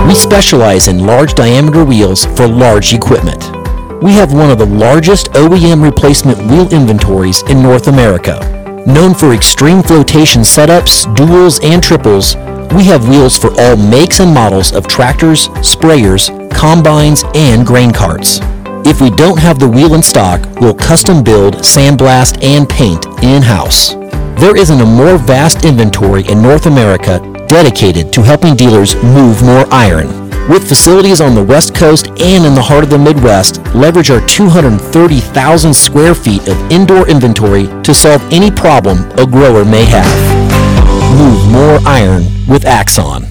We 0.08 0.16
specialize 0.16 0.89
in 0.89 1.05
large 1.05 1.34
diameter 1.34 1.86
wheels 1.86 2.26
for 2.26 2.47
large 2.47 2.93
equipment. 2.93 3.57
We 4.02 4.14
have 4.14 4.32
one 4.32 4.52
of 4.52 4.60
the 4.60 4.66
largest 4.68 5.32
OEM 5.32 5.84
replacement 5.84 6.38
wheel 6.52 6.72
inventories 6.72 7.41
in 7.50 7.64
North 7.64 7.88
America. 7.88 8.38
Known 8.86 9.16
for 9.16 9.34
extreme 9.34 9.82
flotation 9.82 10.43
setups, 10.43 11.12
duals, 11.16 11.64
and 11.64 11.82
triples, 11.82 12.36
we 12.76 12.84
have 12.84 13.10
wheels 13.10 13.39
for 13.39 13.50
all 13.60 13.76
makes 13.76 14.20
and 14.20 14.32
models 14.32 14.72
of 14.72 14.88
tractors, 14.88 15.48
sprayers, 15.66 16.30
combines, 16.56 17.24
and 17.34 17.66
grain 17.66 17.91
carts. 17.91 18.39
If 18.86 19.02
we 19.02 19.10
don't 19.10 19.39
have 19.39 19.58
the 19.58 19.68
wheel 19.68 19.95
in 19.95 20.04
stock, 20.04 20.48
we'll 20.62 20.76
custom 20.76 21.24
build, 21.24 21.56
sandblast, 21.56 22.43
and 22.43 22.70
paint 22.70 23.08
in-house. 23.24 23.95
There 24.39 24.56
isn't 24.56 24.80
a 24.80 24.86
more 24.86 25.18
vast 25.18 25.66
inventory 25.66 26.24
in 26.28 26.43
North 26.43 26.68
America 26.68 27.20
dedicated 27.48 28.14
to 28.14 28.22
helping 28.22 28.56
dealers 28.56 28.95
move 29.04 29.41
more 29.41 29.66
iron. 29.74 30.26
With 30.50 30.66
facilities 30.66 31.20
on 31.20 31.36
the 31.36 31.43
West 31.43 31.76
Coast 31.76 32.08
and 32.22 32.45
in 32.45 32.56
the 32.56 32.62
heart 32.62 32.86
of 32.86 32.89
the 32.89 32.98
Midwest, 32.98 33.58
leverage 33.76 34.10
our 34.10 34.26
230,000 34.28 35.74
square 35.74 36.16
feet 36.16 36.48
of 36.48 36.72
indoor 36.72 37.06
inventory 37.10 37.68
to 37.84 37.93
solve 37.93 38.22
any 38.32 38.50
problem 38.50 39.00
a 39.20 39.28
grower 39.28 39.66
may 39.66 39.84
have. 39.84 41.18
Move 41.18 41.52
more 41.52 41.80
iron 41.86 42.24
with 42.48 42.66
Axon. 42.66 43.26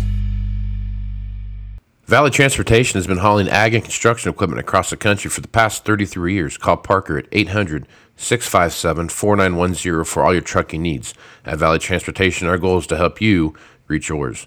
Valley 2.04 2.30
Transportation 2.30 2.98
has 2.98 3.06
been 3.06 3.16
hauling 3.16 3.48
ag 3.48 3.72
and 3.72 3.82
construction 3.82 4.30
equipment 4.30 4.60
across 4.60 4.90
the 4.90 4.96
country 4.98 5.30
for 5.30 5.40
the 5.40 5.48
past 5.48 5.86
33 5.86 6.34
years. 6.34 6.58
Call 6.58 6.76
Parker 6.76 7.16
at 7.16 7.26
800 7.32 7.88
657 8.16 9.08
4910 9.08 10.04
for 10.04 10.22
all 10.22 10.34
your 10.34 10.42
trucking 10.42 10.82
needs. 10.82 11.14
At 11.46 11.56
Valley 11.58 11.78
Transportation, 11.78 12.46
our 12.46 12.58
goal 12.58 12.76
is 12.76 12.86
to 12.88 12.98
help 12.98 13.22
you 13.22 13.54
reach 13.88 14.10
yours. 14.10 14.46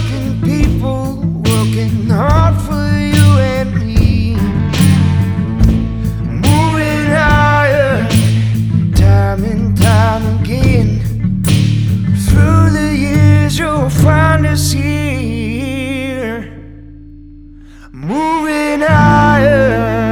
is 13.51 13.59
you'll 13.59 13.89
find 13.89 14.45
us 14.45 14.71
here, 14.71 16.41
moving 17.91 18.81
higher. 18.81 20.10